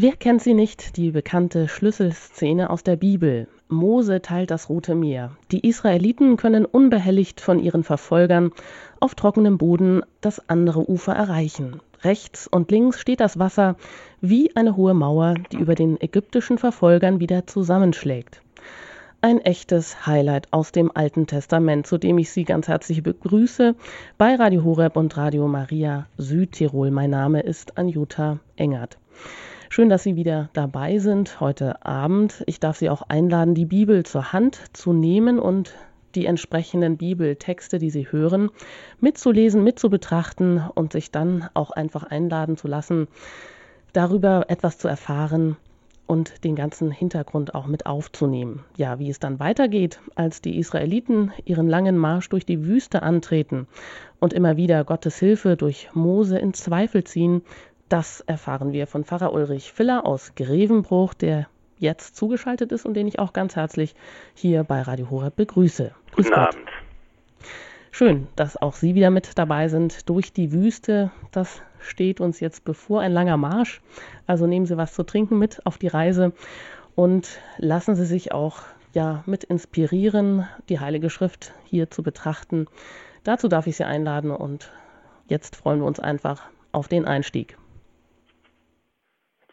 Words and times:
Wer 0.00 0.12
kennt 0.12 0.40
sie 0.42 0.54
nicht, 0.54 0.96
die 0.96 1.10
bekannte 1.10 1.66
Schlüsselszene 1.66 2.70
aus 2.70 2.84
der 2.84 2.94
Bibel? 2.94 3.48
Mose 3.66 4.22
teilt 4.22 4.52
das 4.52 4.68
Rote 4.68 4.94
Meer. 4.94 5.32
Die 5.50 5.66
Israeliten 5.66 6.36
können 6.36 6.66
unbehelligt 6.66 7.40
von 7.40 7.58
ihren 7.58 7.82
Verfolgern 7.82 8.52
auf 9.00 9.16
trockenem 9.16 9.58
Boden 9.58 10.02
das 10.20 10.48
andere 10.48 10.88
Ufer 10.88 11.14
erreichen. 11.14 11.80
Rechts 12.02 12.46
und 12.46 12.70
links 12.70 13.00
steht 13.00 13.18
das 13.18 13.40
Wasser 13.40 13.74
wie 14.20 14.54
eine 14.54 14.76
hohe 14.76 14.94
Mauer, 14.94 15.34
die 15.50 15.56
über 15.56 15.74
den 15.74 16.00
ägyptischen 16.00 16.58
Verfolgern 16.58 17.18
wieder 17.18 17.48
zusammenschlägt. 17.48 18.40
Ein 19.20 19.40
echtes 19.40 20.06
Highlight 20.06 20.46
aus 20.52 20.70
dem 20.70 20.92
Alten 20.94 21.26
Testament, 21.26 21.88
zu 21.88 21.98
dem 21.98 22.18
ich 22.18 22.30
Sie 22.30 22.44
ganz 22.44 22.68
herzlich 22.68 23.02
begrüße 23.02 23.74
bei 24.16 24.36
Radio 24.36 24.62
Horeb 24.62 24.96
und 24.96 25.16
Radio 25.16 25.48
Maria 25.48 26.06
Südtirol. 26.18 26.92
Mein 26.92 27.10
Name 27.10 27.40
ist 27.40 27.76
Anjuta 27.76 28.38
Engert. 28.54 28.96
Schön, 29.70 29.90
dass 29.90 30.02
Sie 30.02 30.16
wieder 30.16 30.48
dabei 30.54 30.98
sind 30.98 31.40
heute 31.40 31.84
Abend. 31.84 32.42
Ich 32.46 32.58
darf 32.58 32.78
Sie 32.78 32.88
auch 32.88 33.02
einladen, 33.02 33.54
die 33.54 33.66
Bibel 33.66 34.02
zur 34.04 34.32
Hand 34.32 34.58
zu 34.72 34.94
nehmen 34.94 35.38
und 35.38 35.74
die 36.14 36.24
entsprechenden 36.24 36.96
Bibeltexte, 36.96 37.78
die 37.78 37.90
Sie 37.90 38.10
hören, 38.10 38.50
mitzulesen, 38.98 39.62
mitzubetrachten 39.62 40.62
und 40.74 40.92
sich 40.92 41.10
dann 41.10 41.50
auch 41.52 41.70
einfach 41.70 42.04
einladen 42.04 42.56
zu 42.56 42.66
lassen, 42.66 43.08
darüber 43.92 44.46
etwas 44.48 44.78
zu 44.78 44.88
erfahren 44.88 45.58
und 46.06 46.42
den 46.42 46.56
ganzen 46.56 46.90
Hintergrund 46.90 47.54
auch 47.54 47.66
mit 47.66 47.84
aufzunehmen. 47.84 48.64
Ja, 48.78 48.98
wie 48.98 49.10
es 49.10 49.20
dann 49.20 49.38
weitergeht, 49.38 50.00
als 50.14 50.40
die 50.40 50.58
Israeliten 50.58 51.32
ihren 51.44 51.68
langen 51.68 51.98
Marsch 51.98 52.30
durch 52.30 52.46
die 52.46 52.64
Wüste 52.64 53.02
antreten 53.02 53.68
und 54.18 54.32
immer 54.32 54.56
wieder 54.56 54.82
Gottes 54.84 55.18
Hilfe 55.18 55.56
durch 55.56 55.90
Mose 55.92 56.38
in 56.38 56.54
Zweifel 56.54 57.04
ziehen, 57.04 57.42
das 57.88 58.20
erfahren 58.20 58.72
wir 58.72 58.86
von 58.86 59.04
Pfarrer 59.04 59.32
Ulrich 59.32 59.72
Filler 59.72 60.06
aus 60.06 60.34
Grevenbruch, 60.34 61.14
der 61.14 61.46
jetzt 61.78 62.16
zugeschaltet 62.16 62.72
ist 62.72 62.84
und 62.84 62.94
den 62.94 63.06
ich 63.06 63.18
auch 63.18 63.32
ganz 63.32 63.56
herzlich 63.56 63.94
hier 64.34 64.64
bei 64.64 64.82
Radio 64.82 65.10
Horeb 65.10 65.36
begrüße. 65.36 65.92
Grüß 66.12 66.26
Guten 66.26 66.28
Gott. 66.28 66.54
Abend. 66.54 66.68
Schön, 67.90 68.28
dass 68.36 68.56
auch 68.56 68.74
Sie 68.74 68.94
wieder 68.94 69.10
mit 69.10 69.38
dabei 69.38 69.68
sind 69.68 70.08
durch 70.08 70.32
die 70.32 70.52
Wüste. 70.52 71.10
Das 71.32 71.62
steht 71.80 72.20
uns 72.20 72.40
jetzt 72.40 72.64
bevor, 72.64 73.00
ein 73.00 73.12
langer 73.12 73.36
Marsch. 73.36 73.80
Also 74.26 74.46
nehmen 74.46 74.66
Sie 74.66 74.76
was 74.76 74.94
zu 74.94 75.02
trinken 75.02 75.38
mit 75.38 75.64
auf 75.66 75.78
die 75.78 75.88
Reise 75.88 76.32
und 76.94 77.40
lassen 77.56 77.96
Sie 77.96 78.04
sich 78.04 78.32
auch 78.32 78.60
ja 78.92 79.22
mit 79.26 79.44
inspirieren, 79.44 80.46
die 80.68 80.80
Heilige 80.80 81.10
Schrift 81.10 81.52
hier 81.64 81.90
zu 81.90 82.02
betrachten. 82.02 82.66
Dazu 83.24 83.48
darf 83.48 83.66
ich 83.66 83.76
Sie 83.76 83.84
einladen 83.84 84.30
und 84.30 84.70
jetzt 85.26 85.56
freuen 85.56 85.80
wir 85.80 85.86
uns 85.86 86.00
einfach 86.00 86.42
auf 86.72 86.88
den 86.88 87.04
Einstieg. 87.04 87.56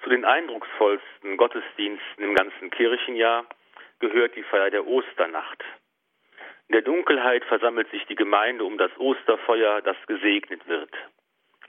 Zu 0.06 0.11
den 0.11 0.23
eindrucksvollsten 0.23 1.36
Gottesdiensten 1.36 2.23
im 2.23 2.36
ganzen 2.36 2.70
Kirchenjahr 2.70 3.44
gehört 3.98 4.36
die 4.36 4.44
Feier 4.44 4.70
der 4.70 4.86
Osternacht. 4.86 5.64
In 6.67 6.73
der 6.73 6.84
Dunkelheit 6.84 7.44
versammelt 7.45 7.89
sich 7.89 8.06
die 8.06 8.16
Gemeinde 8.16 8.66
um 8.66 8.78
das 8.78 8.92
Osterfeuer, 9.00 9.81
das 9.81 9.98
gesegnet 10.06 10.67
wird. 10.67 10.92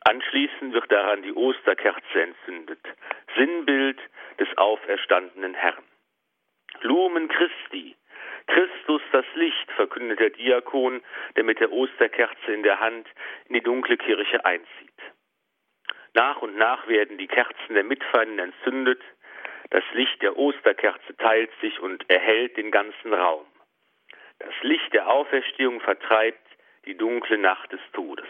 Anschließend 0.02 0.74
wird 0.74 0.92
daran 0.92 1.22
die 1.22 1.32
Osterkerze 1.32 2.20
entzündet, 2.20 2.80
Sinnbild 3.38 3.98
des 4.38 4.48
auferstandenen 4.58 5.54
Herrn. 5.54 5.84
Lumen 6.82 7.28
Christi, 7.28 7.96
Christus 8.48 9.00
das 9.12 9.24
Licht, 9.34 9.72
verkündet 9.76 10.20
der 10.20 10.28
Diakon, 10.28 11.02
der 11.36 11.44
mit 11.44 11.58
der 11.58 11.72
Osterkerze 11.72 12.52
in 12.52 12.62
der 12.62 12.80
Hand 12.80 13.08
in 13.48 13.54
die 13.54 13.62
dunkle 13.62 13.96
Kirche 13.96 14.44
einzieht. 14.44 15.15
Nach 16.16 16.40
und 16.40 16.56
nach 16.56 16.88
werden 16.88 17.18
die 17.18 17.26
Kerzen 17.28 17.74
der 17.74 17.84
Mitfeinden 17.84 18.38
entzündet, 18.38 19.02
das 19.68 19.84
Licht 19.92 20.22
der 20.22 20.38
Osterkerze 20.38 21.14
teilt 21.18 21.50
sich 21.60 21.78
und 21.80 22.08
erhellt 22.08 22.56
den 22.56 22.70
ganzen 22.70 23.12
Raum. 23.12 23.44
Das 24.38 24.54
Licht 24.62 24.94
der 24.94 25.10
Auferstehung 25.10 25.78
vertreibt 25.82 26.40
die 26.86 26.96
dunkle 26.96 27.36
Nacht 27.36 27.70
des 27.70 27.80
Todes. 27.92 28.28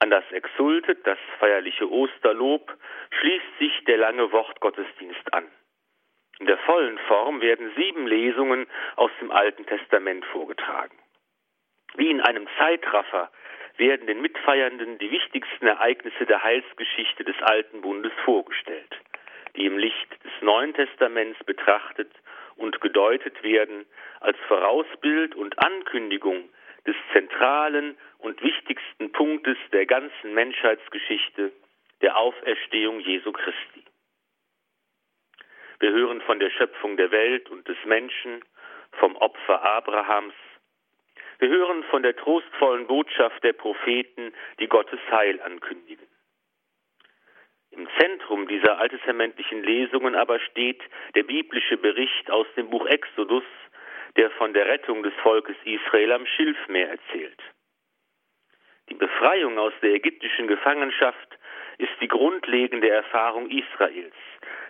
An 0.00 0.10
das 0.10 0.24
Exultet, 0.32 1.06
das 1.06 1.18
feierliche 1.38 1.88
Osterlob, 1.88 2.76
schließt 3.20 3.58
sich 3.60 3.84
der 3.84 3.98
lange 3.98 4.32
Wortgottesdienst 4.32 5.32
an. 5.32 5.46
In 6.40 6.46
der 6.46 6.58
vollen 6.58 6.98
Form 7.06 7.40
werden 7.40 7.70
sieben 7.76 8.08
Lesungen 8.08 8.66
aus 8.96 9.12
dem 9.20 9.30
Alten 9.30 9.64
Testament 9.66 10.24
vorgetragen. 10.24 10.98
Wie 11.94 12.10
in 12.10 12.20
einem 12.20 12.48
Zeitraffer 12.58 13.30
werden 13.76 14.06
den 14.06 14.20
Mitfeiernden 14.20 14.98
die 14.98 15.10
wichtigsten 15.10 15.66
Ereignisse 15.66 16.26
der 16.26 16.42
Heilsgeschichte 16.42 17.24
des 17.24 17.36
Alten 17.42 17.80
Bundes 17.80 18.12
vorgestellt, 18.24 18.96
die 19.56 19.66
im 19.66 19.78
Licht 19.78 20.24
des 20.24 20.32
Neuen 20.40 20.74
Testaments 20.74 21.42
betrachtet 21.44 22.10
und 22.56 22.80
gedeutet 22.80 23.42
werden 23.42 23.86
als 24.20 24.38
Vorausbild 24.48 25.34
und 25.34 25.58
Ankündigung 25.58 26.48
des 26.86 26.96
zentralen 27.12 27.96
und 28.18 28.42
wichtigsten 28.42 29.12
Punktes 29.12 29.56
der 29.72 29.86
ganzen 29.86 30.34
Menschheitsgeschichte, 30.34 31.52
der 32.00 32.16
Auferstehung 32.16 33.00
Jesu 33.00 33.32
Christi. 33.32 33.84
Wir 35.78 35.90
hören 35.92 36.20
von 36.22 36.38
der 36.38 36.50
Schöpfung 36.50 36.96
der 36.96 37.10
Welt 37.10 37.50
und 37.50 37.66
des 37.66 37.76
Menschen, 37.84 38.44
vom 38.92 39.16
Opfer 39.16 39.62
Abrahams, 39.62 40.34
wir 41.42 41.48
hören 41.48 41.82
von 41.90 42.04
der 42.04 42.14
trostvollen 42.14 42.86
Botschaft 42.86 43.42
der 43.42 43.52
Propheten, 43.52 44.32
die 44.60 44.68
Gottes 44.68 45.00
Heil 45.10 45.40
ankündigen. 45.42 46.06
Im 47.72 47.88
Zentrum 47.98 48.46
dieser 48.46 48.78
alttestamentlichen 48.78 49.64
Lesungen 49.64 50.14
aber 50.14 50.38
steht 50.38 50.80
der 51.16 51.24
biblische 51.24 51.78
Bericht 51.78 52.30
aus 52.30 52.46
dem 52.56 52.70
Buch 52.70 52.86
Exodus, 52.86 53.42
der 54.14 54.30
von 54.30 54.54
der 54.54 54.66
Rettung 54.66 55.02
des 55.02 55.14
Volkes 55.14 55.56
Israel 55.64 56.12
am 56.12 56.26
Schilfmeer 56.26 56.90
erzählt. 56.90 57.42
Die 58.88 58.94
Befreiung 58.94 59.58
aus 59.58 59.72
der 59.82 59.94
ägyptischen 59.94 60.46
Gefangenschaft 60.46 61.38
ist 61.78 61.92
die 62.00 62.08
grundlegende 62.08 62.88
Erfahrung 62.88 63.50
Israels, 63.50 64.14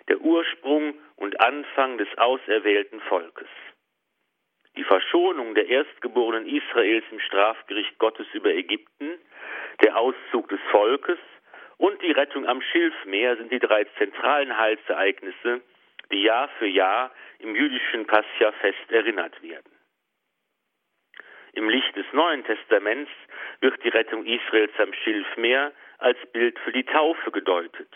der 0.08 0.22
Ursprung 0.22 0.94
und 1.16 1.38
Anfang 1.38 1.98
des 1.98 2.08
auserwählten 2.16 3.00
Volkes 3.02 3.48
die 4.76 4.84
Verschonung 4.84 5.54
der 5.54 5.68
Erstgeborenen 5.68 6.46
Israels 6.46 7.04
im 7.10 7.20
Strafgericht 7.20 7.98
Gottes 7.98 8.26
über 8.32 8.50
Ägypten, 8.50 9.18
der 9.82 9.96
Auszug 9.96 10.48
des 10.48 10.60
Volkes 10.70 11.18
und 11.76 12.00
die 12.02 12.12
Rettung 12.12 12.46
am 12.46 12.62
Schilfmeer 12.62 13.36
sind 13.36 13.52
die 13.52 13.58
drei 13.58 13.84
zentralen 13.98 14.56
Heilsereignisse, 14.56 15.62
die 16.10 16.22
Jahr 16.22 16.48
für 16.58 16.66
Jahr 16.66 17.12
im 17.38 17.54
jüdischen 17.54 18.06
Pascha-Fest 18.06 18.90
erinnert 18.90 19.42
werden. 19.42 19.72
Im 21.54 21.68
Licht 21.68 21.94
des 21.96 22.06
Neuen 22.12 22.44
Testaments 22.44 23.10
wird 23.60 23.82
die 23.84 23.88
Rettung 23.88 24.24
Israels 24.24 24.72
am 24.78 24.92
Schilfmeer 24.94 25.72
als 25.98 26.18
Bild 26.32 26.58
für 26.60 26.72
die 26.72 26.84
Taufe 26.84 27.30
gedeutet. 27.30 27.92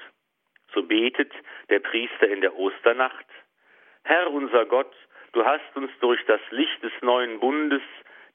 So 0.75 0.83
betet 0.83 1.33
der 1.71 1.81
Priester 1.81 2.29
in 2.29 2.43
der 2.43 2.55
Osternacht, 2.55 3.27
Herr 4.05 4.31
unser 4.31 4.67
Gott, 4.67 4.95
Du 5.33 5.45
hast 5.45 5.77
uns 5.77 5.91
durch 6.01 6.25
das 6.27 6.41
Licht 6.51 6.83
des 6.83 6.93
neuen 7.03 7.41
Bundes 7.41 7.83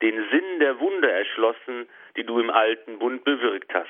den 0.02 0.30
Sinn 0.30 0.60
der 0.60 0.80
Wunder 0.80 1.12
erschlossen, 1.12 1.88
die 2.16 2.24
du 2.24 2.40
im 2.40 2.50
alten 2.50 3.00
Bund 3.00 3.24
bewirkt 3.24 3.74
hast. 3.74 3.88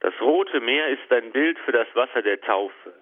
Das 0.00 0.14
Rote 0.20 0.60
Meer 0.60 0.88
ist 0.88 1.10
ein 1.10 1.32
Bild 1.32 1.58
für 1.60 1.72
das 1.72 1.88
Wasser 1.94 2.22
der 2.22 2.40
Taufe. 2.40 2.92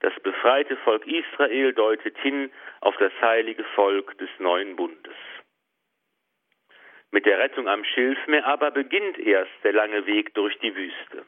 Das 0.00 0.12
befreite 0.20 0.76
Volk 0.78 1.06
Israel 1.06 1.72
deutet 1.74 2.16
hin 2.18 2.50
auf 2.80 2.96
das 2.96 3.12
heilige 3.20 3.64
Volk 3.74 4.16
des 4.18 4.30
neuen 4.38 4.76
Bundes. 4.76 5.14
Mit 7.10 7.26
der 7.26 7.38
Rettung 7.38 7.68
am 7.68 7.84
Schilfmeer 7.84 8.46
aber 8.46 8.70
beginnt 8.70 9.18
erst 9.18 9.52
der 9.62 9.72
lange 9.72 10.06
Weg 10.06 10.32
durch 10.34 10.58
die 10.60 10.74
Wüste. 10.74 11.26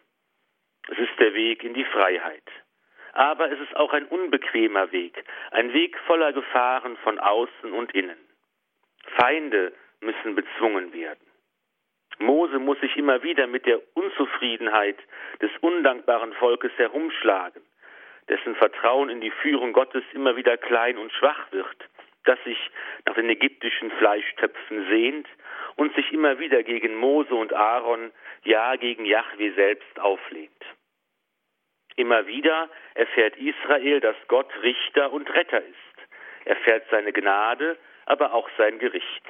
Es 0.89 0.99
ist 0.99 1.19
der 1.19 1.35
Weg 1.35 1.65
in 1.65 1.75
die 1.75 1.85
Freiheit 1.85 2.43
aber 3.13 3.51
es 3.51 3.61
ist 3.61 3.77
auch 3.77 3.93
ein 3.93 4.07
unbequemer 4.07 4.91
Weg, 4.93 5.25
ein 5.51 5.73
Weg 5.73 5.99
voller 6.07 6.33
Gefahren 6.33 6.97
von 6.99 7.19
außen 7.19 7.73
und 7.73 7.95
innen. 7.95 8.19
Feinde 9.17 9.73
müssen 10.01 10.35
bezwungen 10.35 10.93
werden. 10.93 11.27
Mose 12.19 12.59
muss 12.59 12.79
sich 12.81 12.97
immer 12.97 13.23
wieder 13.23 13.47
mit 13.47 13.67
der 13.67 13.81
Unzufriedenheit 13.95 14.99
des 15.41 15.51
undankbaren 15.61 16.33
Volkes 16.35 16.73
herumschlagen, 16.77 17.63
dessen 18.29 18.55
Vertrauen 18.57 19.09
in 19.09 19.21
die 19.21 19.31
Führung 19.31 19.73
Gottes 19.73 20.05
immer 20.13 20.37
wieder 20.37 20.57
klein 20.57 20.99
und 20.99 21.13
schwach 21.13 21.51
wird, 21.51 21.77
das 22.25 22.43
sich 22.45 22.59
nach 23.07 23.15
den 23.15 23.29
ägyptischen 23.29 23.91
Fleischtöpfen 23.93 24.87
sehnt 24.89 25.27
und 25.77 25.95
sich 25.95 26.13
immer 26.13 26.39
wieder 26.39 26.63
gegen 26.63 26.95
Mose 26.97 27.35
und 27.35 27.53
Aaron, 27.53 28.13
ja 28.45 28.77
gegen 28.77 29.05
Jahwe 29.05 29.53
selbst 29.55 30.01
auflehnt. 30.01 30.65
Immer 31.97 32.27
wieder 32.27 32.71
erfährt 32.95 33.37
Israel, 33.37 34.01
dass 34.01 34.17
Gott 34.29 34.51
Richter 34.63 35.13
und 35.13 35.29
Retter 35.35 35.63
ist. 35.63 35.77
Er 36.45 36.57
erfährt 36.57 36.87
seine 36.91 37.13
Gnade, 37.13 37.79
aber 38.07 38.33
auch 38.33 38.49
sein 38.57 38.79
Gericht. 38.79 39.23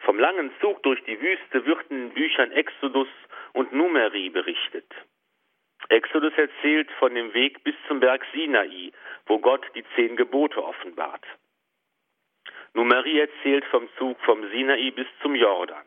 Vom 0.00 0.18
langen 0.18 0.50
Zug 0.60 0.82
durch 0.82 1.02
die 1.04 1.20
Wüste 1.20 1.64
wird 1.66 1.90
in 1.90 2.08
den 2.08 2.14
Büchern 2.14 2.52
Exodus 2.52 3.08
und 3.52 3.72
Numeri 3.72 4.30
berichtet. 4.30 4.90
Exodus 5.88 6.32
erzählt 6.36 6.90
von 6.98 7.14
dem 7.14 7.34
Weg 7.34 7.62
bis 7.64 7.74
zum 7.86 8.00
Berg 8.00 8.24
Sinai, 8.32 8.92
wo 9.26 9.38
Gott 9.38 9.64
die 9.74 9.84
zehn 9.94 10.16
Gebote 10.16 10.62
offenbart. 10.62 11.24
Numeri 12.74 13.20
erzählt 13.20 13.64
vom 13.66 13.88
Zug 13.98 14.18
vom 14.22 14.48
Sinai 14.50 14.90
bis 14.92 15.06
zum 15.20 15.34
Jordan. 15.34 15.84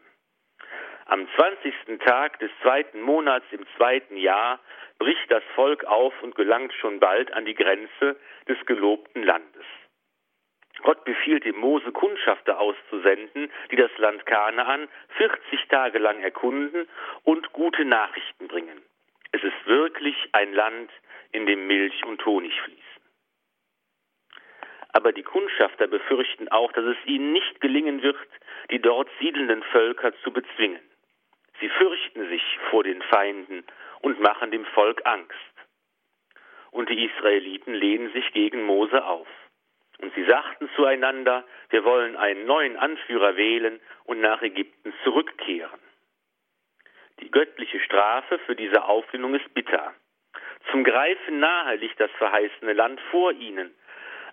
Am 1.08 1.28
20. 1.36 2.00
Tag 2.04 2.40
des 2.40 2.50
zweiten 2.64 3.00
Monats 3.00 3.46
im 3.52 3.64
zweiten 3.78 4.18
Jahr 4.18 4.60
bricht 4.98 5.30
das 5.30 5.44
Volk 5.54 5.84
auf 5.86 6.14
und 6.24 6.34
gelangt 6.34 6.74
schon 6.74 7.00
bald 7.00 7.32
an 7.32 7.46
die 7.46 7.54
Grenze 7.54 8.20
des 8.48 8.58
gelobten 8.66 9.22
Landes. 9.22 9.66
Gott 10.82 11.06
befiehlt 11.06 11.46
dem 11.46 11.58
Mose 11.58 11.92
Kundschafter 11.92 12.60
auszusenden, 12.60 13.52
die 13.70 13.76
das 13.76 13.96
Land 14.00 14.26
Kanaan 14.26 14.88
40 15.18 15.68
Tage 15.70 16.00
lang 16.00 16.22
erkunden 16.22 16.88
und 17.24 17.54
gute 17.54 17.86
Nachrichten 17.86 18.48
bringen. 18.48 18.82
Es 19.32 19.44
ist 19.44 19.68
wirklich 19.68 20.16
ein 20.32 20.54
Land, 20.54 20.90
in 21.32 21.46
dem 21.46 21.68
Milch 21.68 22.04
und 22.06 22.26
Honig 22.26 22.60
fließen. 22.62 22.82
Aber 24.94 25.12
die 25.12 25.24
Kundschafter 25.24 25.88
befürchten 25.88 26.48
auch, 26.48 26.72
dass 26.72 26.86
es 26.86 26.98
ihnen 27.06 27.32
nicht 27.34 27.62
gelingen 27.62 28.02
wird, 28.02 28.18
die 28.72 28.80
dort 28.80 29.10
siedelnden 29.20 29.62
Völker 29.64 30.14
zu 30.24 30.32
bezwingen. 30.32 30.82
Sie 31.60 31.70
fürchten 31.70 32.28
sich 32.30 32.44
vor 32.70 32.84
den 32.84 33.02
Feinden 33.04 33.64
und 34.02 34.20
machen 34.20 34.52
dem 34.52 34.66
Volk 34.66 35.02
Angst. 35.06 35.34
Und 36.72 36.90
die 36.90 37.06
Israeliten 37.06 37.74
lehnen 37.74 38.12
sich 38.12 38.32
gegen 38.34 38.64
Mose 38.64 39.04
auf. 39.06 39.28
Und 40.00 40.14
sie 40.14 40.26
sagten 40.26 40.70
zueinander, 40.76 41.46
wir 41.70 41.86
wollen 41.86 42.18
einen 42.18 42.46
neuen 42.46 42.76
Anführer 42.76 43.38
wählen 43.38 43.80
und 44.04 44.20
nach 44.20 44.42
Ägypten 44.42 44.94
zurückkehren. 45.04 45.80
Die 47.22 47.32
göttliche 47.32 47.80
Strafe 47.80 48.40
für 48.40 48.56
diese 48.56 48.84
Auflehnung 48.84 49.36
ist 49.36 49.54
bitter. 49.54 49.94
Zum 50.72 50.84
Greifen 50.84 51.40
nahe 51.40 51.76
liegt 51.76 52.00
das 52.00 52.12
verheißene 52.18 52.74
Land 52.74 53.00
vor 53.10 53.32
ihnen, 53.32 53.74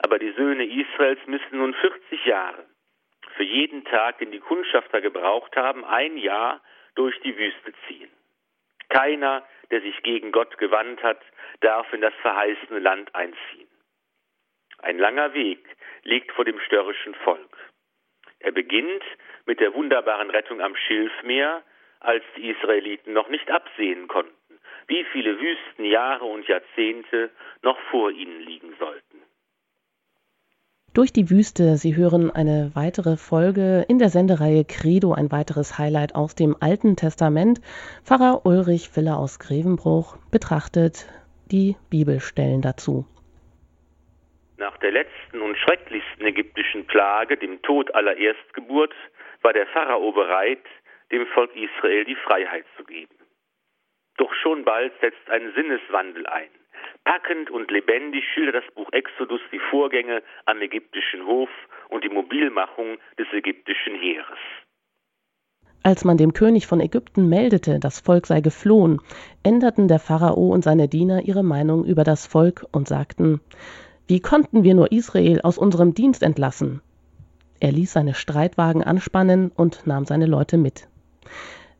aber 0.01 0.19
die 0.19 0.33
Söhne 0.33 0.65
Israels 0.65 1.21
müssen 1.27 1.59
nun 1.59 1.75
40 1.75 2.25
Jahre, 2.25 2.67
für 3.37 3.45
jeden 3.45 3.85
Tag, 3.85 4.19
den 4.19 4.33
die 4.33 4.41
Kundschafter 4.41 5.01
gebraucht 5.01 5.57
haben, 5.57 5.85
ein 5.85 6.17
Jahr 6.17 6.61
durch 6.95 7.19
die 7.21 7.37
Wüste 7.37 7.73
ziehen. 7.87 8.11
Keiner, 8.89 9.47
der 9.71 9.81
sich 9.81 10.03
gegen 10.03 10.33
Gott 10.33 10.59
gewandt 10.59 11.03
hat, 11.03 11.21
darf 11.61 11.91
in 11.93 12.01
das 12.01 12.15
verheißene 12.23 12.79
Land 12.79 13.15
einziehen. 13.15 13.69
Ein 14.79 14.99
langer 14.99 15.33
Weg 15.35 15.65
liegt 16.03 16.33
vor 16.33 16.45
dem 16.45 16.59
störrischen 16.61 17.15
Volk. 17.17 17.57
Er 18.41 18.53
beginnt 18.53 19.05
mit 19.47 19.61
der 19.61 19.73
wunderbaren 19.75 20.31
Rettung 20.31 20.61
am 20.61 20.75
Schilfmeer, 20.77 21.63
als 22.01 22.25
die 22.37 22.51
Israeliten 22.51 23.13
noch 23.13 23.29
nicht 23.29 23.49
absehen 23.51 24.09
konnten, 24.09 24.59
wie 24.89 25.05
viele 25.05 25.41
Wüstenjahre 25.41 26.25
und 26.25 26.47
Jahrzehnte 26.49 27.31
noch 27.63 27.79
vor 27.91 28.11
ihnen 28.11 28.41
liegen 28.41 28.75
sollten. 28.79 29.12
Durch 30.95 31.11
die 31.11 31.31
Wüste. 31.31 31.79
Sie 31.79 31.97
hören 31.97 32.31
eine 32.31 32.71
weitere 32.75 33.17
Folge 33.17 33.87
in 33.89 33.99
der 33.99 34.11
Sendereihe 34.11 34.67
Credo, 34.69 35.15
ein 35.15 35.33
weiteres 35.33 35.79
Highlight 35.79 36.15
aus 36.15 36.35
dem 36.35 36.55
Alten 36.61 36.97
Testament. 36.97 37.63
Pfarrer 38.05 38.45
Ulrich 38.45 38.91
Filler 38.91 39.17
aus 39.17 39.39
Grevenbruch 39.39 40.19
betrachtet 40.31 41.07
die 41.51 41.77
Bibelstellen 41.89 42.61
dazu. 42.61 43.07
Nach 44.59 44.77
der 44.79 44.93
letzten 44.93 45.41
und 45.41 45.57
schrecklichsten 45.57 46.27
ägyptischen 46.27 46.87
Plage, 46.87 47.39
dem 47.39 47.63
Tod 47.63 47.95
aller 47.95 48.19
Erstgeburt, 48.19 48.93
war 49.41 49.55
der 49.55 49.67
Pharao 49.69 50.13
bereit, 50.13 50.67
dem 51.11 51.27
Volk 51.29 51.53
Israel 51.57 52.05
die 52.05 52.17
Freiheit 52.17 52.67
zu 52.77 52.85
geben. 52.85 53.15
Doch 54.19 54.33
schon 54.43 54.63
bald 54.67 54.93
setzt 55.01 55.31
ein 55.31 55.53
Sinneswandel 55.55 56.27
ein. 56.27 56.51
Packend 57.05 57.51
und 57.51 57.71
lebendig 57.71 58.25
schildert 58.33 58.65
das 58.65 58.75
Buch 58.75 58.89
Exodus 58.93 59.41
die 59.51 59.61
Vorgänge 59.71 60.23
am 60.47 60.61
ägyptischen 60.61 61.27
Hof 61.27 61.51
und 61.89 62.05
die 62.05 62.09
Mobilmachung 62.09 62.99
des 63.19 63.27
ägyptischen 63.33 63.95
Heeres. 63.95 64.39
Als 65.85 66.05
man 66.05 66.17
dem 66.17 66.33
König 66.33 66.69
von 66.69 66.81
Ägypten 66.81 67.29
meldete, 67.29 67.81
das 67.81 68.01
Volk 68.01 68.27
sei 68.27 68.41
geflohen, 68.41 69.01
änderten 69.43 69.89
der 69.89 69.99
Pharao 69.99 70.49
und 70.49 70.63
seine 70.63 70.87
Diener 70.87 71.23
ihre 71.23 71.43
Meinung 71.43 71.85
über 71.85 72.05
das 72.05 72.27
Volk 72.27 72.65
und 72.71 72.87
sagten, 72.87 73.41
wie 74.07 74.21
konnten 74.21 74.63
wir 74.63 74.75
nur 74.75 74.93
Israel 74.93 75.41
aus 75.43 75.59
unserem 75.59 75.95
Dienst 75.95 76.23
entlassen? 76.23 76.83
Er 77.59 77.73
ließ 77.73 77.93
seine 77.93 78.15
Streitwagen 78.15 78.85
anspannen 78.85 79.51
und 79.51 79.87
nahm 79.87 80.05
seine 80.05 80.27
Leute 80.27 80.57
mit. 80.57 80.89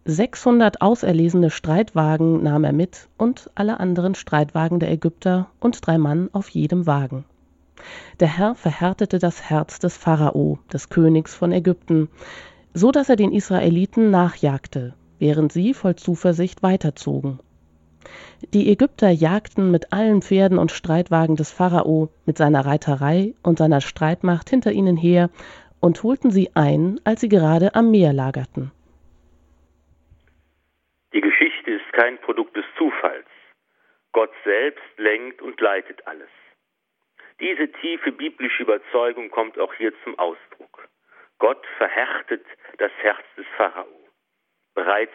600 0.05 0.83
auserlesene 0.83 1.51
Streitwagen 1.51 2.43
nahm 2.43 2.65
er 2.65 2.73
mit 2.73 3.09
und 3.19 3.51
alle 3.55 3.79
anderen 3.79 4.17
Streitwagen 4.17 4.81
der 4.81 4.91
Ägypter 4.91 5.49
und 5.61 5.87
drei 5.87 5.97
Mann 5.97 6.29
auf 6.33 6.49
jedem 6.49 6.87
Wagen. 6.87 7.25
Der 8.19 8.27
Herr 8.27 8.57
verhärtete 8.57 9.21
das 9.21 9.49
Herz 9.49 9.79
des 9.79 9.97
Pharao, 9.97 10.59
des 10.73 10.89
Königs 10.89 11.35
von 11.35 11.53
Ägypten, 11.53 12.09
so 12.75 12.91
dass 12.91 13.09
er 13.09 13.17
den 13.17 13.33
Israeliten 13.33 14.11
nachjagte, 14.11 14.95
während 15.21 15.53
sie 15.53 15.73
voll 15.73 15.95
Zuversicht 15.95 16.65
weiterzogen. 16.65 17.39
Die 18.53 18.73
Ägypter 18.73 19.11
jagten 19.11 19.71
mit 19.71 19.93
allen 19.93 20.21
Pferden 20.21 20.59
und 20.59 20.73
Streitwagen 20.73 21.37
des 21.37 21.53
Pharao, 21.53 22.09
mit 22.27 22.37
seiner 22.39 22.67
Reiterei 22.67 23.35
und 23.45 23.59
seiner 23.59 23.81
Streitmacht 23.81 24.51
hinter 24.51 24.73
ihnen 24.73 24.97
her 24.97 25.31
und 25.79 26.03
holten 26.03 26.33
sie 26.33 26.51
ein, 26.55 26.99
als 27.05 27.21
sie 27.21 27.29
gerade 27.29 27.77
am 27.77 27.93
Meer 27.93 28.13
lagerten. 28.13 28.73
Die 31.13 31.21
Geschichte 31.21 31.71
ist 31.71 31.93
kein 31.93 32.19
Produkt 32.19 32.57
des 32.57 32.65
Zufalls. 32.79 33.27
Gott 34.13 34.33
selbst 34.45 34.99
lenkt 34.99 35.43
und 35.43 35.61
leitet 35.61 36.07
alles. 36.07 36.31
Diese 37.39 37.71
tiefe 37.73 38.13
biblische 38.13 38.63
Überzeugung 38.63 39.31
kommt 39.31 39.59
auch 39.59 39.75
hier 39.75 39.93
zum 40.05 40.19
Ausdruck. 40.19 40.89
Gott 41.39 41.67
verhärtet 41.77 42.47
das 42.79 42.93
Herz 42.99 43.25
des 43.37 43.47
Pharao. 43.57 44.09
Bereits 44.75 45.13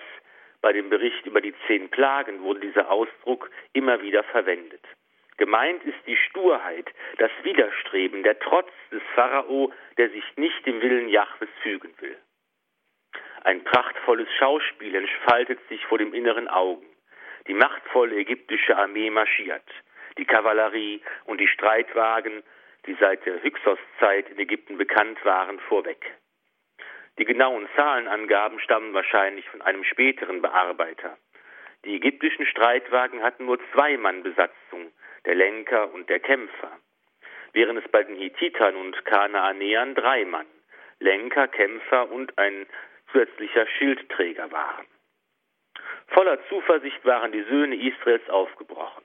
bei 0.61 0.73
dem 0.73 0.89
Bericht 0.89 1.25
über 1.25 1.41
die 1.41 1.55
zehn 1.65 1.89
Plagen 1.89 2.41
wurde 2.41 2.59
dieser 2.59 2.91
Ausdruck 2.91 3.50
immer 3.73 4.01
wieder 4.01 4.23
verwendet. 4.23 4.83
Gemeint 5.38 5.83
ist 5.83 6.00
die 6.05 6.17
Sturheit, 6.17 6.91
das 7.17 7.31
Widerstreben, 7.43 8.23
der 8.23 8.38
Trotz 8.39 8.71
des 8.91 9.01
Pharao, 9.15 9.71
der 9.97 10.09
sich 10.09 10.23
nicht 10.35 10.65
dem 10.65 10.81
Willen 10.81 11.09
Jahwes 11.09 11.50
fügen 11.61 11.93
will. 12.00 12.17
Ein 13.44 13.63
prachtvolles 13.63 14.28
Schauspiel 14.38 14.95
entfaltet 14.95 15.60
sich 15.69 15.86
vor 15.86 15.98
dem 15.98 16.13
inneren 16.13 16.48
Augen. 16.48 16.86
Die 17.48 17.54
machtvolle 17.54 18.16
ägyptische 18.16 18.78
Armee 18.78 19.10
marschiert, 19.10 19.63
die 20.18 20.25
Kavallerie 20.25 21.01
und 21.25 21.39
die 21.39 21.48
Streitwagen, 21.48 22.44
die 22.86 22.96
seit 23.00 23.25
der 23.25 23.41
Hyksos-Zeit 23.41 24.29
in 24.29 24.39
Ägypten 24.39 24.77
bekannt 24.77 25.24
waren, 25.24 25.60
vorweg. 25.60 26.13
Die 27.17 27.25
genauen 27.25 27.67
Zahlenangaben 27.75 28.60
stammen 28.60 28.94
wahrscheinlich 28.94 29.48
von 29.50 29.62
einem 29.62 29.84
späteren 29.84 30.41
Bearbeiter. 30.41 31.17
Die 31.86 31.96
ägyptischen 31.96 32.46
Streitwagen 32.46 33.24
hatten 33.24 33.46
nur 33.46 33.60
zwei 33.74 33.98
Mann 33.98 34.24
Besatzung, 34.24 34.91
der 35.25 35.36
Lenker 35.36 35.94
und 35.94 36.10
der 36.10 36.20
Kämpfer, 36.20 36.72
während 37.53 37.84
es 37.84 37.91
bei 37.91 38.03
den 38.03 38.15
Hittitern 38.15 38.75
und 38.75 39.06
Kanaanäern 39.06 39.96
drei 39.96 40.25
Mann, 40.25 40.46
Lenker, 41.00 41.48
Kämpfer 41.48 42.12
und 42.12 42.38
ein 42.38 42.65
zusätzlicher 43.11 43.67
Schildträger 43.77 44.51
waren. 44.51 44.85
Voller 46.07 46.39
Zuversicht 46.49 47.03
waren 47.05 47.31
die 47.31 47.43
Söhne 47.43 47.75
Israels 47.75 48.27
aufgebrochen. 48.29 49.03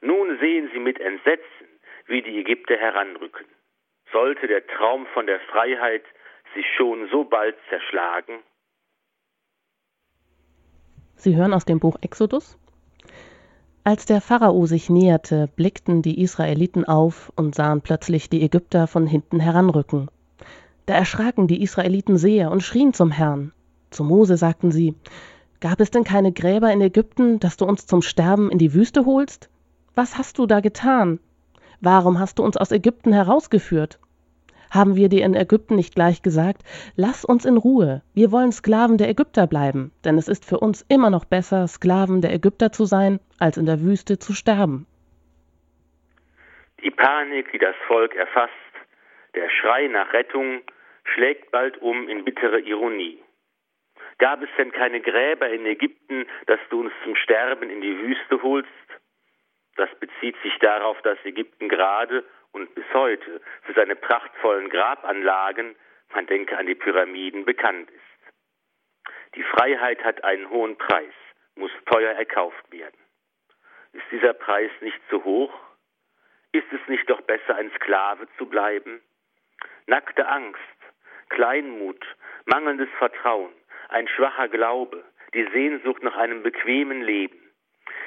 Nun 0.00 0.38
sehen 0.38 0.70
sie 0.72 0.80
mit 0.80 1.00
Entsetzen, 1.00 1.68
wie 2.06 2.22
die 2.22 2.38
Ägypter 2.38 2.76
heranrücken. 2.76 3.46
Sollte 4.12 4.46
der 4.46 4.66
Traum 4.66 5.06
von 5.14 5.26
der 5.26 5.40
Freiheit 5.40 6.04
sich 6.54 6.66
schon 6.76 7.08
so 7.10 7.24
bald 7.24 7.56
zerschlagen? 7.68 8.42
Sie 11.16 11.36
hören 11.36 11.54
aus 11.54 11.64
dem 11.64 11.80
Buch 11.80 11.96
Exodus. 12.02 12.58
Als 13.84 14.06
der 14.06 14.20
Pharao 14.20 14.66
sich 14.66 14.90
näherte, 14.90 15.48
blickten 15.56 16.02
die 16.02 16.22
Israeliten 16.22 16.84
auf 16.84 17.30
und 17.36 17.54
sahen 17.54 17.82
plötzlich 17.82 18.30
die 18.30 18.42
Ägypter 18.42 18.86
von 18.86 19.06
hinten 19.06 19.40
heranrücken. 19.40 20.10
Da 20.86 20.94
erschraken 20.94 21.46
die 21.46 21.62
Israeliten 21.62 22.18
sehr 22.18 22.50
und 22.50 22.62
schrien 22.62 22.92
zum 22.92 23.10
Herrn. 23.10 23.52
Zu 23.90 24.04
Mose 24.04 24.36
sagten 24.36 24.70
sie, 24.70 24.94
Gab 25.60 25.80
es 25.80 25.90
denn 25.90 26.04
keine 26.04 26.32
Gräber 26.32 26.70
in 26.72 26.82
Ägypten, 26.82 27.40
dass 27.40 27.56
du 27.56 27.64
uns 27.64 27.86
zum 27.86 28.02
Sterben 28.02 28.50
in 28.50 28.58
die 28.58 28.74
Wüste 28.74 29.06
holst? 29.06 29.48
Was 29.94 30.18
hast 30.18 30.38
du 30.38 30.46
da 30.46 30.60
getan? 30.60 31.20
Warum 31.80 32.18
hast 32.18 32.38
du 32.38 32.42
uns 32.42 32.56
aus 32.56 32.70
Ägypten 32.70 33.12
herausgeführt? 33.12 33.98
Haben 34.70 34.96
wir 34.96 35.08
dir 35.08 35.24
in 35.24 35.34
Ägypten 35.34 35.76
nicht 35.76 35.94
gleich 35.94 36.20
gesagt, 36.20 36.64
lass 36.96 37.24
uns 37.24 37.44
in 37.44 37.56
Ruhe, 37.56 38.02
wir 38.12 38.32
wollen 38.32 38.50
Sklaven 38.52 38.98
der 38.98 39.08
Ägypter 39.08 39.46
bleiben, 39.46 39.92
denn 40.04 40.18
es 40.18 40.26
ist 40.26 40.44
für 40.44 40.58
uns 40.58 40.84
immer 40.88 41.10
noch 41.10 41.24
besser, 41.24 41.68
Sklaven 41.68 42.20
der 42.20 42.34
Ägypter 42.34 42.72
zu 42.72 42.84
sein, 42.84 43.20
als 43.38 43.56
in 43.56 43.66
der 43.66 43.80
Wüste 43.82 44.18
zu 44.18 44.32
sterben. 44.32 44.86
Die 46.82 46.90
Panik, 46.90 47.52
die 47.52 47.58
das 47.58 47.76
Volk 47.86 48.14
erfasst, 48.16 48.52
der 49.34 49.48
Schrei 49.48 49.86
nach 49.86 50.12
Rettung 50.12 50.60
schlägt 51.04 51.50
bald 51.50 51.78
um 51.78 52.08
in 52.08 52.24
bittere 52.24 52.60
Ironie. 52.60 53.22
Gab 54.18 54.42
es 54.42 54.48
denn 54.56 54.72
keine 54.72 55.00
Gräber 55.00 55.48
in 55.48 55.66
Ägypten, 55.66 56.26
dass 56.46 56.60
du 56.70 56.80
uns 56.80 56.92
zum 57.02 57.16
Sterben 57.16 57.70
in 57.70 57.80
die 57.80 57.98
Wüste 57.98 58.42
holst? 58.42 58.68
Das 59.76 59.90
bezieht 59.98 60.36
sich 60.42 60.56
darauf, 60.58 61.00
dass 61.02 61.18
Ägypten 61.24 61.68
gerade 61.68 62.24
und 62.52 62.74
bis 62.74 62.84
heute 62.92 63.40
für 63.62 63.72
seine 63.72 63.96
prachtvollen 63.96 64.68
Grabanlagen, 64.68 65.74
man 66.14 66.26
denke 66.26 66.56
an 66.56 66.66
die 66.66 66.76
Pyramiden, 66.76 67.44
bekannt 67.44 67.90
ist. 67.90 68.00
Die 69.34 69.42
Freiheit 69.42 70.02
hat 70.04 70.22
einen 70.22 70.48
hohen 70.48 70.78
Preis, 70.78 71.12
muss 71.56 71.72
teuer 71.86 72.12
erkauft 72.12 72.70
werden. 72.70 72.96
Ist 73.92 74.04
dieser 74.12 74.32
Preis 74.32 74.70
nicht 74.80 75.00
zu 75.10 75.24
hoch? 75.24 75.52
Ist 76.52 76.72
es 76.72 76.88
nicht 76.88 77.10
doch 77.10 77.20
besser, 77.22 77.56
ein 77.56 77.72
Sklave 77.72 78.28
zu 78.38 78.46
bleiben? 78.46 79.02
Nackte 79.86 80.28
Angst, 80.28 80.60
Kleinmut, 81.28 82.04
mangelndes 82.46 82.88
Vertrauen, 82.98 83.52
ein 83.88 84.08
schwacher 84.08 84.48
Glaube, 84.48 85.04
die 85.34 85.46
Sehnsucht 85.52 86.02
nach 86.02 86.16
einem 86.16 86.42
bequemen 86.42 87.02
Leben. 87.02 87.40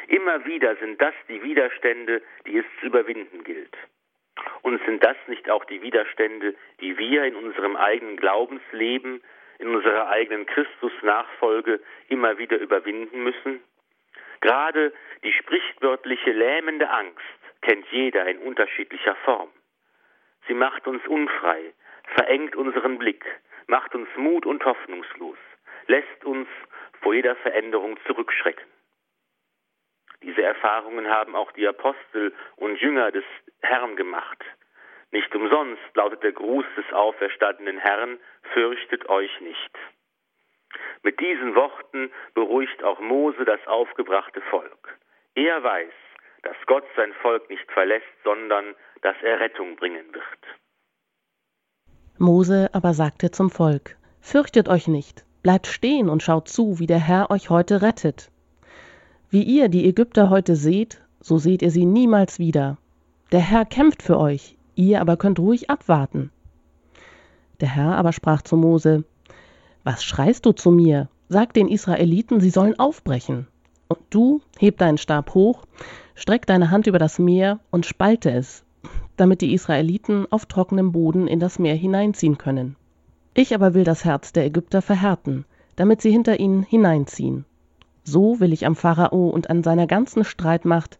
Immer 0.07 0.45
wieder 0.45 0.75
sind 0.77 1.01
das 1.01 1.13
die 1.27 1.43
Widerstände, 1.43 2.21
die 2.45 2.57
es 2.57 2.65
zu 2.79 2.87
überwinden 2.87 3.43
gilt. 3.43 3.75
Und 4.61 4.83
sind 4.85 5.03
das 5.03 5.17
nicht 5.27 5.49
auch 5.49 5.65
die 5.65 5.81
Widerstände, 5.81 6.55
die 6.79 6.97
wir 6.97 7.25
in 7.25 7.35
unserem 7.35 7.75
eigenen 7.75 8.17
Glaubensleben, 8.17 9.21
in 9.59 9.67
unserer 9.67 10.09
eigenen 10.09 10.45
Christusnachfolge 10.45 11.81
immer 12.07 12.37
wieder 12.37 12.57
überwinden 12.57 13.23
müssen? 13.23 13.61
Gerade 14.41 14.93
die 15.23 15.33
sprichwörtliche 15.33 16.31
lähmende 16.31 16.89
Angst 16.89 17.17
kennt 17.61 17.87
jeder 17.91 18.27
in 18.27 18.37
unterschiedlicher 18.39 19.15
Form. 19.25 19.49
Sie 20.47 20.53
macht 20.53 20.87
uns 20.87 21.05
unfrei, 21.07 21.73
verengt 22.15 22.55
unseren 22.55 22.97
Blick, 22.97 23.25
macht 23.67 23.93
uns 23.95 24.09
mut 24.15 24.45
und 24.45 24.63
hoffnungslos, 24.65 25.37
lässt 25.87 26.25
uns 26.25 26.47
vor 27.01 27.13
jeder 27.13 27.35
Veränderung 27.37 27.97
zurückschrecken. 28.05 28.67
Diese 30.23 30.41
Erfahrungen 30.41 31.09
haben 31.09 31.35
auch 31.35 31.51
die 31.51 31.67
Apostel 31.67 32.33
und 32.55 32.79
Jünger 32.81 33.11
des 33.11 33.23
Herrn 33.61 33.95
gemacht. 33.95 34.43
Nicht 35.11 35.33
umsonst 35.35 35.81
lautet 35.95 36.23
der 36.23 36.31
Gruß 36.31 36.65
des 36.75 36.91
auferstandenen 36.91 37.77
Herrn, 37.77 38.19
fürchtet 38.53 39.07
euch 39.09 39.39
nicht. 39.41 39.77
Mit 41.03 41.19
diesen 41.19 41.55
Worten 41.55 42.11
beruhigt 42.33 42.83
auch 42.83 42.99
Mose 42.99 43.45
das 43.45 43.65
aufgebrachte 43.67 44.41
Volk. 44.41 44.97
Er 45.35 45.63
weiß, 45.63 45.93
dass 46.43 46.57
Gott 46.65 46.85
sein 46.95 47.13
Volk 47.21 47.49
nicht 47.49 47.71
verlässt, 47.71 48.05
sondern 48.23 48.75
dass 49.01 49.15
er 49.21 49.39
Rettung 49.39 49.75
bringen 49.75 50.13
wird. 50.13 50.59
Mose 52.19 52.69
aber 52.73 52.93
sagte 52.93 53.31
zum 53.31 53.49
Volk, 53.49 53.97
Fürchtet 54.21 54.67
euch 54.67 54.87
nicht, 54.87 55.23
bleibt 55.43 55.67
stehen 55.67 56.09
und 56.09 56.23
schaut 56.23 56.49
zu, 56.49 56.79
wie 56.79 56.87
der 56.87 56.99
Herr 56.99 57.31
euch 57.31 57.49
heute 57.49 57.81
rettet. 57.81 58.29
Wie 59.29 59.43
ihr 59.43 59.69
die 59.69 59.87
Ägypter 59.87 60.29
heute 60.29 60.55
seht, 60.55 61.01
so 61.21 61.37
seht 61.37 61.61
ihr 61.61 61.71
sie 61.71 61.85
niemals 61.85 62.39
wieder. 62.39 62.77
Der 63.31 63.39
Herr 63.39 63.65
kämpft 63.65 64.01
für 64.01 64.17
euch, 64.19 64.57
ihr 64.75 65.01
aber 65.01 65.17
könnt 65.17 65.39
ruhig 65.39 65.69
abwarten. 65.69 66.31
Der 67.59 67.69
Herr 67.69 67.95
aber 67.95 68.13
sprach 68.13 68.41
zu 68.41 68.57
Mose, 68.57 69.03
Was 69.83 70.03
schreist 70.03 70.45
du 70.45 70.51
zu 70.51 70.71
mir? 70.71 71.09
Sag 71.29 71.53
den 71.53 71.67
Israeliten, 71.67 72.39
sie 72.39 72.49
sollen 72.49 72.79
aufbrechen. 72.79 73.47
Und 73.87 73.99
du 74.09 74.41
heb 74.59 74.77
deinen 74.77 74.97
Stab 74.97 75.33
hoch, 75.33 75.63
streck 76.15 76.45
deine 76.45 76.71
Hand 76.71 76.87
über 76.87 76.99
das 76.99 77.19
Meer 77.19 77.59
und 77.71 77.85
spalte 77.85 78.31
es, 78.31 78.63
damit 79.17 79.41
die 79.41 79.53
Israeliten 79.53 80.25
auf 80.31 80.45
trockenem 80.45 80.91
Boden 80.91 81.27
in 81.27 81.39
das 81.39 81.59
Meer 81.59 81.75
hineinziehen 81.75 82.37
können. 82.37 82.75
Ich 83.33 83.53
aber 83.53 83.73
will 83.73 83.83
das 83.83 84.05
Herz 84.05 84.31
der 84.31 84.45
Ägypter 84.45 84.81
verhärten, 84.81 85.45
damit 85.75 86.01
sie 86.01 86.11
hinter 86.11 86.39
ihnen 86.39 86.63
hineinziehen. 86.63 87.45
So 88.03 88.39
will 88.39 88.53
ich 88.53 88.65
am 88.65 88.75
Pharao 88.75 89.27
und 89.27 89.49
an 89.49 89.63
seiner 89.63 89.85
ganzen 89.85 90.23
Streitmacht, 90.23 90.97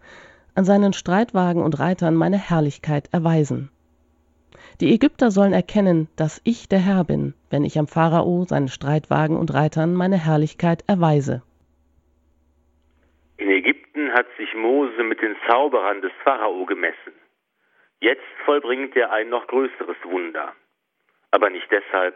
an 0.55 0.65
seinen 0.65 0.93
Streitwagen 0.93 1.63
und 1.63 1.79
Reitern 1.79 2.15
meine 2.15 2.37
Herrlichkeit 2.37 3.09
erweisen. 3.11 3.69
Die 4.81 4.93
Ägypter 4.93 5.31
sollen 5.31 5.53
erkennen, 5.53 6.07
dass 6.15 6.41
ich 6.43 6.69
der 6.69 6.79
Herr 6.79 7.03
bin, 7.03 7.33
wenn 7.49 7.63
ich 7.63 7.79
am 7.79 7.87
Pharao, 7.87 8.45
seinen 8.45 8.67
Streitwagen 8.67 9.35
und 9.35 9.53
Reitern 9.53 9.95
meine 9.95 10.17
Herrlichkeit 10.17 10.83
erweise. 10.85 11.41
In 13.37 13.49
Ägypten 13.49 14.11
hat 14.11 14.27
sich 14.37 14.53
Mose 14.55 15.03
mit 15.03 15.21
den 15.21 15.35
Zauberern 15.47 16.01
des 16.01 16.11
Pharao 16.23 16.65
gemessen. 16.65 17.16
Jetzt 17.99 18.25
vollbringt 18.45 18.95
er 18.95 19.11
ein 19.11 19.29
noch 19.29 19.47
größeres 19.47 19.97
Wunder. 20.03 20.55
Aber 21.31 21.49
nicht 21.49 21.69
deshalb, 21.71 22.15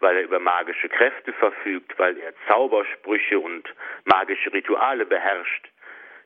weil 0.00 0.16
er 0.16 0.24
über 0.24 0.40
magische 0.40 0.88
Kräfte 0.88 1.32
verfügt, 1.32 1.98
weil 1.98 2.18
er 2.18 2.34
Zaubersprüche 2.48 3.38
und 3.38 3.68
magische 4.04 4.52
Rituale 4.52 5.06
beherrscht. 5.06 5.70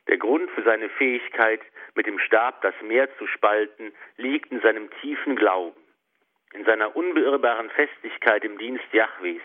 Der 0.07 0.17
Grund 0.17 0.49
für 0.51 0.63
seine 0.63 0.89
Fähigkeit, 0.89 1.61
mit 1.95 2.05
dem 2.05 2.19
Stab 2.19 2.61
das 2.61 2.73
Meer 2.81 3.09
zu 3.17 3.27
spalten, 3.27 3.93
liegt 4.17 4.51
in 4.51 4.61
seinem 4.61 4.89
tiefen 5.01 5.35
Glauben, 5.35 5.81
in 6.53 6.65
seiner 6.65 6.95
unbeirrbaren 6.95 7.69
Festigkeit 7.71 8.43
im 8.43 8.57
Dienst 8.57 8.91
Jahwes, 8.93 9.41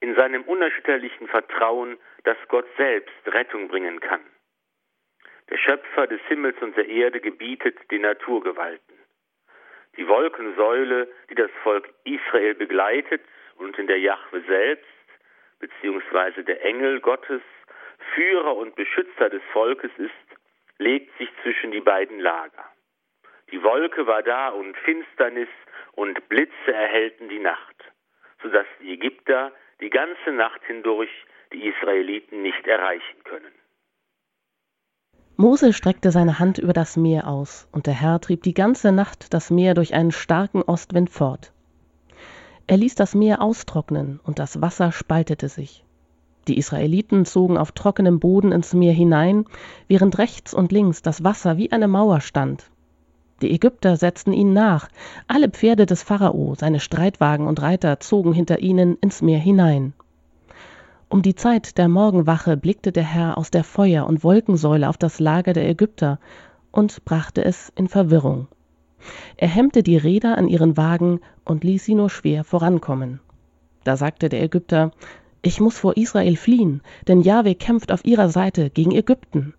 in 0.00 0.14
seinem 0.14 0.42
unerschütterlichen 0.42 1.28
Vertrauen, 1.28 1.98
dass 2.24 2.36
Gott 2.48 2.66
selbst 2.76 3.14
Rettung 3.26 3.68
bringen 3.68 4.00
kann. 4.00 4.22
Der 5.50 5.58
Schöpfer 5.58 6.06
des 6.06 6.20
Himmels 6.28 6.60
und 6.60 6.76
der 6.76 6.88
Erde 6.88 7.20
gebietet 7.20 7.78
die 7.90 7.98
Naturgewalten. 7.98 8.94
Die 9.96 10.08
Wolkensäule, 10.08 11.08
die 11.30 11.34
das 11.34 11.50
Volk 11.62 11.88
Israel 12.04 12.54
begleitet 12.54 13.22
und 13.56 13.78
in 13.78 13.86
der 13.86 13.98
Jahwe 13.98 14.42
selbst, 14.46 14.84
beziehungsweise 15.58 16.44
der 16.44 16.64
Engel 16.64 17.00
Gottes, 17.00 17.42
Führer 18.14 18.56
und 18.56 18.74
Beschützer 18.74 19.30
des 19.30 19.42
Volkes 19.52 19.90
ist, 19.96 20.12
legt 20.78 21.16
sich 21.18 21.30
zwischen 21.42 21.70
die 21.70 21.80
beiden 21.80 22.20
Lager. 22.20 22.64
Die 23.50 23.62
Wolke 23.62 24.06
war 24.06 24.22
da 24.22 24.48
und 24.48 24.76
Finsternis 24.78 25.48
und 25.92 26.28
Blitze 26.28 26.72
erhellten 26.72 27.28
die 27.28 27.38
Nacht, 27.38 27.76
sodass 28.42 28.66
die 28.80 28.92
Ägypter 28.92 29.52
die 29.80 29.90
ganze 29.90 30.32
Nacht 30.32 30.62
hindurch 30.64 31.10
die 31.52 31.68
Israeliten 31.68 32.42
nicht 32.42 32.66
erreichen 32.66 33.22
können. 33.24 33.54
Mose 35.38 35.74
streckte 35.74 36.10
seine 36.10 36.38
Hand 36.38 36.56
über 36.56 36.72
das 36.72 36.96
Meer 36.96 37.28
aus, 37.28 37.68
und 37.70 37.86
der 37.86 37.92
Herr 37.92 38.20
trieb 38.20 38.42
die 38.42 38.54
ganze 38.54 38.90
Nacht 38.90 39.34
das 39.34 39.50
Meer 39.50 39.74
durch 39.74 39.92
einen 39.92 40.10
starken 40.10 40.62
Ostwind 40.62 41.10
fort. 41.10 41.52
Er 42.66 42.78
ließ 42.78 42.94
das 42.94 43.14
Meer 43.14 43.42
austrocknen, 43.42 44.18
und 44.24 44.38
das 44.38 44.62
Wasser 44.62 44.92
spaltete 44.92 45.50
sich. 45.50 45.84
Die 46.48 46.56
Israeliten 46.56 47.26
zogen 47.26 47.58
auf 47.58 47.72
trockenem 47.72 48.18
Boden 48.18 48.50
ins 48.50 48.72
Meer 48.72 48.94
hinein, 48.94 49.44
während 49.88 50.16
rechts 50.16 50.54
und 50.54 50.72
links 50.72 51.02
das 51.02 51.22
Wasser 51.22 51.58
wie 51.58 51.70
eine 51.70 51.88
Mauer 51.88 52.22
stand. 52.22 52.70
Die 53.42 53.50
Ägypter 53.52 53.98
setzten 53.98 54.32
ihnen 54.32 54.54
nach, 54.54 54.88
alle 55.28 55.50
Pferde 55.50 55.84
des 55.84 56.02
Pharao, 56.02 56.54
seine 56.56 56.80
Streitwagen 56.80 57.46
und 57.46 57.60
Reiter 57.60 58.00
zogen 58.00 58.32
hinter 58.32 58.60
ihnen 58.60 58.96
ins 59.02 59.20
Meer 59.20 59.38
hinein. 59.38 59.92
Um 61.08 61.22
die 61.22 61.36
Zeit 61.36 61.78
der 61.78 61.88
Morgenwache 61.88 62.56
blickte 62.56 62.90
der 62.90 63.04
Herr 63.04 63.38
aus 63.38 63.52
der 63.52 63.62
Feuer- 63.62 64.06
und 64.06 64.24
Wolkensäule 64.24 64.88
auf 64.88 64.98
das 64.98 65.20
Lager 65.20 65.52
der 65.52 65.68
Ägypter 65.68 66.18
und 66.72 67.04
brachte 67.04 67.44
es 67.44 67.72
in 67.76 67.88
Verwirrung. 67.88 68.48
Er 69.36 69.48
hemmte 69.48 69.84
die 69.84 69.96
Räder 69.96 70.36
an 70.36 70.48
ihren 70.48 70.76
Wagen 70.76 71.20
und 71.44 71.62
ließ 71.62 71.84
sie 71.84 71.94
nur 71.94 72.10
schwer 72.10 72.42
vorankommen. 72.42 73.20
Da 73.84 73.96
sagte 73.96 74.28
der 74.28 74.42
Ägypter, 74.42 74.90
ich 75.42 75.60
muss 75.60 75.78
vor 75.78 75.96
Israel 75.96 76.34
fliehen, 76.34 76.82
denn 77.06 77.20
Jahwe 77.20 77.54
kämpft 77.54 77.92
auf 77.92 78.04
ihrer 78.04 78.28
Seite 78.28 78.68
gegen 78.70 78.90
Ägypten. 78.90 79.54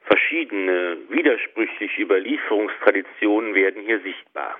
Verschiedene 0.00 0.96
widersprüchliche 1.10 2.00
Überlieferungstraditionen 2.00 3.54
werden 3.54 3.82
hier 3.84 4.00
sichtbar. 4.00 4.56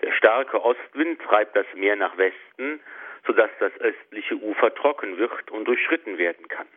Der 0.00 0.12
starke 0.12 0.62
Ostwind 0.62 1.20
treibt 1.22 1.56
das 1.56 1.66
Meer 1.74 1.96
nach 1.96 2.16
Westen, 2.16 2.80
sodass 3.26 3.50
das 3.58 3.72
östliche 3.80 4.36
Ufer 4.36 4.74
trocken 4.74 5.18
wird 5.18 5.50
und 5.50 5.64
durchschritten 5.66 6.18
werden 6.18 6.48
kann. 6.48 6.68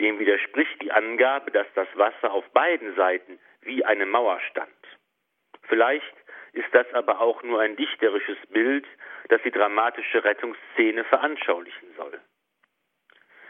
Dem 0.00 0.18
widerspricht 0.18 0.82
die 0.82 0.92
Angabe, 0.92 1.50
dass 1.50 1.66
das 1.74 1.88
Wasser 1.94 2.32
auf 2.32 2.44
beiden 2.50 2.94
Seiten 2.96 3.38
wie 3.62 3.84
eine 3.84 4.04
Mauer 4.04 4.40
stand. 4.50 4.70
Vielleicht 5.62 6.14
ist 6.52 6.68
das 6.72 6.86
aber 6.92 7.20
auch 7.20 7.42
nur 7.42 7.60
ein 7.60 7.76
dichterisches 7.76 8.38
Bild, 8.48 8.86
das 9.28 9.42
die 9.42 9.50
dramatische 9.50 10.22
Rettungsszene 10.22 11.04
veranschaulichen 11.04 11.94
soll. 11.96 12.20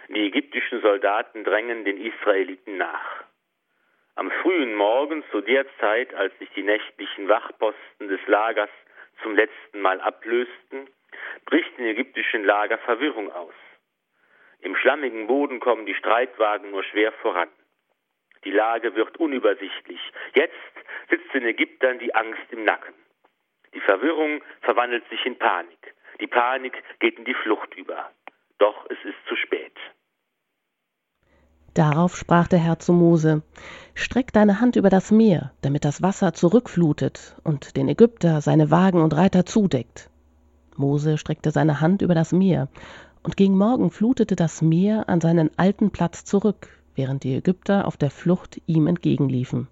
Die 0.09 0.27
ägyptischen 0.27 0.81
Soldaten 0.83 1.45
drängen 1.45 1.85
den 1.85 2.01
Israeliten 2.01 2.77
nach. 2.77 3.25
Am 4.19 4.31
frühen 4.31 4.75
Morgen, 4.75 5.23
zu 5.31 5.43
der 5.43 5.67
Zeit, 5.79 6.15
als 6.15 6.37
sich 6.39 6.49
die 6.53 6.63
nächtlichen 6.63 7.29
Wachposten 7.29 8.09
des 8.09 8.27
Lagers 8.27 8.71
zum 9.23 9.37
letzten 9.37 9.83
Mal 9.83 10.01
ablösten, 10.01 10.89
bricht 11.45 11.79
im 11.79 11.85
ägyptischen 11.85 12.43
Lager 12.43 12.79
Verwirrung 12.79 13.31
aus. 13.31 13.53
Im 14.61 14.75
schlammigen 14.75 15.27
Boden 15.27 15.61
kommen 15.61 15.85
die 15.85 15.95
Streitwagen 15.95 16.71
nur 16.71 16.83
schwer 16.85 17.13
voran. 17.13 17.51
Die 18.45 18.53
Lage 18.53 18.95
wird 18.95 19.19
unübersichtlich. 19.19 20.01
Jetzt 20.35 20.55
sitzt 21.11 21.35
den 21.35 21.45
Ägyptern 21.45 21.99
die 21.99 22.15
Angst 22.15 22.51
im 22.53 22.65
Nacken. 22.65 22.95
Die 23.75 23.81
Verwirrung 23.81 24.43
verwandelt 24.63 25.07
sich 25.11 25.27
in 25.27 25.37
Panik. 25.37 25.95
Die 26.21 26.27
Panik 26.27 26.83
geht 27.01 27.19
in 27.19 27.27
die 27.27 27.35
Flucht 27.35 27.75
über. 27.75 28.11
Doch 28.57 28.87
es 28.89 29.05
ist 29.05 29.27
zu 29.29 29.37
spät. 29.37 29.77
Darauf 31.77 32.17
sprach 32.17 32.49
der 32.49 32.59
Herr 32.59 32.79
zu 32.79 32.95
Mose, 32.95 33.43
Streck 33.93 34.33
deine 34.33 34.63
Hand 34.63 34.77
über 34.77 34.89
das 34.89 35.11
Meer, 35.11 35.53
damit 35.61 35.85
das 35.85 36.01
Wasser 36.01 36.33
zurückflutet 36.33 37.37
und 37.45 37.77
den 37.77 37.91
Ägypter 37.91 38.41
seine 38.41 38.71
Wagen 38.71 39.03
und 39.03 39.15
Reiter 39.15 39.45
zudeckt. 39.45 40.09
Mose 40.75 41.19
streckte 41.19 41.51
seine 41.51 41.83
Hand 41.83 42.01
über 42.01 42.15
das 42.15 42.33
Meer, 42.33 42.69
und 43.23 43.37
gegen 43.37 43.59
Morgen 43.59 43.91
flutete 43.91 44.37
das 44.37 44.63
Meer 44.63 45.11
an 45.11 45.21
seinen 45.21 45.51
alten 45.59 45.91
Platz 45.91 46.25
zurück, 46.25 46.69
während 46.95 47.25
die 47.25 47.35
Ägypter 47.35 47.87
auf 47.87 47.99
der 47.99 48.11
Flucht 48.11 48.59
ihm 48.65 48.87
entgegenliefen. 48.87 49.69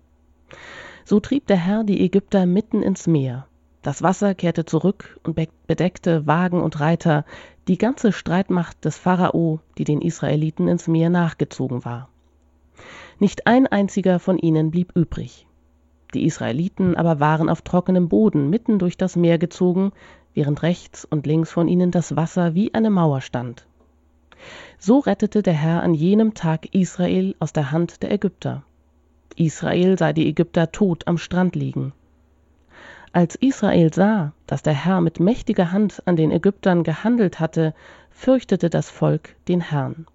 So 1.07 1.21
trieb 1.21 1.47
der 1.47 1.57
Herr 1.57 1.85
die 1.85 2.05
Ägypter 2.05 2.45
mitten 2.45 2.83
ins 2.83 3.07
Meer. 3.07 3.47
Das 3.85 4.03
Wasser 4.03 4.35
kehrte 4.35 4.65
zurück 4.65 5.21
und 5.25 5.39
bedeckte 5.67 6.27
Wagen 6.27 6.63
und 6.63 6.81
Reiter, 6.81 7.27
die 7.69 7.77
ganze 7.77 8.13
Streitmacht 8.13 8.83
des 8.87 8.97
Pharao, 8.97 9.61
die 9.77 9.85
den 9.85 10.01
Israeliten 10.01 10.69
ins 10.69 10.89
Meer 10.89 11.11
nachgezogen 11.11 11.85
war. 11.85 12.09
Nicht 13.19 13.47
ein 13.47 13.67
einziger 13.67 14.21
von 14.21 14.39
ihnen 14.39 14.71
blieb 14.71 14.97
übrig. 14.97 15.47
Die 16.15 16.25
Israeliten 16.25 16.97
aber 16.97 17.21
waren 17.21 17.51
auf 17.51 17.61
trockenem 17.61 18.09
Boden 18.09 18.49
mitten 18.49 18.79
durch 18.79 18.97
das 18.97 19.17
Meer 19.17 19.37
gezogen, 19.37 19.93
während 20.33 20.63
rechts 20.63 21.05
und 21.05 21.27
links 21.27 21.53
von 21.53 21.69
ihnen 21.69 21.91
das 21.91 22.17
Wasser 22.17 22.55
wie 22.55 22.73
eine 22.73 22.89
Mauer 22.89 23.21
stand. 23.21 23.67
So 24.79 24.99
rettete 25.01 25.43
der 25.43 25.53
Herr 25.53 25.83
an 25.83 25.93
jenem 25.93 26.33
Tag 26.33 26.75
Israel 26.75 27.35
aus 27.39 27.53
der 27.53 27.71
Hand 27.71 28.03
der 28.03 28.13
Ägypter. 28.13 28.65
Israel 29.37 29.99
sah 29.99 30.15
die 30.15 30.27
Ägypter 30.27 30.73
tot 30.73 31.07
am 31.07 31.19
Strand 31.19 31.55
liegen. 31.55 31.93
Als 33.15 33.37
Israel 33.37 33.95
sah, 33.95 34.33
dass 34.49 34.65
der 34.65 34.73
Herr 34.73 35.01
mit 35.01 35.21
mächtiger 35.21 35.71
Hand 35.71 36.03
an 36.05 36.17
den 36.17 36.33
Ägyptern 36.33 36.83
gehandelt 36.83 37.39
hatte, 37.39 37.73
fürchtete 38.11 38.71
das 38.71 38.91
Volk 38.91 39.37
den 39.47 39.61
Herrn. 39.61 40.07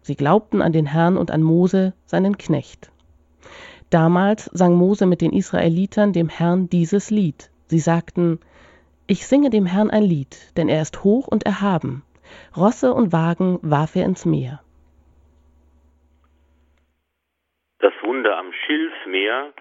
Sie 0.00 0.16
glaubten 0.16 0.62
an 0.62 0.72
den 0.72 0.86
Herrn 0.86 1.18
und 1.18 1.30
an 1.30 1.42
Mose, 1.42 1.92
seinen 2.06 2.38
Knecht. 2.38 2.90
Damals 3.90 4.46
sang 4.54 4.74
Mose 4.74 5.04
mit 5.04 5.20
den 5.20 5.34
Israelitern 5.34 6.14
dem 6.14 6.30
Herrn 6.30 6.70
dieses 6.70 7.10
Lied. 7.10 7.50
Sie 7.66 7.78
sagten, 7.78 8.40
Ich 9.06 9.26
singe 9.26 9.50
dem 9.50 9.66
Herrn 9.66 9.90
ein 9.90 10.04
Lied, 10.04 10.56
denn 10.56 10.70
er 10.70 10.80
ist 10.80 11.04
hoch 11.04 11.28
und 11.28 11.44
erhaben. 11.44 12.04
Rosse 12.56 12.94
und 12.94 13.12
Wagen 13.12 13.58
warf 13.60 13.96
er 13.96 14.06
ins 14.06 14.24
Meer. 14.24 14.62
Das 17.80 17.92
Wunder 18.02 18.38
am 18.38 18.50
Schilfmeer 18.50 19.52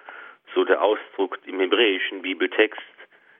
so 0.55 0.63
der 0.63 0.81
Ausdruck 0.81 1.37
im 1.45 1.59
hebräischen 1.59 2.21
Bibeltext. 2.21 2.81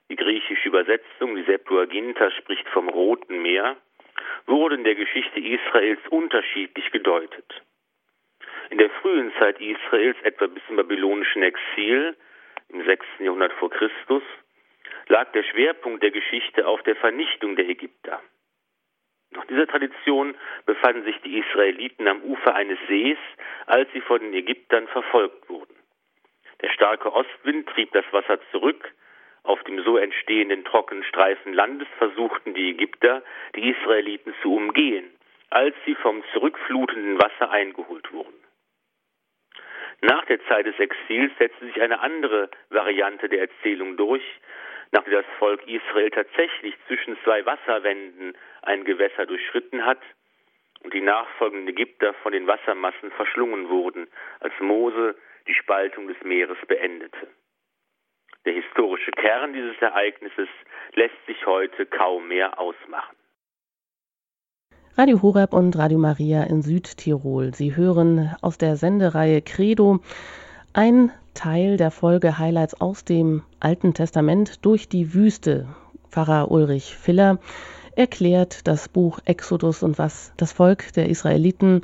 Die 0.09 0.17
griechische 0.17 0.67
Übersetzung, 0.67 1.35
die 1.35 1.43
Septuaginta, 1.43 2.29
spricht 2.31 2.67
vom 2.69 2.89
Roten 2.89 3.41
Meer, 3.41 3.77
wurde 4.45 4.75
in 4.75 4.83
der 4.83 4.95
Geschichte 4.95 5.39
Israels 5.39 5.99
unterschiedlich 6.09 6.91
gedeutet. 6.91 7.63
In 8.69 8.77
der 8.77 8.89
frühen 9.01 9.31
Zeit 9.39 9.59
Israels, 9.59 10.17
etwa 10.23 10.47
bis 10.47 10.61
zum 10.67 10.75
babylonischen 10.75 11.41
Exil 11.41 12.15
im 12.69 12.85
6. 12.85 13.05
Jahrhundert 13.19 13.53
vor 13.53 13.69
Christus, 13.71 14.23
lag 15.07 15.31
der 15.31 15.43
Schwerpunkt 15.43 16.03
der 16.03 16.11
Geschichte 16.11 16.67
auf 16.67 16.83
der 16.83 16.95
Vernichtung 16.97 17.55
der 17.55 17.69
Ägypter. 17.69 18.21
Nach 19.31 19.45
dieser 19.45 19.67
Tradition 19.67 20.35
befanden 20.65 21.03
sich 21.03 21.19
die 21.21 21.39
Israeliten 21.39 22.07
am 22.07 22.21
Ufer 22.23 22.55
eines 22.55 22.79
Sees, 22.87 23.17
als 23.65 23.91
sie 23.93 24.01
von 24.01 24.19
den 24.19 24.33
Ägyptern 24.33 24.87
verfolgt 24.87 25.49
wurden. 25.49 25.75
Der 26.61 26.69
starke 26.69 27.13
Ostwind 27.13 27.67
trieb 27.69 27.91
das 27.91 28.05
Wasser 28.11 28.39
zurück. 28.51 28.93
Auf 29.43 29.63
dem 29.63 29.83
so 29.83 29.97
entstehenden 29.97 30.65
trockenen 30.65 31.03
Streifen 31.03 31.53
Landes 31.53 31.87
versuchten 31.97 32.53
die 32.53 32.71
Ägypter, 32.71 33.21
die 33.55 33.69
Israeliten 33.69 34.33
zu 34.41 34.55
umgehen, 34.55 35.05
als 35.49 35.75
sie 35.85 35.95
vom 35.95 36.23
zurückflutenden 36.33 37.19
Wasser 37.21 37.51
eingeholt 37.51 38.11
wurden. 38.11 38.33
Nach 40.01 40.25
der 40.25 40.43
Zeit 40.47 40.65
des 40.65 40.77
Exils 40.79 41.31
setzte 41.37 41.65
sich 41.65 41.81
eine 41.81 41.99
andere 41.99 42.49
Variante 42.69 43.29
der 43.29 43.41
Erzählung 43.41 43.97
durch, 43.97 44.23
nach 44.91 45.03
der 45.03 45.23
das 45.23 45.31
Volk 45.39 45.65
Israel 45.67 46.09
tatsächlich 46.09 46.75
zwischen 46.87 47.17
zwei 47.23 47.45
Wasserwänden 47.45 48.35
ein 48.61 48.83
Gewässer 48.83 49.25
durchschritten 49.25 49.85
hat 49.85 50.01
und 50.83 50.93
die 50.93 51.01
nachfolgenden 51.01 51.69
Ägypter 51.69 52.13
von 52.23 52.31
den 52.31 52.47
Wassermassen 52.47 53.11
verschlungen 53.11 53.69
wurden, 53.69 54.07
als 54.39 54.53
Mose 54.59 55.15
die 55.47 55.53
Spaltung 55.53 56.07
des 56.07 56.17
Meeres 56.23 56.57
beendete. 56.67 57.27
Der 58.45 58.53
historische 58.53 59.11
Kern 59.11 59.53
dieses 59.53 59.75
Ereignisses 59.81 60.49
lässt 60.93 61.25
sich 61.25 61.45
heute 61.45 61.85
kaum 61.85 62.27
mehr 62.27 62.59
ausmachen. 62.59 63.15
Radio 64.97 65.21
Horeb 65.21 65.53
und 65.53 65.77
Radio 65.77 65.97
Maria 65.97 66.43
in 66.43 66.61
Südtirol. 66.61 67.53
Sie 67.53 67.75
hören 67.75 68.33
aus 68.41 68.57
der 68.57 68.77
Sendereihe 68.77 69.41
Credo 69.41 69.99
ein 70.73 71.11
Teil 71.33 71.75
der 71.77 71.91
Folge 71.91 72.37
Highlights 72.37 72.79
aus 72.79 73.03
dem 73.03 73.43
Alten 73.59 73.93
Testament 73.93 74.63
durch 74.65 74.87
die 74.87 75.13
Wüste. 75.13 75.67
Pfarrer 76.09 76.49
Ulrich 76.49 76.95
Filler 76.95 77.39
erklärt 77.95 78.67
das 78.67 78.87
Buch 78.87 79.19
Exodus 79.25 79.83
und 79.83 79.97
was 79.97 80.33
das 80.37 80.53
Volk 80.53 80.93
der 80.93 81.09
Israeliten 81.09 81.81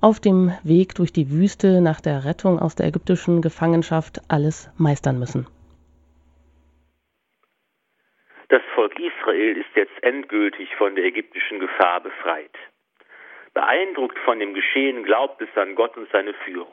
auf 0.00 0.20
dem 0.20 0.52
Weg 0.62 0.94
durch 0.94 1.12
die 1.12 1.30
Wüste 1.30 1.80
nach 1.80 2.00
der 2.00 2.24
Rettung 2.24 2.58
aus 2.60 2.76
der 2.76 2.86
ägyptischen 2.86 3.42
Gefangenschaft 3.42 4.20
alles 4.28 4.70
meistern 4.78 5.18
müssen. 5.18 5.46
Das 8.48 8.62
Volk 8.74 8.98
Israel 8.98 9.56
ist 9.56 9.74
jetzt 9.74 10.02
endgültig 10.02 10.74
von 10.76 10.94
der 10.94 11.04
ägyptischen 11.04 11.58
Gefahr 11.58 12.00
befreit. 12.00 12.56
Beeindruckt 13.54 14.18
von 14.20 14.38
dem 14.38 14.54
Geschehen 14.54 15.02
glaubt 15.02 15.42
es 15.42 15.54
an 15.56 15.74
Gott 15.74 15.96
und 15.96 16.08
seine 16.12 16.32
Führung. 16.44 16.72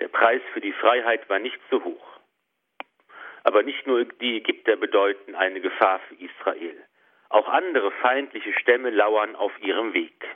Der 0.00 0.08
Preis 0.08 0.40
für 0.54 0.60
die 0.60 0.72
Freiheit 0.72 1.28
war 1.28 1.38
nicht 1.38 1.60
so 1.70 1.84
hoch. 1.84 2.06
Aber 3.44 3.62
nicht 3.62 3.86
nur 3.86 4.04
die 4.04 4.38
Ägypter 4.38 4.76
bedeuten 4.76 5.34
eine 5.34 5.60
Gefahr 5.60 6.00
für 6.08 6.14
Israel. 6.14 6.76
Auch 7.28 7.48
andere 7.48 7.90
feindliche 8.02 8.54
Stämme 8.54 8.90
lauern 8.90 9.36
auf 9.36 9.52
ihrem 9.60 9.92
Weg. 9.92 10.26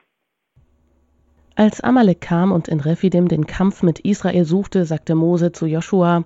Als 1.57 1.81
Amalek 1.81 2.21
kam 2.21 2.51
und 2.51 2.67
in 2.67 2.81
Rephidim 2.81 3.29
den 3.29 3.47
Kampf 3.47 3.85
mit 3.85 4.01
Israel 4.01 4.45
suchte, 4.45 4.85
sagte 4.85 5.14
Mose 5.14 5.53
zu 5.53 5.67
Joshua: 5.67 6.25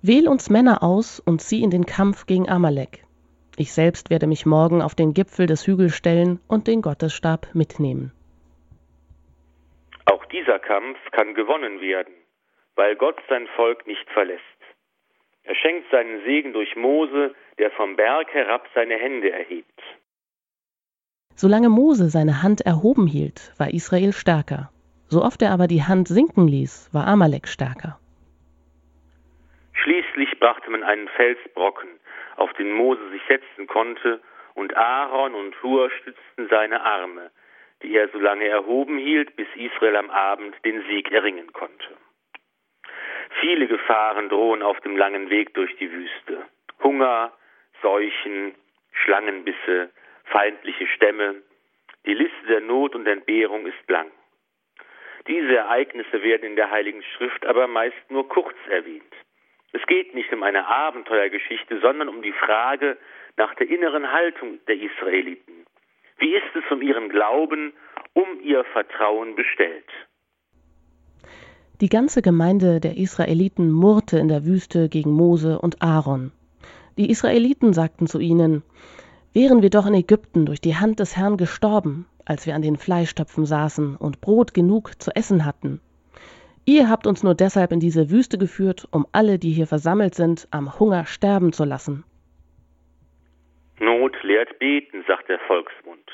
Wähl 0.00 0.26
uns 0.28 0.48
Männer 0.48 0.82
aus 0.82 1.20
und 1.20 1.42
zieh 1.42 1.62
in 1.62 1.70
den 1.70 1.84
Kampf 1.84 2.24
gegen 2.24 2.48
Amalek. 2.48 3.04
Ich 3.58 3.74
selbst 3.74 4.08
werde 4.08 4.26
mich 4.26 4.46
morgen 4.46 4.80
auf 4.80 4.94
den 4.94 5.12
Gipfel 5.12 5.44
des 5.44 5.66
Hügels 5.66 5.94
stellen 5.94 6.40
und 6.48 6.68
den 6.68 6.80
Gottesstab 6.80 7.48
mitnehmen. 7.52 8.12
Auch 10.06 10.24
dieser 10.26 10.58
Kampf 10.58 10.98
kann 11.10 11.34
gewonnen 11.34 11.82
werden, 11.82 12.14
weil 12.74 12.96
Gott 12.96 13.20
sein 13.28 13.46
Volk 13.56 13.86
nicht 13.86 14.08
verlässt. 14.08 14.40
Er 15.44 15.54
schenkt 15.54 15.90
seinen 15.90 16.24
Segen 16.24 16.54
durch 16.54 16.76
Mose, 16.76 17.34
der 17.58 17.70
vom 17.72 17.96
Berg 17.96 18.32
herab 18.32 18.66
seine 18.74 18.94
Hände 18.94 19.30
erhebt. 19.32 19.82
Solange 21.42 21.70
Mose 21.70 22.08
seine 22.08 22.44
Hand 22.44 22.60
erhoben 22.60 23.08
hielt, 23.08 23.50
war 23.58 23.74
Israel 23.74 24.12
stärker. 24.12 24.70
So 25.08 25.22
oft 25.22 25.42
er 25.42 25.50
aber 25.50 25.66
die 25.66 25.82
Hand 25.82 26.06
sinken 26.06 26.46
ließ, 26.46 26.90
war 26.94 27.08
Amalek 27.08 27.48
stärker. 27.48 27.98
Schließlich 29.72 30.38
brachte 30.38 30.70
man 30.70 30.84
einen 30.84 31.08
Felsbrocken, 31.08 31.88
auf 32.36 32.52
den 32.52 32.70
Mose 32.70 33.10
sich 33.10 33.22
setzen 33.26 33.66
konnte, 33.66 34.20
und 34.54 34.76
Aaron 34.76 35.34
und 35.34 35.60
Hur 35.64 35.90
stützten 35.90 36.46
seine 36.48 36.80
Arme, 36.80 37.32
die 37.82 37.92
er 37.96 38.08
so 38.10 38.20
lange 38.20 38.46
erhoben 38.46 38.98
hielt, 38.98 39.34
bis 39.34 39.48
Israel 39.56 39.96
am 39.96 40.10
Abend 40.10 40.54
den 40.64 40.80
Sieg 40.86 41.10
erringen 41.10 41.52
konnte. 41.52 41.90
Viele 43.40 43.66
Gefahren 43.66 44.28
drohen 44.28 44.62
auf 44.62 44.78
dem 44.82 44.96
langen 44.96 45.28
Weg 45.28 45.54
durch 45.54 45.76
die 45.78 45.90
Wüste. 45.90 46.46
Hunger, 46.84 47.32
Seuchen, 47.82 48.54
Schlangenbisse, 48.92 49.90
feindliche 50.24 50.86
Stämme. 50.88 51.42
Die 52.06 52.14
Liste 52.14 52.46
der 52.48 52.60
Not 52.60 52.94
und 52.94 53.06
Entbehrung 53.06 53.66
ist 53.66 53.88
lang. 53.88 54.10
Diese 55.28 55.56
Ereignisse 55.56 56.22
werden 56.22 56.50
in 56.50 56.56
der 56.56 56.70
Heiligen 56.70 57.02
Schrift 57.16 57.46
aber 57.46 57.68
meist 57.68 58.10
nur 58.10 58.28
kurz 58.28 58.56
erwähnt. 58.68 59.14
Es 59.72 59.86
geht 59.86 60.14
nicht 60.14 60.32
um 60.32 60.42
eine 60.42 60.66
Abenteuergeschichte, 60.66 61.80
sondern 61.80 62.08
um 62.08 62.22
die 62.22 62.32
Frage 62.32 62.98
nach 63.36 63.54
der 63.54 63.70
inneren 63.70 64.10
Haltung 64.10 64.58
der 64.66 64.76
Israeliten. 64.76 65.64
Wie 66.18 66.34
ist 66.34 66.54
es 66.54 66.70
um 66.70 66.82
ihren 66.82 67.08
Glauben, 67.08 67.72
um 68.12 68.40
ihr 68.42 68.64
Vertrauen 68.64 69.34
bestellt? 69.34 69.88
Die 71.80 71.88
ganze 71.88 72.22
Gemeinde 72.22 72.80
der 72.80 72.96
Israeliten 72.96 73.70
murrte 73.70 74.18
in 74.18 74.28
der 74.28 74.44
Wüste 74.44 74.88
gegen 74.88 75.10
Mose 75.10 75.58
und 75.58 75.82
Aaron. 75.82 76.32
Die 76.98 77.10
Israeliten 77.10 77.72
sagten 77.72 78.06
zu 78.06 78.20
ihnen, 78.20 78.62
Wären 79.34 79.62
wir 79.62 79.70
doch 79.70 79.86
in 79.86 79.94
Ägypten 79.94 80.44
durch 80.44 80.60
die 80.60 80.76
Hand 80.76 81.00
des 81.00 81.16
Herrn 81.16 81.38
gestorben, 81.38 82.06
als 82.26 82.46
wir 82.46 82.54
an 82.54 82.60
den 82.60 82.76
Fleischtöpfen 82.76 83.46
saßen 83.46 83.96
und 83.96 84.20
Brot 84.20 84.52
genug 84.52 85.00
zu 85.00 85.10
essen 85.16 85.46
hatten. 85.46 85.80
Ihr 86.66 86.90
habt 86.90 87.06
uns 87.06 87.22
nur 87.22 87.34
deshalb 87.34 87.72
in 87.72 87.80
diese 87.80 88.10
Wüste 88.10 88.36
geführt, 88.36 88.86
um 88.90 89.06
alle, 89.10 89.38
die 89.38 89.50
hier 89.50 89.66
versammelt 89.66 90.14
sind, 90.14 90.46
am 90.50 90.78
Hunger 90.78 91.06
sterben 91.06 91.54
zu 91.54 91.64
lassen. 91.64 92.04
Not 93.80 94.22
lehrt 94.22 94.58
beten, 94.58 95.02
sagt 95.08 95.30
der 95.30 95.38
Volksmund. 95.40 96.08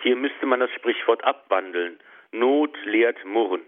Hier 0.00 0.14
müsste 0.14 0.46
man 0.46 0.60
das 0.60 0.70
Sprichwort 0.70 1.24
abwandeln. 1.24 1.98
Not 2.30 2.76
lehrt 2.84 3.22
murren. 3.24 3.62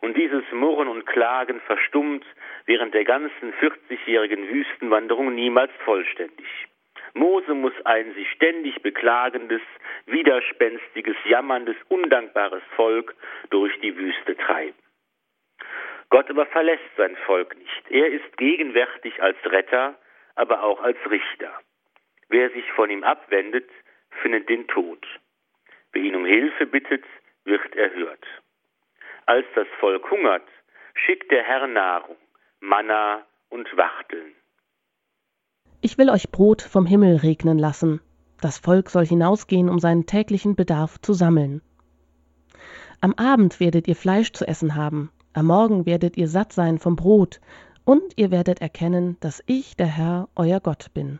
Und 0.00 0.16
dieses 0.16 0.44
Murren 0.50 0.88
und 0.88 1.04
Klagen 1.04 1.60
verstummt 1.66 2.24
während 2.64 2.94
der 2.94 3.04
ganzen 3.04 3.52
40-jährigen 3.60 4.48
Wüstenwanderung 4.48 5.34
niemals 5.34 5.70
vollständig. 5.84 6.46
Mose 7.14 7.54
muss 7.54 7.74
ein 7.84 8.14
sich 8.14 8.30
ständig 8.32 8.82
beklagendes, 8.82 9.62
widerspenstiges, 10.06 11.16
jammerndes, 11.24 11.76
undankbares 11.88 12.62
Volk 12.76 13.14
durch 13.50 13.78
die 13.80 13.96
Wüste 13.96 14.36
treiben. 14.36 14.78
Gott 16.10 16.28
aber 16.28 16.46
verlässt 16.46 16.96
sein 16.96 17.16
Volk 17.26 17.56
nicht. 17.56 17.90
Er 17.90 18.08
ist 18.08 18.36
gegenwärtig 18.36 19.22
als 19.22 19.38
Retter, 19.44 19.96
aber 20.34 20.62
auch 20.62 20.80
als 20.82 20.98
Richter. 21.08 21.52
Wer 22.28 22.50
sich 22.50 22.70
von 22.72 22.90
ihm 22.90 23.04
abwendet, 23.04 23.68
findet 24.22 24.48
den 24.48 24.66
Tod. 24.68 25.06
Wer 25.92 26.02
ihn 26.02 26.16
um 26.16 26.24
Hilfe 26.24 26.66
bittet, 26.66 27.04
wird 27.44 27.74
erhört. 27.76 28.24
Als 29.26 29.46
das 29.54 29.68
Volk 29.78 30.10
hungert, 30.10 30.48
schickt 30.94 31.30
der 31.30 31.44
Herr 31.44 31.66
Nahrung, 31.66 32.16
Manna 32.60 33.26
und 33.48 33.76
Wachteln. 33.76 34.34
Ich 35.82 35.96
will 35.96 36.10
euch 36.10 36.30
Brot 36.30 36.60
vom 36.60 36.84
Himmel 36.84 37.16
regnen 37.16 37.58
lassen. 37.58 38.00
Das 38.42 38.58
Volk 38.58 38.90
soll 38.90 39.06
hinausgehen, 39.06 39.70
um 39.70 39.78
seinen 39.78 40.04
täglichen 40.04 40.54
Bedarf 40.54 41.00
zu 41.00 41.14
sammeln. 41.14 41.62
Am 43.00 43.14
Abend 43.14 43.60
werdet 43.60 43.88
ihr 43.88 43.96
Fleisch 43.96 44.32
zu 44.32 44.46
essen 44.46 44.74
haben, 44.74 45.10
am 45.32 45.46
Morgen 45.46 45.86
werdet 45.86 46.18
ihr 46.18 46.28
satt 46.28 46.52
sein 46.52 46.78
vom 46.78 46.96
Brot, 46.96 47.40
und 47.86 48.02
ihr 48.16 48.30
werdet 48.30 48.60
erkennen, 48.60 49.16
dass 49.20 49.42
ich 49.46 49.74
der 49.74 49.86
Herr, 49.86 50.28
euer 50.36 50.60
Gott 50.60 50.92
bin. 50.92 51.18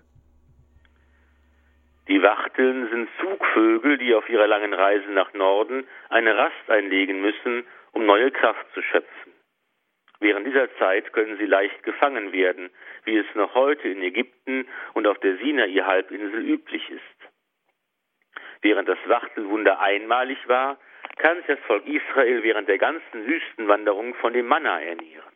Die 2.08 2.22
Wachteln 2.22 2.86
sind 2.90 3.08
Zugvögel, 3.18 3.96
die 3.96 4.14
auf 4.14 4.28
ihrer 4.28 4.46
langen 4.46 4.74
Reise 4.74 5.10
nach 5.10 5.32
Norden 5.32 5.84
eine 6.10 6.36
Rast 6.36 6.68
einlegen 6.68 7.22
müssen, 7.22 7.64
um 7.92 8.04
neue 8.04 8.30
Kraft 8.30 8.66
zu 8.74 8.82
schöpfen. 8.82 9.29
Während 10.20 10.46
dieser 10.46 10.72
Zeit 10.76 11.12
können 11.14 11.38
sie 11.38 11.46
leicht 11.46 11.82
gefangen 11.82 12.32
werden, 12.32 12.70
wie 13.04 13.16
es 13.16 13.26
noch 13.34 13.54
heute 13.54 13.88
in 13.88 14.02
Ägypten 14.02 14.68
und 14.92 15.06
auf 15.06 15.18
der 15.18 15.36
Sinai-Halbinsel 15.38 16.46
üblich 16.46 16.88
ist. 16.90 17.30
Während 18.60 18.88
das 18.88 18.98
Wachtelwunder 19.06 19.80
einmalig 19.80 20.38
war, 20.46 20.78
kann 21.16 21.38
sich 21.38 21.46
das 21.46 21.58
Volk 21.60 21.86
Israel 21.86 22.42
während 22.42 22.68
der 22.68 22.76
ganzen 22.76 23.26
Wüstenwanderung 23.26 24.14
von 24.16 24.34
dem 24.34 24.46
Manna 24.46 24.80
ernähren. 24.80 25.32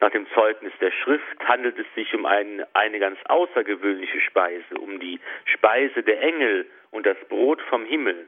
Nach 0.00 0.10
dem 0.10 0.28
Zeugnis 0.30 0.72
der 0.80 0.90
Schrift 0.90 1.48
handelt 1.48 1.78
es 1.78 1.86
sich 1.94 2.14
um 2.14 2.26
ein, 2.26 2.64
eine 2.74 2.98
ganz 3.00 3.18
außergewöhnliche 3.24 4.20
Speise, 4.20 4.74
um 4.78 5.00
die 5.00 5.20
Speise 5.44 6.02
der 6.02 6.20
Engel 6.20 6.66
und 6.90 7.06
das 7.06 7.16
Brot 7.28 7.60
vom 7.62 7.84
Himmel. 7.84 8.26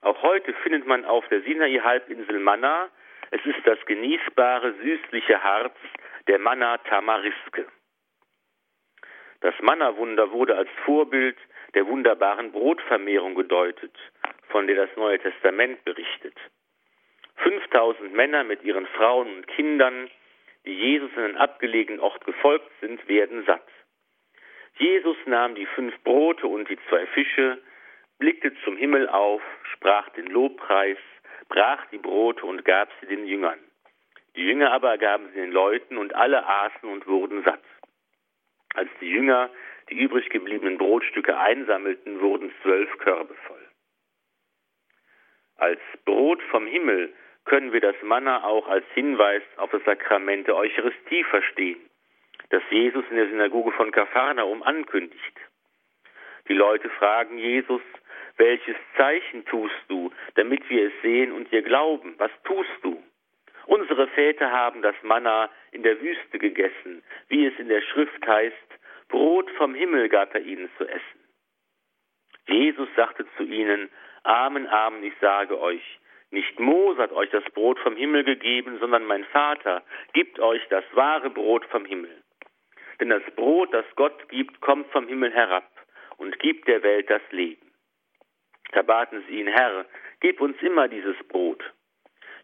Auch 0.00 0.20
heute 0.22 0.52
findet 0.62 0.86
man 0.86 1.04
auf 1.04 1.26
der 1.28 1.42
Sinai-Halbinsel 1.42 2.38
Manna, 2.38 2.90
es 3.30 3.44
ist 3.44 3.66
das 3.66 3.78
genießbare, 3.86 4.74
süßliche 4.82 5.42
Harz 5.42 5.76
der 6.26 6.38
Manna 6.38 6.78
Tamariske. 6.78 7.66
Das 9.40 9.54
Manna-Wunder 9.60 10.30
wurde 10.30 10.56
als 10.56 10.70
Vorbild 10.84 11.36
der 11.74 11.86
wunderbaren 11.86 12.52
Brotvermehrung 12.52 13.34
gedeutet, 13.34 13.94
von 14.48 14.66
der 14.66 14.86
das 14.86 14.96
Neue 14.96 15.18
Testament 15.18 15.84
berichtet. 15.84 16.34
5000 17.36 18.14
Männer 18.14 18.44
mit 18.44 18.62
ihren 18.62 18.86
Frauen 18.86 19.28
und 19.36 19.46
Kindern, 19.48 20.08
die 20.64 20.72
Jesus 20.74 21.10
in 21.16 21.24
einen 21.24 21.36
abgelegenen 21.36 22.00
Ort 22.00 22.24
gefolgt 22.24 22.70
sind, 22.80 23.06
werden 23.08 23.44
satt. 23.44 23.68
Jesus 24.78 25.16
nahm 25.26 25.54
die 25.54 25.66
fünf 25.66 25.94
Brote 26.02 26.46
und 26.46 26.68
die 26.68 26.78
zwei 26.88 27.06
Fische, 27.08 27.62
blickte 28.18 28.54
zum 28.64 28.76
Himmel 28.76 29.08
auf, 29.08 29.42
sprach 29.72 30.08
den 30.10 30.26
Lobpreis, 30.26 30.98
brach 31.48 31.86
die 31.86 31.98
Brote 31.98 32.44
und 32.46 32.64
gab 32.64 32.88
sie 33.00 33.06
den 33.06 33.26
Jüngern. 33.26 33.58
Die 34.36 34.44
Jünger 34.44 34.72
aber 34.72 34.98
gaben 34.98 35.28
sie 35.28 35.40
den 35.40 35.52
Leuten 35.52 35.96
und 35.96 36.14
alle 36.14 36.46
aßen 36.46 36.88
und 36.88 37.06
wurden 37.06 37.44
satt. 37.44 37.62
Als 38.74 38.90
die 39.00 39.10
Jünger 39.10 39.50
die 39.90 39.98
übrig 39.98 40.30
gebliebenen 40.30 40.78
Brotstücke 40.78 41.38
einsammelten, 41.38 42.20
wurden 42.20 42.52
zwölf 42.62 42.90
Körbe 42.98 43.34
voll. 43.46 43.68
Als 45.56 45.80
Brot 46.04 46.42
vom 46.50 46.66
Himmel 46.66 47.12
können 47.44 47.72
wir 47.72 47.80
das 47.80 47.96
Manna 48.02 48.44
auch 48.44 48.66
als 48.66 48.84
Hinweis 48.94 49.42
auf 49.56 49.70
das 49.70 49.84
Sakrament 49.84 50.46
der 50.46 50.56
Eucharistie 50.56 51.24
verstehen, 51.24 51.78
das 52.50 52.62
Jesus 52.70 53.04
in 53.10 53.16
der 53.16 53.28
Synagoge 53.28 53.72
von 53.72 53.92
Kapharnaum 53.92 54.62
ankündigt. 54.62 55.38
Die 56.48 56.54
Leute 56.54 56.90
fragen 56.90 57.38
Jesus, 57.38 57.82
welches 58.36 58.76
Zeichen 58.96 59.44
tust 59.46 59.74
du, 59.88 60.10
damit 60.34 60.68
wir 60.68 60.88
es 60.88 60.92
sehen 61.02 61.32
und 61.32 61.50
dir 61.52 61.62
glauben? 61.62 62.14
Was 62.18 62.30
tust 62.44 62.70
du? 62.82 63.02
Unsere 63.66 64.08
Väter 64.08 64.50
haben 64.50 64.82
das 64.82 64.96
Manna 65.02 65.50
in 65.72 65.82
der 65.82 66.00
Wüste 66.00 66.38
gegessen, 66.38 67.02
wie 67.28 67.46
es 67.46 67.58
in 67.58 67.68
der 67.68 67.80
Schrift 67.80 68.26
heißt, 68.26 68.56
Brot 69.08 69.50
vom 69.52 69.74
Himmel 69.74 70.08
gab 70.08 70.34
er 70.34 70.42
ihnen 70.42 70.68
zu 70.76 70.86
essen. 70.86 71.20
Jesus 72.46 72.88
sagte 72.96 73.26
zu 73.36 73.44
ihnen, 73.44 73.88
Amen, 74.24 74.66
Amen, 74.66 75.02
ich 75.04 75.14
sage 75.20 75.60
euch, 75.60 75.82
nicht 76.30 76.58
Mose 76.58 77.00
hat 77.00 77.12
euch 77.12 77.30
das 77.30 77.44
Brot 77.52 77.78
vom 77.78 77.96
Himmel 77.96 78.24
gegeben, 78.24 78.78
sondern 78.80 79.04
mein 79.04 79.24
Vater 79.26 79.82
gibt 80.14 80.40
euch 80.40 80.62
das 80.68 80.84
wahre 80.92 81.30
Brot 81.30 81.64
vom 81.66 81.84
Himmel. 81.84 82.22
Denn 83.00 83.10
das 83.10 83.22
Brot, 83.36 83.72
das 83.72 83.86
Gott 83.96 84.28
gibt, 84.28 84.60
kommt 84.60 84.90
vom 84.90 85.06
Himmel 85.06 85.32
herab 85.32 85.70
und 86.16 86.38
gibt 86.40 86.66
der 86.66 86.82
Welt 86.82 87.08
das 87.08 87.22
Leben. 87.30 87.70
Da 88.74 88.82
baten 88.82 89.22
sie 89.28 89.38
ihn, 89.40 89.46
Herr, 89.46 89.86
gib 90.20 90.40
uns 90.40 90.60
immer 90.60 90.88
dieses 90.88 91.16
Brot. 91.28 91.62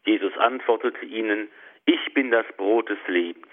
Jesus 0.04 0.36
antwortete 0.38 1.04
ihnen, 1.04 1.50
ich 1.86 2.14
bin 2.14 2.30
das 2.30 2.46
Brot 2.56 2.88
des 2.88 3.00
Lebens. 3.08 3.46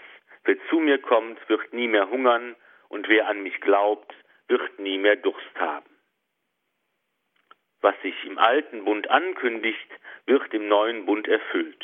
Wer 0.43 0.57
zu 0.69 0.79
mir 0.79 0.99
kommt, 0.99 1.37
wird 1.49 1.73
nie 1.73 1.87
mehr 1.87 2.09
hungern, 2.09 2.55
und 2.89 3.09
wer 3.09 3.27
an 3.27 3.41
mich 3.41 3.59
glaubt, 3.61 4.13
wird 4.47 4.79
nie 4.79 4.99
mehr 4.99 5.15
Durst 5.15 5.55
haben. 5.59 5.89
Was 7.81 7.99
sich 8.01 8.15
im 8.25 8.37
alten 8.37 8.85
Bund 8.85 9.09
ankündigt, 9.09 9.89
wird 10.27 10.53
im 10.53 10.67
neuen 10.67 11.05
Bund 11.05 11.27
erfüllt. 11.27 11.83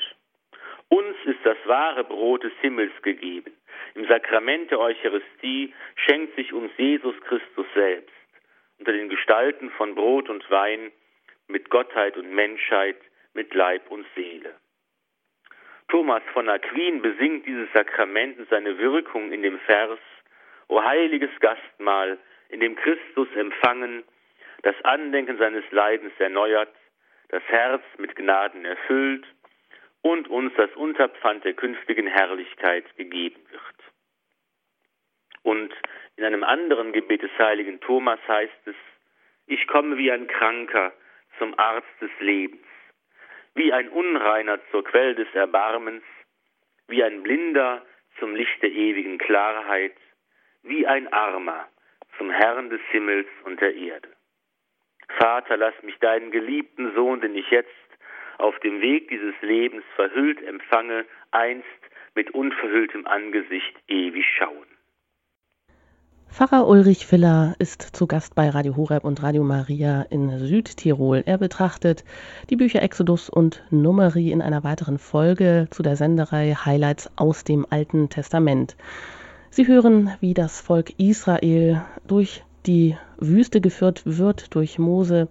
Uns 0.89 1.17
ist 1.25 1.43
das 1.43 1.57
wahre 1.65 2.03
Brot 2.03 2.43
des 2.43 2.53
Himmels 2.61 2.93
gegeben. 3.01 3.51
Im 3.95 4.07
Sakrament 4.07 4.69
der 4.69 4.79
Eucharistie 4.79 5.73
schenkt 5.95 6.35
sich 6.35 6.53
uns 6.53 6.71
Jesus 6.77 7.19
Christus 7.21 7.65
selbst 7.73 8.13
unter 8.83 8.91
den 8.91 9.07
Gestalten 9.07 9.69
von 9.71 9.95
Brot 9.95 10.29
und 10.29 10.43
Wein, 10.51 10.91
mit 11.47 11.69
Gottheit 11.69 12.17
und 12.17 12.33
Menschheit, 12.33 12.97
mit 13.33 13.53
Leib 13.53 13.89
und 13.89 14.05
Seele. 14.13 14.53
Thomas 15.87 16.21
von 16.33 16.49
Aquin 16.49 17.01
besingt 17.01 17.45
dieses 17.45 17.71
Sakrament 17.71 18.37
und 18.39 18.49
seine 18.49 18.77
Wirkung 18.77 19.31
in 19.31 19.41
dem 19.41 19.57
Vers, 19.59 19.99
O 20.67 20.83
heiliges 20.83 21.29
Gastmahl, 21.39 22.17
in 22.49 22.59
dem 22.59 22.75
Christus 22.75 23.29
empfangen, 23.37 24.03
das 24.63 24.75
Andenken 24.83 25.37
seines 25.37 25.63
Leidens 25.71 26.11
erneuert, 26.19 26.75
das 27.29 27.43
Herz 27.43 27.83
mit 27.99 28.17
Gnaden 28.17 28.65
erfüllt 28.65 29.25
und 30.01 30.27
uns 30.27 30.51
das 30.57 30.71
Unterpfand 30.75 31.45
der 31.45 31.53
künftigen 31.53 32.07
Herrlichkeit 32.07 32.83
gegeben 32.97 33.39
wird. 33.49 33.93
Und 35.43 35.73
in 36.15 36.25
einem 36.25 36.43
anderen 36.43 36.91
Gebet 36.93 37.23
des 37.23 37.31
heiligen 37.37 37.79
Thomas 37.81 38.19
heißt 38.27 38.67
es, 38.67 38.75
ich 39.47 39.67
komme 39.67 39.97
wie 39.97 40.11
ein 40.11 40.27
Kranker 40.27 40.93
zum 41.37 41.57
Arzt 41.57 42.01
des 42.01 42.11
Lebens, 42.19 42.65
wie 43.55 43.73
ein 43.73 43.89
Unreiner 43.89 44.59
zur 44.71 44.83
Quelle 44.83 45.15
des 45.15 45.27
Erbarmens, 45.33 46.03
wie 46.87 47.03
ein 47.03 47.23
Blinder 47.23 47.85
zum 48.19 48.35
Licht 48.35 48.61
der 48.61 48.71
ewigen 48.71 49.17
Klarheit, 49.17 49.95
wie 50.61 50.85
ein 50.87 51.11
Armer 51.11 51.67
zum 52.17 52.29
Herrn 52.29 52.69
des 52.69 52.81
Himmels 52.91 53.27
und 53.43 53.59
der 53.59 53.75
Erde. 53.75 54.09
Vater, 55.17 55.57
lass 55.57 55.73
mich 55.83 55.97
deinen 55.99 56.31
geliebten 56.31 56.93
Sohn, 56.93 57.21
den 57.21 57.35
ich 57.35 57.49
jetzt 57.49 57.69
auf 58.37 58.57
dem 58.59 58.81
Weg 58.81 59.09
dieses 59.09 59.35
Lebens 59.41 59.83
verhüllt 59.95 60.41
empfange, 60.43 61.05
einst 61.31 61.67
mit 62.15 62.31
unverhülltem 62.31 63.05
Angesicht 63.07 63.75
ewig 63.87 64.25
schauen. 64.37 64.72
Pfarrer 66.33 66.67
Ulrich 66.67 67.05
Filler 67.05 67.53
ist 67.59 67.95
zu 67.95 68.07
Gast 68.07 68.33
bei 68.33 68.49
Radio 68.49 68.75
Horeb 68.75 69.03
und 69.03 69.21
Radio 69.21 69.43
Maria 69.43 70.01
in 70.09 70.39
Südtirol. 70.39 71.21
Er 71.27 71.37
betrachtet 71.37 72.03
die 72.49 72.55
Bücher 72.55 72.81
Exodus 72.81 73.29
und 73.29 73.61
Numeri 73.69 74.31
in 74.31 74.41
einer 74.41 74.63
weiteren 74.63 74.97
Folge 74.97 75.67
zu 75.69 75.83
der 75.83 75.95
Senderei 75.95 76.55
Highlights 76.55 77.11
aus 77.17 77.43
dem 77.43 77.67
Alten 77.69 78.09
Testament. 78.09 78.75
Sie 79.51 79.67
hören, 79.67 80.09
wie 80.21 80.33
das 80.33 80.59
Volk 80.59 80.97
Israel 80.97 81.83
durch 82.07 82.43
die 82.65 82.97
Wüste 83.19 83.61
geführt 83.61 84.01
wird, 84.03 84.55
durch 84.55 84.79
Mose, 84.79 85.27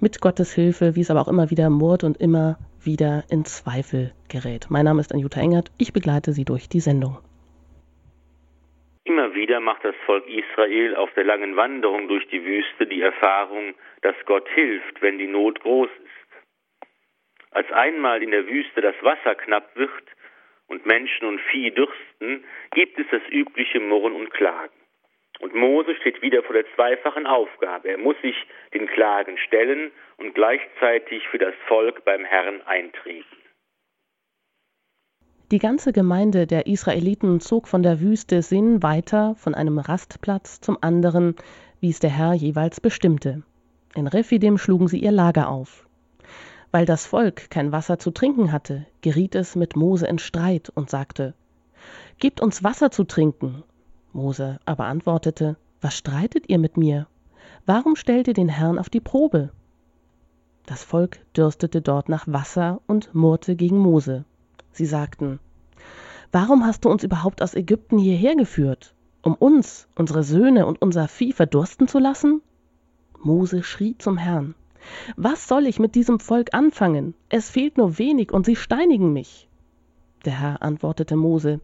mit 0.00 0.22
Gottes 0.22 0.54
Hilfe, 0.54 0.96
wie 0.96 1.02
es 1.02 1.10
aber 1.10 1.20
auch 1.20 1.28
immer 1.28 1.50
wieder 1.50 1.68
murrt 1.68 2.02
und 2.02 2.16
immer 2.16 2.56
wieder 2.80 3.24
in 3.28 3.44
Zweifel 3.44 4.14
gerät. 4.28 4.68
Mein 4.70 4.86
Name 4.86 5.02
ist 5.02 5.12
Anjuta 5.12 5.38
Engert, 5.38 5.70
ich 5.76 5.92
begleite 5.92 6.32
Sie 6.32 6.46
durch 6.46 6.70
die 6.70 6.80
Sendung. 6.80 7.18
Immer 9.06 9.36
wieder 9.36 9.60
macht 9.60 9.84
das 9.84 9.94
Volk 10.04 10.26
Israel 10.26 10.96
auf 10.96 11.12
der 11.14 11.22
langen 11.22 11.54
Wanderung 11.54 12.08
durch 12.08 12.26
die 12.26 12.44
Wüste 12.44 12.88
die 12.88 13.02
Erfahrung, 13.02 13.76
dass 14.02 14.16
Gott 14.24 14.48
hilft, 14.48 15.00
wenn 15.00 15.16
die 15.16 15.28
Not 15.28 15.60
groß 15.60 15.88
ist. 15.88 16.88
Als 17.52 17.70
einmal 17.70 18.20
in 18.20 18.32
der 18.32 18.48
Wüste 18.48 18.80
das 18.80 18.96
Wasser 19.02 19.36
knapp 19.36 19.76
wird 19.76 20.02
und 20.66 20.86
Menschen 20.86 21.28
und 21.28 21.40
Vieh 21.52 21.70
dürsten, 21.70 22.44
gibt 22.72 22.98
es 22.98 23.06
das 23.12 23.22
übliche 23.30 23.78
Murren 23.78 24.12
und 24.12 24.30
Klagen. 24.30 24.74
Und 25.38 25.54
Mose 25.54 25.94
steht 26.00 26.20
wieder 26.20 26.42
vor 26.42 26.54
der 26.54 26.66
zweifachen 26.74 27.28
Aufgabe. 27.28 27.88
Er 27.88 27.98
muss 27.98 28.20
sich 28.22 28.34
den 28.74 28.88
Klagen 28.88 29.38
stellen 29.38 29.92
und 30.16 30.34
gleichzeitig 30.34 31.28
für 31.28 31.38
das 31.38 31.54
Volk 31.68 32.04
beim 32.04 32.24
Herrn 32.24 32.60
eintreten. 32.62 33.45
Die 35.52 35.60
ganze 35.60 35.92
Gemeinde 35.92 36.48
der 36.48 36.66
Israeliten 36.66 37.38
zog 37.38 37.68
von 37.68 37.84
der 37.84 38.00
Wüste 38.00 38.42
Sin 38.42 38.82
weiter 38.82 39.36
von 39.36 39.54
einem 39.54 39.78
Rastplatz 39.78 40.60
zum 40.60 40.76
anderen, 40.80 41.36
wie 41.78 41.90
es 41.90 42.00
der 42.00 42.10
Herr 42.10 42.34
jeweils 42.34 42.80
bestimmte. 42.80 43.44
In 43.94 44.08
Rephidim 44.08 44.58
schlugen 44.58 44.88
sie 44.88 44.98
ihr 44.98 45.12
Lager 45.12 45.48
auf. 45.48 45.86
Weil 46.72 46.84
das 46.84 47.06
Volk 47.06 47.48
kein 47.48 47.70
Wasser 47.70 48.00
zu 48.00 48.10
trinken 48.10 48.50
hatte, 48.50 48.86
geriet 49.02 49.36
es 49.36 49.54
mit 49.54 49.76
Mose 49.76 50.08
in 50.08 50.18
Streit 50.18 50.68
und 50.70 50.90
sagte: 50.90 51.32
Gebt 52.18 52.40
uns 52.40 52.64
Wasser 52.64 52.90
zu 52.90 53.04
trinken. 53.04 53.62
Mose 54.12 54.58
aber 54.64 54.86
antwortete: 54.86 55.56
Was 55.80 55.96
streitet 55.96 56.48
ihr 56.48 56.58
mit 56.58 56.76
mir? 56.76 57.06
Warum 57.66 57.94
stellt 57.94 58.26
ihr 58.26 58.34
den 58.34 58.48
Herrn 58.48 58.80
auf 58.80 58.90
die 58.90 59.00
Probe? 59.00 59.50
Das 60.66 60.82
Volk 60.82 61.20
dürstete 61.36 61.82
dort 61.82 62.08
nach 62.08 62.26
Wasser 62.26 62.80
und 62.88 63.14
murrte 63.14 63.54
gegen 63.54 63.78
Mose. 63.78 64.24
Sie 64.76 64.84
sagten, 64.84 65.40
Warum 66.32 66.66
hast 66.66 66.84
du 66.84 66.90
uns 66.90 67.02
überhaupt 67.02 67.40
aus 67.40 67.54
Ägypten 67.54 67.96
hierher 67.96 68.36
geführt? 68.36 68.94
Um 69.22 69.34
uns, 69.34 69.88
unsere 69.94 70.22
Söhne 70.22 70.66
und 70.66 70.82
unser 70.82 71.08
Vieh 71.08 71.32
verdursten 71.32 71.88
zu 71.88 71.98
lassen? 71.98 72.42
Mose 73.18 73.62
schrie 73.62 73.96
zum 73.96 74.18
Herrn. 74.18 74.54
Was 75.16 75.48
soll 75.48 75.66
ich 75.66 75.78
mit 75.78 75.94
diesem 75.94 76.20
Volk 76.20 76.52
anfangen? 76.52 77.14
Es 77.30 77.48
fehlt 77.48 77.78
nur 77.78 77.98
wenig 77.98 78.32
und 78.32 78.44
sie 78.44 78.54
steinigen 78.54 79.14
mich. 79.14 79.48
Der 80.26 80.38
Herr 80.38 80.62
antwortete 80.62 81.16
Mose, 81.16 81.60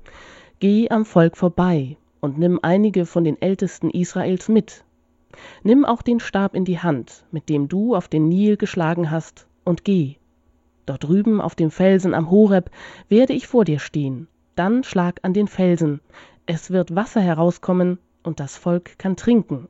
Geh 0.58 0.88
am 0.88 1.04
Volk 1.04 1.36
vorbei 1.36 1.98
und 2.20 2.38
nimm 2.38 2.60
einige 2.62 3.04
von 3.04 3.24
den 3.24 3.40
Ältesten 3.42 3.90
Israels 3.90 4.48
mit. 4.48 4.84
Nimm 5.62 5.84
auch 5.84 6.00
den 6.00 6.18
Stab 6.18 6.54
in 6.54 6.64
die 6.64 6.78
Hand, 6.78 7.26
mit 7.30 7.50
dem 7.50 7.68
du 7.68 7.94
auf 7.94 8.08
den 8.08 8.30
Nil 8.30 8.56
geschlagen 8.56 9.10
hast, 9.10 9.46
und 9.64 9.84
geh. 9.84 10.16
Dort 10.86 11.04
drüben 11.04 11.40
auf 11.40 11.54
dem 11.54 11.70
Felsen 11.70 12.14
am 12.14 12.30
Horeb 12.30 12.70
werde 13.08 13.32
ich 13.32 13.46
vor 13.46 13.64
dir 13.64 13.78
stehen. 13.78 14.28
Dann 14.54 14.84
schlag 14.84 15.20
an 15.22 15.32
den 15.32 15.48
Felsen. 15.48 16.00
Es 16.46 16.70
wird 16.70 16.94
Wasser 16.94 17.20
herauskommen, 17.20 17.98
und 18.22 18.40
das 18.40 18.56
Volk 18.56 18.98
kann 18.98 19.16
trinken. 19.16 19.68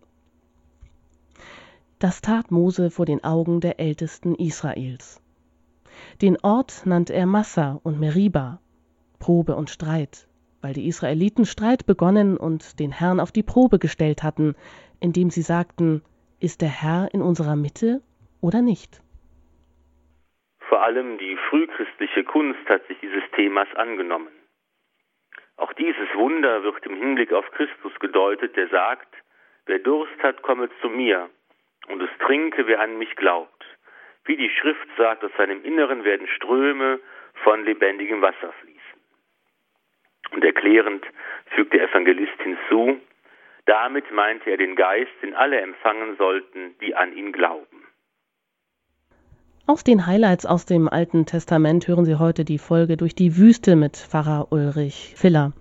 Das 1.98 2.20
tat 2.20 2.50
Mose 2.50 2.90
vor 2.90 3.06
den 3.06 3.22
Augen 3.22 3.60
der 3.60 3.78
Ältesten 3.78 4.34
Israels. 4.34 5.20
Den 6.20 6.36
Ort 6.42 6.82
nannte 6.84 7.12
er 7.12 7.26
Massa 7.26 7.78
und 7.82 8.00
Meriba, 8.00 8.60
Probe 9.18 9.54
und 9.54 9.70
Streit, 9.70 10.26
weil 10.60 10.74
die 10.74 10.88
Israeliten 10.88 11.44
Streit 11.44 11.86
begonnen 11.86 12.36
und 12.36 12.80
den 12.80 12.90
Herrn 12.90 13.20
auf 13.20 13.32
die 13.32 13.42
Probe 13.42 13.78
gestellt 13.78 14.22
hatten, 14.22 14.54
indem 14.98 15.30
sie 15.30 15.42
sagten, 15.42 16.02
ist 16.40 16.60
der 16.60 16.70
Herr 16.70 17.12
in 17.14 17.22
unserer 17.22 17.54
Mitte 17.54 18.02
oder 18.40 18.62
nicht? 18.62 19.00
Vor 20.82 20.88
allem 20.88 21.16
die 21.16 21.36
frühchristliche 21.48 22.24
Kunst 22.24 22.68
hat 22.68 22.84
sich 22.88 22.98
dieses 22.98 23.22
Themas 23.36 23.72
angenommen. 23.76 24.32
Auch 25.56 25.72
dieses 25.74 26.12
Wunder 26.14 26.64
wird 26.64 26.84
im 26.84 26.96
Hinblick 26.96 27.32
auf 27.32 27.48
Christus 27.52 27.96
gedeutet, 28.00 28.56
der 28.56 28.66
sagt, 28.66 29.14
wer 29.66 29.78
Durst 29.78 30.20
hat, 30.24 30.42
komme 30.42 30.68
zu 30.80 30.88
mir, 30.88 31.30
und 31.86 32.02
es 32.02 32.10
trinke, 32.18 32.66
wer 32.66 32.80
an 32.80 32.98
mich 32.98 33.14
glaubt. 33.14 33.64
Wie 34.24 34.36
die 34.36 34.50
Schrift 34.50 34.88
sagt, 34.96 35.22
aus 35.22 35.30
seinem 35.36 35.62
Inneren 35.62 36.02
werden 36.02 36.26
Ströme 36.26 36.98
von 37.44 37.64
lebendigem 37.64 38.20
Wasser 38.20 38.52
fließen. 38.52 39.00
Und 40.32 40.44
erklärend 40.44 41.06
fügt 41.54 41.74
der 41.74 41.84
Evangelist 41.84 42.42
hinzu, 42.42 43.00
damit 43.66 44.10
meinte 44.10 44.50
er 44.50 44.56
den 44.56 44.74
Geist, 44.74 45.12
den 45.22 45.34
alle 45.34 45.60
empfangen 45.60 46.16
sollten, 46.16 46.76
die 46.80 46.96
an 46.96 47.16
ihn 47.16 47.30
glauben. 47.30 47.81
Aus 49.72 49.84
den 49.84 50.06
Highlights 50.06 50.44
aus 50.44 50.66
dem 50.66 50.86
Alten 50.86 51.24
Testament 51.24 51.88
hören 51.88 52.04
Sie 52.04 52.16
heute 52.16 52.44
die 52.44 52.58
Folge 52.58 52.98
durch 52.98 53.14
die 53.14 53.38
Wüste 53.38 53.74
mit 53.74 53.96
Pfarrer 53.96 54.48
Ulrich 54.50 55.14
Filler. 55.16 55.52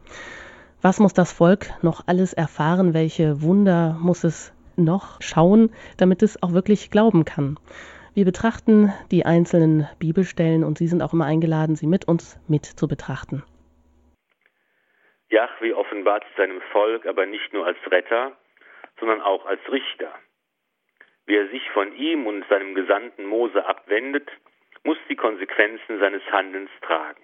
Was 0.81 0.99
muss 0.99 1.13
das 1.13 1.31
Volk 1.31 1.67
noch 1.81 2.05
alles 2.07 2.33
erfahren? 2.33 2.93
Welche 2.93 3.41
Wunder 3.41 3.97
muss 4.01 4.25
es 4.25 4.53
noch 4.75 5.21
schauen, 5.21 5.71
damit 5.97 6.23
es 6.23 6.43
auch 6.43 6.51
wirklich 6.51 6.91
glauben 6.91 7.23
kann? 7.23 7.57
Wir 8.13 8.25
betrachten 8.25 8.91
die 9.11 9.25
einzelnen 9.25 9.87
Bibelstellen 9.97 10.65
und 10.65 10.77
Sie 10.77 10.87
sind 10.87 11.01
auch 11.01 11.13
immer 11.13 11.25
eingeladen, 11.25 11.77
sie 11.77 11.87
mit 11.87 12.05
uns 12.05 12.37
mit 12.49 12.65
zu 12.65 12.89
betrachten. 12.89 13.43
Jahwe 15.29 15.73
offenbart 15.77 16.25
seinem 16.35 16.59
Volk 16.73 17.05
aber 17.05 17.25
nicht 17.25 17.53
nur 17.53 17.65
als 17.65 17.77
Retter, 17.89 18.33
sondern 18.99 19.21
auch 19.21 19.45
als 19.45 19.61
Richter. 19.71 20.11
Wer 21.31 21.47
sich 21.47 21.69
von 21.69 21.95
ihm 21.95 22.27
und 22.27 22.45
seinem 22.49 22.75
Gesandten 22.75 23.23
Mose 23.23 23.65
abwendet, 23.65 24.29
muss 24.83 24.97
die 25.07 25.15
Konsequenzen 25.15 25.97
seines 25.97 26.21
Handelns 26.29 26.69
tragen. 26.81 27.23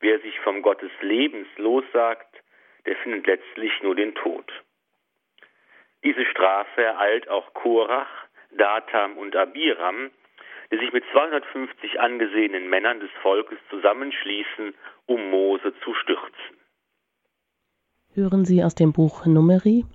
Wer 0.00 0.20
sich 0.20 0.38
vom 0.40 0.60
Gott 0.60 0.82
des 0.82 0.90
Lebens 1.00 1.48
lossagt, 1.56 2.28
der 2.84 2.94
findet 2.96 3.26
letztlich 3.26 3.72
nur 3.82 3.94
den 3.94 4.14
Tod. 4.16 4.44
Diese 6.04 6.26
Strafe 6.26 6.82
ereilt 6.82 7.26
auch 7.30 7.54
Korach, 7.54 8.10
Datam 8.50 9.16
und 9.16 9.34
Abiram, 9.34 10.10
die 10.70 10.76
sich 10.76 10.92
mit 10.92 11.04
250 11.12 11.98
angesehenen 11.98 12.68
Männern 12.68 13.00
des 13.00 13.10
Volkes 13.22 13.58
zusammenschließen, 13.70 14.74
um 15.06 15.30
Mose 15.30 15.72
zu 15.82 15.94
stürzen. 15.94 16.58
Hören 18.12 18.44
Sie 18.44 18.62
aus 18.62 18.74
dem 18.74 18.92
Buch 18.92 19.24
Numeri, 19.24 19.86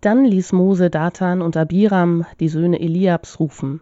dann 0.00 0.24
ließ 0.24 0.52
Mose 0.52 0.90
Dathan 0.90 1.42
und 1.42 1.56
Abiram, 1.56 2.24
die 2.40 2.48
Söhne 2.48 2.80
Eliabs, 2.80 3.38
rufen. 3.38 3.80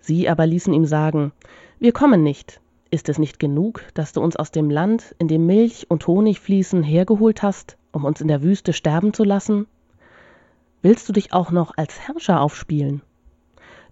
Sie 0.00 0.28
aber 0.28 0.46
ließen 0.46 0.72
ihm 0.72 0.84
sagen, 0.84 1.32
Wir 1.78 1.92
kommen 1.92 2.22
nicht. 2.22 2.60
Ist 2.90 3.08
es 3.08 3.18
nicht 3.18 3.38
genug, 3.38 3.82
dass 3.94 4.12
du 4.12 4.20
uns 4.20 4.36
aus 4.36 4.50
dem 4.50 4.70
Land, 4.70 5.14
in 5.18 5.28
dem 5.28 5.46
Milch 5.46 5.86
und 5.90 6.06
Honig 6.06 6.40
fließen, 6.40 6.82
hergeholt 6.82 7.42
hast, 7.42 7.76
um 7.92 8.04
uns 8.04 8.20
in 8.20 8.28
der 8.28 8.42
Wüste 8.42 8.72
sterben 8.72 9.12
zu 9.12 9.24
lassen? 9.24 9.66
Willst 10.82 11.08
du 11.08 11.12
dich 11.12 11.32
auch 11.32 11.50
noch 11.50 11.76
als 11.76 11.98
Herrscher 12.06 12.40
aufspielen? 12.40 13.02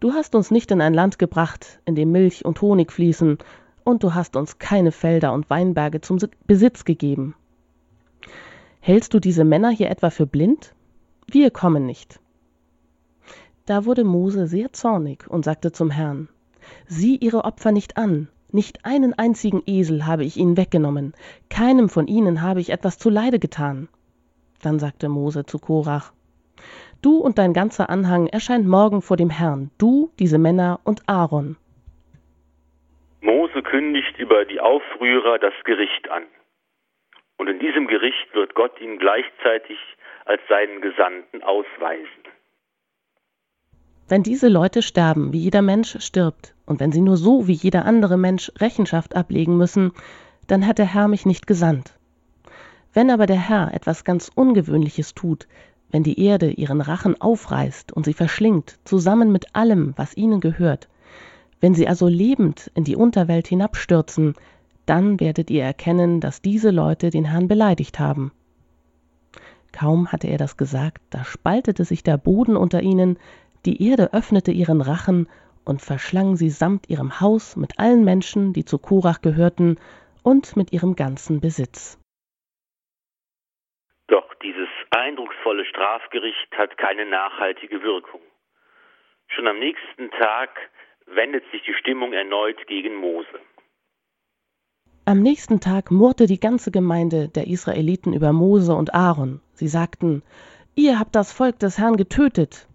Du 0.01 0.13
hast 0.13 0.35
uns 0.35 0.51
nicht 0.51 0.71
in 0.71 0.81
ein 0.81 0.95
Land 0.95 1.19
gebracht, 1.19 1.81
in 1.85 1.95
dem 1.95 2.13
Milch 2.13 2.45
und 2.45 2.61
Honig 2.61 2.93
fließen, 2.93 3.39
und 3.85 4.03
du 4.03 4.15
hast 4.15 4.37
uns 4.37 4.59
keine 4.59 4.93
Felder 4.93 5.33
und 5.33 5.51
Weinberge 5.51 6.01
zum 6.01 6.19
Besitz 6.47 6.85
gegeben. 6.85 7.35
Hältst 8.81 9.15
du 9.15 9.19
diese 9.19 9.45
Männer 9.45 9.71
hier 9.71 9.91
etwa 9.91 10.11
für 10.11 10.27
blind? 10.27 10.74
Wir 11.27 11.51
kommen 11.51 11.87
nicht. 11.87 12.21
Da 13.67 13.85
wurde 13.85 14.05
Mose 14.05 14.47
sehr 14.47 14.73
zornig 14.73 15.27
und 15.29 15.45
sagte 15.45 15.73
zum 15.73 15.91
Herrn, 15.91 16.29
Sieh 16.87 17.17
ihre 17.17 17.45
Opfer 17.45 17.73
nicht 17.73 17.97
an, 17.97 18.29
nicht 18.53 18.85
einen 18.85 19.15
einzigen 19.15 19.63
Esel 19.67 20.07
habe 20.07 20.25
ich 20.25 20.37
ihnen 20.37 20.57
weggenommen, 20.57 21.15
keinem 21.51 21.89
von 21.89 22.07
ihnen 22.07 22.43
habe 22.43 22.61
ich 22.61 22.71
etwas 22.71 22.99
zuleide 22.99 23.39
getan. 23.39 23.89
Dann 24.63 24.79
sagte 24.79 25.09
Mose 25.09 25.45
zu 25.45 25.59
Korach, 25.59 26.13
Du 27.03 27.19
und 27.19 27.37
dein 27.39 27.53
ganzer 27.53 27.91
Anhang 27.91 28.29
erscheint 28.29 28.67
morgen 28.67 29.03
vor 29.03 29.17
dem 29.17 29.29
Herrn, 29.29 29.71
du, 29.77 30.11
diese 30.19 30.39
Männer 30.39 30.81
und 30.85 31.03
Aaron. 31.07 31.57
Mose 33.21 33.63
kündigt 33.63 34.19
über 34.19 34.45
die 34.45 34.61
Aufrührer 34.61 35.39
das 35.39 35.53
Gericht 35.65 36.11
an. 36.11 36.23
Und 37.37 37.49
in 37.49 37.59
diesem 37.59 37.89
Gericht 37.89 38.33
wird 38.35 38.55
Gott 38.55 38.81
ihn 38.81 38.99
gleichzeitig 38.99 39.79
als 40.25 40.41
seinen 40.49 40.81
Gesandten 40.81 41.43
ausweisen. 41.43 42.25
Wenn 44.09 44.23
diese 44.23 44.49
Leute 44.49 44.83
sterben, 44.83 45.33
wie 45.33 45.39
jeder 45.39 45.63
Mensch 45.63 45.97
stirbt, 46.01 46.55
und 46.67 46.79
wenn 46.81 46.93
sie 46.93 47.01
nur 47.01 47.17
so 47.17 47.47
wie 47.47 47.53
jeder 47.53 47.85
andere 47.87 48.19
Mensch 48.19 48.53
Rechenschaft 48.59 49.17
ablegen 49.17 49.57
müssen, 49.57 49.93
dann 50.47 50.67
hat 50.67 50.79
der 50.79 50.93
Herr 50.93 51.09
mich 51.09 51.25
nicht 51.25 51.47
gesandt. 51.47 51.99
Wenn 52.93 53.11
aber 53.11 53.27
der 53.27 53.49
Herr 53.49 53.73
etwas 53.75 54.05
ganz 54.05 54.31
Ungewöhnliches 54.35 55.15
tut, 55.15 55.49
wenn 55.91 56.03
die 56.03 56.21
Erde 56.21 56.51
ihren 56.51 56.81
Rachen 56.81 57.21
aufreißt 57.21 57.93
und 57.93 58.05
sie 58.05 58.15
verschlingt, 58.15 58.79
zusammen 58.85 59.33
mit 59.33 59.55
allem, 59.55 59.95
was 59.97 60.17
ihnen 60.17 60.41
gehört, 60.41 60.89
wenn 61.61 61.75
sie 61.75 61.89
also 61.89 62.09
lebend 62.09 62.71
in 62.75 62.85
die 62.85 62.97
Unterwelt 62.97 63.47
hinabstürzen, 63.47 64.35
dann 64.87 65.19
werdet 65.19 65.51
ihr 65.51 65.65
erkennen, 65.65 66.21
dass 66.21 66.43
diese 66.43 66.71
Leute 66.71 67.11
den 67.11 67.25
Herrn 67.25 67.49
beleidigt 67.49 67.99
haben. 67.99 68.33
Kaum 69.75 70.13
hatte 70.13 70.29
er 70.29 70.39
das 70.39 70.57
gesagt, 70.57 71.03
da 71.11 71.25
spaltete 71.25 71.85
sich 71.85 72.05
der 72.05 72.17
Boden 72.17 72.57
unter 72.57 72.81
ihnen, 72.81 73.19
die 73.67 73.89
Erde 73.89 74.13
öffnete 74.13 74.53
ihren 74.53 74.81
Rachen 74.81 75.29
und 75.65 75.83
verschlang 75.83 76.37
sie 76.37 76.51
samt 76.51 76.89
ihrem 76.89 77.21
Haus 77.21 77.57
mit 77.57 77.79
allen 77.81 78.05
Menschen, 78.05 78.53
die 78.53 78.65
zu 78.65 78.79
Korach 78.79 79.21
gehörten, 79.21 79.77
und 80.23 80.57
mit 80.57 80.73
ihrem 80.73 80.97
ganzen 80.97 81.41
Besitz. 81.41 82.01
Doch 84.07 84.33
dieses 84.37 84.69
eindrucksvolle 84.91 85.67
Strafgericht 85.67 86.57
hat 86.57 86.79
keine 86.79 87.05
nachhaltige 87.05 87.83
Wirkung. 87.83 88.23
Schon 89.29 89.49
am 89.49 89.59
nächsten 89.59 90.11
Tag 90.13 90.51
wendet 91.07 91.45
sich 91.51 91.63
die 91.63 91.75
Stimmung 91.75 92.13
erneut 92.13 92.67
gegen 92.69 92.95
Mose. 92.95 93.41
Am 95.07 95.21
nächsten 95.21 95.61
Tag 95.61 95.91
murrte 95.91 96.27
die 96.27 96.41
ganze 96.41 96.71
Gemeinde 96.71 97.29
der 97.29 97.47
Israeliten 97.47 98.15
über 98.15 98.33
Mose 98.33 98.73
und 98.73 98.95
Aaron. 98.95 99.43
Sie 99.53 99.69
sagten, 99.69 100.23
ihr 100.77 100.99
habt 100.99 101.15
das 101.15 101.31
Volk 101.31 101.59
des 101.59 101.79
Herrn 101.79 101.99
getötet. 101.99 102.67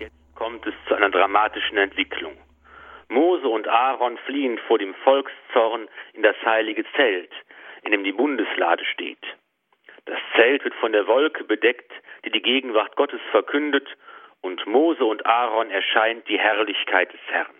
Jetzt 0.00 0.16
kommt 0.34 0.66
es 0.66 0.72
zu 0.88 0.94
einer 0.94 1.10
dramatischen 1.10 1.76
Entwicklung. 1.76 2.32
Mose 3.10 3.46
und 3.46 3.68
Aaron 3.68 4.16
fliehen 4.24 4.58
vor 4.66 4.78
dem 4.78 4.94
Volkszorn 5.04 5.88
in 6.14 6.22
das 6.22 6.36
heilige 6.42 6.86
Zelt, 6.96 7.32
in 7.82 7.92
dem 7.92 8.02
die 8.02 8.12
Bundeslade 8.12 8.86
steht. 8.86 9.22
Das 10.06 10.18
Zelt 10.36 10.64
wird 10.64 10.74
von 10.76 10.92
der 10.92 11.06
Wolke 11.06 11.44
bedeckt, 11.44 11.92
die 12.24 12.30
die 12.30 12.40
Gegenwart 12.40 12.96
Gottes 12.96 13.20
verkündet, 13.30 13.86
und 14.40 14.66
Mose 14.66 15.04
und 15.04 15.26
Aaron 15.26 15.70
erscheint 15.70 16.26
die 16.28 16.38
Herrlichkeit 16.38 17.12
des 17.12 17.20
Herrn. 17.28 17.54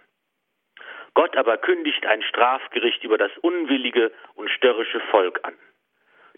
Gott 1.14 1.36
aber 1.36 1.56
kündigt 1.56 2.04
ein 2.06 2.22
Strafgericht 2.22 3.04
über 3.04 3.18
das 3.18 3.30
unwillige 3.40 4.12
und 4.34 4.50
störrische 4.50 5.00
Volk 5.10 5.40
an. 5.44 5.54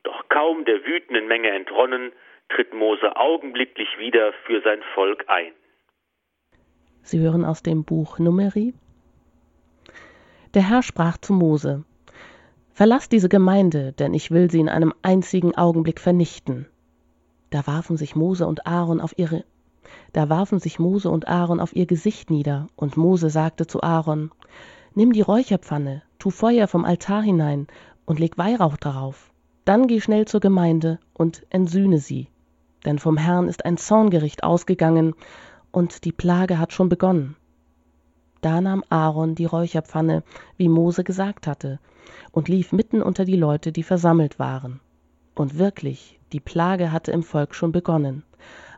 Doch 0.03 0.29
kaum 0.29 0.65
der 0.65 0.85
wütenden 0.85 1.27
Menge 1.27 1.51
entronnen, 1.51 2.13
tritt 2.49 2.73
Mose 2.75 3.17
augenblicklich 3.17 3.89
wieder 3.99 4.33
für 4.45 4.61
sein 4.61 4.83
Volk 4.95 5.25
ein. 5.29 5.53
Sie 7.03 7.21
hören 7.21 7.45
aus 7.45 7.63
dem 7.63 7.85
Buch 7.85 8.19
Numeri. 8.19 8.75
Der 10.55 10.69
Herr 10.69 10.83
sprach 10.83 11.17
zu 11.19 11.33
Mose: 11.33 11.85
Verlass 12.73 13.09
diese 13.09 13.29
Gemeinde, 13.29 13.93
denn 13.93 14.13
ich 14.13 14.31
will 14.31 14.51
sie 14.51 14.61
in 14.61 14.69
einem 14.69 14.93
einzigen 15.03 15.57
Augenblick 15.57 16.01
vernichten. 16.01 16.69
Da 17.51 17.67
warfen 17.67 17.97
sich 17.97 18.15
Mose 18.15 18.47
und 18.47 18.67
Aaron 18.67 19.01
auf 19.01 19.15
ihre 19.17 19.45
da 20.13 20.29
warfen 20.29 20.59
sich 20.59 20.79
Mose 20.79 21.11
und 21.11 21.29
Aaron 21.29 21.61
auf 21.61 21.75
ihr 21.75 21.87
Gesicht 21.87 22.31
nieder, 22.31 22.67
und 22.77 22.97
Mose 22.97 23.31
sagte 23.31 23.67
zu 23.67 23.83
Aaron, 23.83 24.31
Nimm 24.95 25.13
die 25.13 25.21
Räucherpfanne, 25.21 26.03
tu 26.19 26.31
Feuer 26.31 26.69
vom 26.69 26.85
Altar 26.85 27.23
hinein 27.23 27.67
und 28.07 28.19
leg 28.19 28.39
Weihrauch 28.39 28.77
darauf. 28.77 29.31
Dann 29.65 29.89
geh 29.89 30.01
schnell 30.01 30.27
zur 30.27 30.41
Gemeinde 30.41 30.99
und 31.13 31.45
entsühne 31.51 31.99
sie. 31.99 32.29
Denn 32.85 32.99
vom 32.99 33.17
Herrn 33.17 33.49
ist 33.49 33.65
ein 33.65 33.77
Zorngericht 33.77 34.45
ausgegangen, 34.45 35.15
und 35.73 36.05
die 36.05 36.13
Plage 36.13 36.59
hat 36.59 36.73
schon 36.73 36.89
begonnen. 36.89 37.37
Da 38.41 38.61
nahm 38.61 38.85
Aaron 38.89 39.35
die 39.35 39.45
Räucherpfanne, 39.45 40.23
wie 40.57 40.69
Mose 40.69 41.05
gesagt 41.05 41.47
hatte, 41.47 41.81
und 42.33 42.49
lief 42.49 42.73
mitten 42.73 43.03
unter 43.03 43.25
die 43.25 43.37
Leute, 43.37 43.73
die 43.73 43.83
versammelt 43.83 44.39
waren. 44.39 44.81
Und 45.35 45.59
wirklich, 45.59 46.19
die 46.33 46.41
Plage 46.41 46.93
hatte 46.93 47.13
im 47.13 47.23
Volk 47.23 47.55
schon 47.55 47.73
begonnen. 47.73 48.23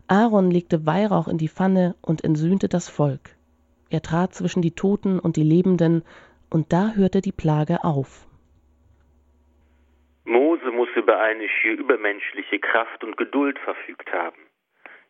Aaron 0.09 0.51
legte 0.51 0.87
Weihrauch 0.87 1.29
in 1.29 1.37
die 1.37 1.51
Pfanne 1.51 1.95
und 2.01 2.25
entsühnte 2.25 2.69
das 2.69 2.89
Volk. 2.89 3.37
Er 3.91 4.01
trat 4.01 4.35
zwischen 4.35 4.63
die 4.63 4.75
Toten 4.75 5.19
und 5.19 5.37
die 5.37 5.43
Lebenden, 5.43 6.03
und 6.51 6.73
da 6.73 6.93
hörte 6.95 7.21
die 7.21 7.33
Plage 7.33 7.85
auf. 7.85 8.27
Mose 10.25 10.71
muss 10.71 10.89
über 10.97 11.21
eine 11.21 11.47
schier 11.49 11.73
übermenschliche 11.79 12.59
Kraft 12.59 13.05
und 13.05 13.19
Geduld 13.19 13.59
verfügt 13.59 14.11
haben. 14.11 14.41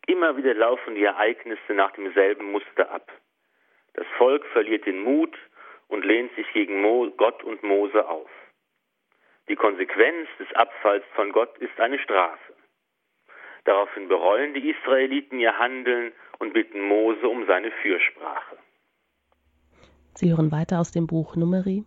Immer 0.05 0.35
wieder 0.35 0.53
laufen 0.53 0.95
die 0.95 1.03
Ereignisse 1.03 1.73
nach 1.73 1.91
demselben 1.91 2.51
Muster 2.51 2.91
ab. 2.91 3.09
Das 3.93 4.05
Volk 4.17 4.45
verliert 4.47 4.85
den 4.85 4.99
Mut 4.99 5.37
und 5.87 6.03
lehnt 6.03 6.35
sich 6.35 6.51
gegen 6.51 6.81
Mo 6.81 7.09
Gott 7.15 7.41
und 7.43 7.63
Mose 7.63 8.05
auf. 8.05 8.29
Die 9.47 9.55
Konsequenz 9.55 10.27
des 10.39 10.53
Abfalls 10.55 11.05
von 11.15 11.31
Gott 11.31 11.57
ist 11.59 11.79
eine 11.79 11.99
Strafe. 11.99 12.53
Daraufhin 13.65 14.07
bereuen 14.07 14.53
die 14.53 14.69
Israeliten 14.69 15.39
ihr 15.39 15.57
Handeln 15.57 16.11
und 16.39 16.53
bitten 16.53 16.81
Mose 16.87 17.27
um 17.27 17.45
seine 17.45 17.71
Fürsprache. 17.81 18.57
Sie 20.13 20.31
hören 20.31 20.51
weiter 20.51 20.79
aus 20.79 20.91
dem 20.91 21.07
Buch 21.07 21.35
Numeri. 21.35 21.85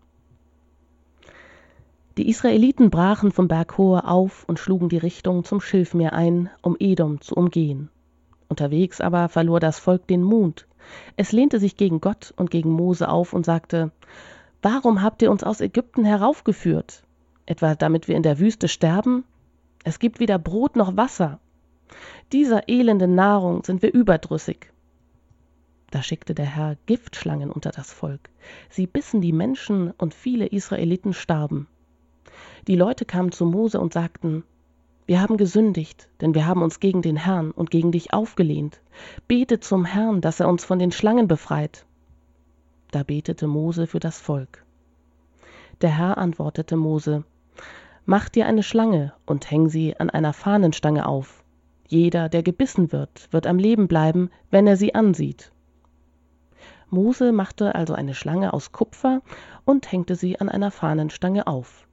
Die 2.18 2.28
Israeliten 2.28 2.90
brachen 2.90 3.32
vom 3.32 3.48
Berg 3.48 3.78
Hor 3.78 4.08
auf 4.08 4.44
und 4.46 4.58
schlugen 4.58 4.90
die 4.90 4.98
Richtung 4.98 5.44
zum 5.44 5.60
Schilfmeer 5.60 6.12
ein, 6.12 6.50
um 6.62 6.76
Edom 6.78 7.20
zu 7.22 7.34
umgehen. 7.34 7.90
Unterwegs 8.48 9.00
aber 9.00 9.30
verlor 9.30 9.60
das 9.60 9.78
Volk 9.78 10.06
den 10.06 10.22
Mut. 10.22 10.66
Es 11.16 11.32
lehnte 11.32 11.58
sich 11.58 11.76
gegen 11.76 12.00
Gott 12.00 12.34
und 12.36 12.50
gegen 12.50 12.70
Mose 12.70 13.08
auf 13.08 13.32
und 13.32 13.46
sagte, 13.46 13.92
Warum 14.60 15.02
habt 15.02 15.22
ihr 15.22 15.30
uns 15.30 15.42
aus 15.42 15.62
Ägypten 15.62 16.04
heraufgeführt? 16.04 17.02
Etwa 17.46 17.74
damit 17.74 18.08
wir 18.08 18.16
in 18.16 18.22
der 18.22 18.38
Wüste 18.38 18.68
sterben? 18.68 19.24
Es 19.84 19.98
gibt 19.98 20.20
weder 20.20 20.38
Brot 20.38 20.76
noch 20.76 20.96
Wasser 20.96 21.40
dieser 22.32 22.68
elenden 22.68 23.14
Nahrung 23.14 23.64
sind 23.64 23.82
wir 23.82 23.92
überdrüssig. 23.92 24.72
Da 25.90 26.02
schickte 26.02 26.34
der 26.34 26.46
Herr 26.46 26.76
Giftschlangen 26.86 27.50
unter 27.50 27.70
das 27.70 27.92
Volk. 27.92 28.30
Sie 28.70 28.86
bissen 28.86 29.20
die 29.20 29.32
Menschen 29.32 29.90
und 29.90 30.14
viele 30.14 30.46
Israeliten 30.46 31.12
starben. 31.12 31.68
Die 32.66 32.76
Leute 32.76 33.04
kamen 33.04 33.32
zu 33.32 33.44
Mose 33.44 33.78
und 33.78 33.92
sagten, 33.92 34.44
wir 35.04 35.20
haben 35.20 35.36
gesündigt, 35.36 36.08
denn 36.20 36.34
wir 36.34 36.46
haben 36.46 36.62
uns 36.62 36.80
gegen 36.80 37.02
den 37.02 37.16
Herrn 37.16 37.50
und 37.50 37.70
gegen 37.70 37.92
dich 37.92 38.14
aufgelehnt. 38.14 38.80
Bete 39.28 39.60
zum 39.60 39.84
Herrn, 39.84 40.20
dass 40.20 40.40
er 40.40 40.48
uns 40.48 40.64
von 40.64 40.78
den 40.78 40.92
Schlangen 40.92 41.28
befreit. 41.28 41.84
Da 42.92 43.02
betete 43.02 43.46
Mose 43.46 43.86
für 43.86 44.00
das 44.00 44.20
Volk. 44.20 44.64
Der 45.80 45.90
Herr 45.90 46.18
antwortete 46.18 46.76
Mose, 46.76 47.24
Mach 48.04 48.28
dir 48.28 48.46
eine 48.46 48.62
Schlange 48.62 49.12
und 49.26 49.50
häng 49.50 49.68
sie 49.68 49.98
an 49.98 50.08
einer 50.08 50.32
Fahnenstange 50.32 51.06
auf. 51.06 51.41
Jeder, 51.92 52.30
der 52.30 52.42
gebissen 52.42 52.90
wird, 52.90 53.30
wird 53.34 53.46
am 53.46 53.58
Leben 53.58 53.86
bleiben, 53.86 54.30
wenn 54.50 54.66
er 54.66 54.76
sie 54.76 54.94
ansieht. 54.94 55.52
Mose 56.88 57.32
machte 57.32 57.74
also 57.74 57.92
eine 57.92 58.14
Schlange 58.14 58.54
aus 58.54 58.72
Kupfer 58.72 59.20
und 59.66 59.92
hängte 59.92 60.14
sie 60.14 60.40
an 60.40 60.48
einer 60.48 60.70
Fahnenstange 60.70 61.46
auf. 61.46 61.86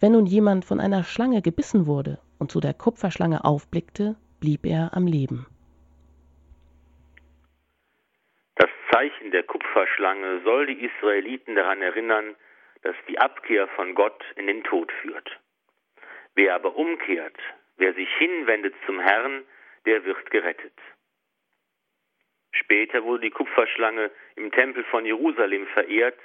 Wenn 0.00 0.12
nun 0.12 0.26
jemand 0.26 0.66
von 0.66 0.80
einer 0.80 1.02
Schlange 1.02 1.40
gebissen 1.40 1.86
wurde 1.86 2.18
und 2.38 2.52
zu 2.52 2.60
der 2.60 2.74
Kupferschlange 2.74 3.42
aufblickte, 3.42 4.16
blieb 4.38 4.66
er 4.66 4.90
am 4.92 5.06
Leben. 5.06 5.46
Das 8.56 8.68
Zeichen 8.92 9.30
der 9.30 9.44
Kupferschlange 9.44 10.42
soll 10.44 10.66
die 10.66 10.84
Israeliten 10.84 11.54
daran 11.54 11.80
erinnern, 11.80 12.34
dass 12.82 12.96
die 13.08 13.18
Abkehr 13.18 13.66
von 13.76 13.94
Gott 13.94 14.22
in 14.36 14.46
den 14.46 14.62
Tod 14.64 14.92
führt. 15.00 15.40
Wer 16.34 16.54
aber 16.54 16.76
umkehrt, 16.76 17.38
Wer 17.82 17.94
sich 17.94 18.16
hinwendet 18.16 18.76
zum 18.86 19.00
Herrn, 19.00 19.44
der 19.86 20.04
wird 20.04 20.30
gerettet. 20.30 20.78
Später 22.52 23.02
wurde 23.02 23.22
die 23.22 23.30
Kupferschlange 23.30 24.12
im 24.36 24.52
Tempel 24.52 24.84
von 24.84 25.04
Jerusalem 25.04 25.66
verehrt, 25.66 26.20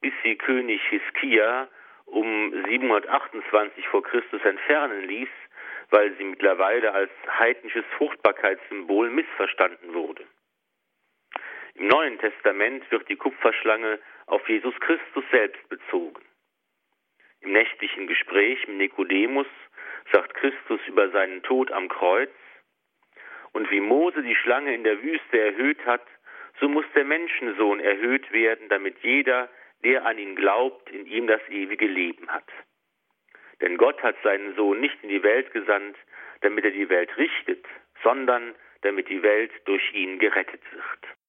bis 0.00 0.12
sie 0.24 0.34
König 0.34 0.82
Hiskia 0.88 1.68
um 2.06 2.52
728 2.66 3.86
vor 3.86 4.02
Christus 4.02 4.42
entfernen 4.42 5.06
ließ, 5.06 5.28
weil 5.90 6.12
sie 6.16 6.24
mittlerweile 6.24 6.92
als 6.92 7.12
heidnisches 7.38 7.84
Fruchtbarkeitssymbol 7.96 9.10
missverstanden 9.10 9.94
wurde. 9.94 10.26
Im 11.74 11.86
Neuen 11.86 12.18
Testament 12.18 12.90
wird 12.90 13.08
die 13.08 13.14
Kupferschlange 13.14 14.00
auf 14.26 14.48
Jesus 14.48 14.74
Christus 14.80 15.24
selbst 15.30 15.68
bezogen. 15.68 16.20
Im 17.42 17.52
nächtlichen 17.52 18.08
Gespräch 18.08 18.66
mit 18.66 18.78
Nikodemus 18.78 19.46
sagt 20.12 20.34
Christus 20.34 20.80
über 20.86 21.10
seinen 21.10 21.42
Tod 21.42 21.70
am 21.72 21.88
Kreuz. 21.88 22.30
Und 23.52 23.70
wie 23.70 23.80
Mose 23.80 24.22
die 24.22 24.36
Schlange 24.36 24.74
in 24.74 24.84
der 24.84 25.02
Wüste 25.02 25.38
erhöht 25.38 25.84
hat, 25.86 26.06
so 26.60 26.68
muss 26.68 26.84
der 26.94 27.04
Menschensohn 27.04 27.80
erhöht 27.80 28.30
werden, 28.32 28.68
damit 28.68 28.98
jeder, 29.02 29.48
der 29.82 30.04
an 30.04 30.18
ihn 30.18 30.36
glaubt, 30.36 30.90
in 30.90 31.06
ihm 31.06 31.26
das 31.26 31.40
ewige 31.48 31.86
Leben 31.86 32.28
hat. 32.28 32.48
Denn 33.60 33.76
Gott 33.76 34.02
hat 34.02 34.16
seinen 34.22 34.54
Sohn 34.56 34.80
nicht 34.80 35.02
in 35.02 35.08
die 35.08 35.22
Welt 35.22 35.52
gesandt, 35.52 35.96
damit 36.42 36.64
er 36.64 36.70
die 36.70 36.88
Welt 36.88 37.16
richtet, 37.16 37.64
sondern 38.02 38.54
damit 38.82 39.08
die 39.08 39.22
Welt 39.22 39.52
durch 39.66 39.92
ihn 39.92 40.18
gerettet 40.18 40.62
wird. 40.72 41.19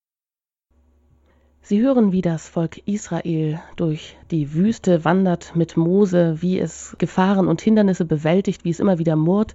Sie 1.64 1.80
hören, 1.82 2.12
wie 2.12 2.22
das 2.22 2.50
Volk 2.50 2.80
Israel 2.88 3.60
durch 3.78 4.18
die 4.32 4.56
Wüste 4.56 5.06
wandert 5.06 5.56
mit 5.56 5.78
Mose, 5.78 6.38
wie 6.42 6.60
es 6.60 6.96
Gefahren 6.98 7.48
und 7.48 7.62
Hindernisse 7.62 8.04
bewältigt, 8.04 8.66
wie 8.66 8.72
es 8.72 8.80
immer 8.80 8.98
wieder 8.98 9.16
murrt 9.16 9.54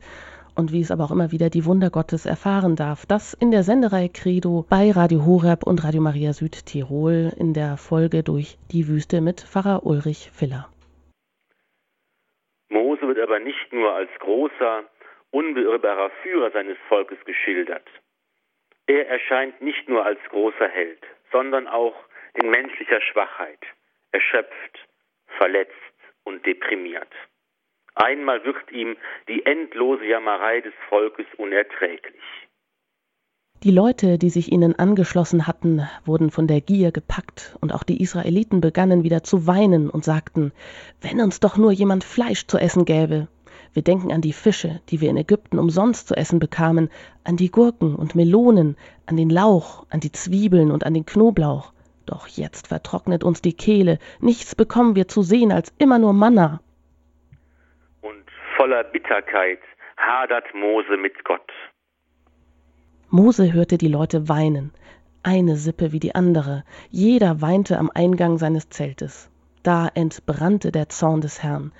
und 0.54 0.72
wie 0.72 0.80
es 0.80 0.92
aber 0.92 1.04
auch 1.04 1.10
immer 1.10 1.32
wieder 1.32 1.50
die 1.50 1.64
Wunder 1.64 1.90
Gottes 1.90 2.24
erfahren 2.24 2.76
darf. 2.76 3.06
Das 3.06 3.34
in 3.34 3.50
der 3.50 3.64
Sendereihe 3.64 4.08
Credo 4.08 4.64
bei 4.70 4.92
Radio 4.92 5.26
Horeb 5.26 5.66
und 5.66 5.82
Radio 5.82 6.00
Maria 6.00 6.32
Südtirol 6.32 7.32
in 7.36 7.54
der 7.54 7.76
Folge 7.76 8.22
durch 8.22 8.56
die 8.70 8.86
Wüste 8.86 9.20
mit 9.20 9.40
Pfarrer 9.40 9.84
Ulrich 9.84 10.30
Filler. 10.32 10.68
Mose 12.68 13.02
wird 13.02 13.18
aber 13.18 13.40
nicht 13.40 13.72
nur 13.72 13.92
als 13.92 14.10
großer, 14.20 14.84
unbeirrbarer 15.32 16.10
Führer 16.22 16.52
seines 16.52 16.78
Volkes 16.88 17.18
geschildert. 17.24 17.86
Er 18.86 19.08
erscheint 19.08 19.60
nicht 19.60 19.88
nur 19.88 20.06
als 20.06 20.20
großer 20.30 20.68
Held 20.68 21.00
sondern 21.32 21.66
auch 21.66 21.94
in 22.34 22.50
menschlicher 22.50 23.00
Schwachheit, 23.00 23.60
erschöpft, 24.12 24.86
verletzt 25.38 25.72
und 26.24 26.44
deprimiert. 26.46 27.12
Einmal 27.94 28.44
wird 28.44 28.70
ihm 28.70 28.96
die 29.28 29.46
endlose 29.46 30.04
Jammerei 30.04 30.60
des 30.60 30.74
Volkes 30.88 31.26
unerträglich. 31.38 32.22
Die 33.62 33.70
Leute, 33.70 34.18
die 34.18 34.28
sich 34.28 34.52
ihnen 34.52 34.78
angeschlossen 34.78 35.46
hatten, 35.46 35.88
wurden 36.04 36.30
von 36.30 36.46
der 36.46 36.60
Gier 36.60 36.92
gepackt, 36.92 37.56
und 37.60 37.72
auch 37.72 37.84
die 37.84 38.02
Israeliten 38.02 38.60
begannen 38.60 39.02
wieder 39.02 39.22
zu 39.22 39.46
weinen 39.46 39.88
und 39.88 40.04
sagten, 40.04 40.52
wenn 41.00 41.22
uns 41.22 41.40
doch 41.40 41.56
nur 41.56 41.72
jemand 41.72 42.04
Fleisch 42.04 42.46
zu 42.46 42.58
essen 42.58 42.84
gäbe. 42.84 43.28
Wir 43.76 43.82
denken 43.82 44.10
an 44.10 44.22
die 44.22 44.32
Fische, 44.32 44.80
die 44.88 45.02
wir 45.02 45.10
in 45.10 45.18
Ägypten 45.18 45.58
umsonst 45.58 46.08
zu 46.08 46.16
essen 46.16 46.38
bekamen, 46.38 46.88
an 47.24 47.36
die 47.36 47.50
Gurken 47.50 47.94
und 47.94 48.14
Melonen, 48.14 48.74
an 49.04 49.18
den 49.18 49.28
Lauch, 49.28 49.84
an 49.90 50.00
die 50.00 50.12
Zwiebeln 50.12 50.70
und 50.70 50.86
an 50.86 50.94
den 50.94 51.04
Knoblauch. 51.04 51.74
Doch 52.06 52.26
jetzt 52.26 52.68
vertrocknet 52.68 53.22
uns 53.22 53.42
die 53.42 53.52
Kehle, 53.52 53.98
nichts 54.18 54.54
bekommen 54.54 54.96
wir 54.96 55.08
zu 55.08 55.20
sehen 55.20 55.52
als 55.52 55.74
immer 55.76 55.98
nur 55.98 56.14
Manna. 56.14 56.62
Und 58.00 58.24
voller 58.56 58.82
Bitterkeit 58.82 59.60
hadert 59.98 60.46
Mose 60.54 60.96
mit 60.96 61.22
Gott. 61.26 61.52
Mose 63.10 63.52
hörte 63.52 63.76
die 63.76 63.88
Leute 63.88 64.26
weinen, 64.30 64.72
eine 65.22 65.56
Sippe 65.56 65.92
wie 65.92 66.00
die 66.00 66.14
andere, 66.14 66.64
jeder 66.88 67.42
weinte 67.42 67.76
am 67.78 67.90
Eingang 67.92 68.38
seines 68.38 68.70
Zeltes. 68.70 69.30
Da 69.62 69.86
entbrannte 69.92 70.72
der 70.72 70.88
Zorn 70.88 71.20
des 71.20 71.42
Herrn. 71.42 71.72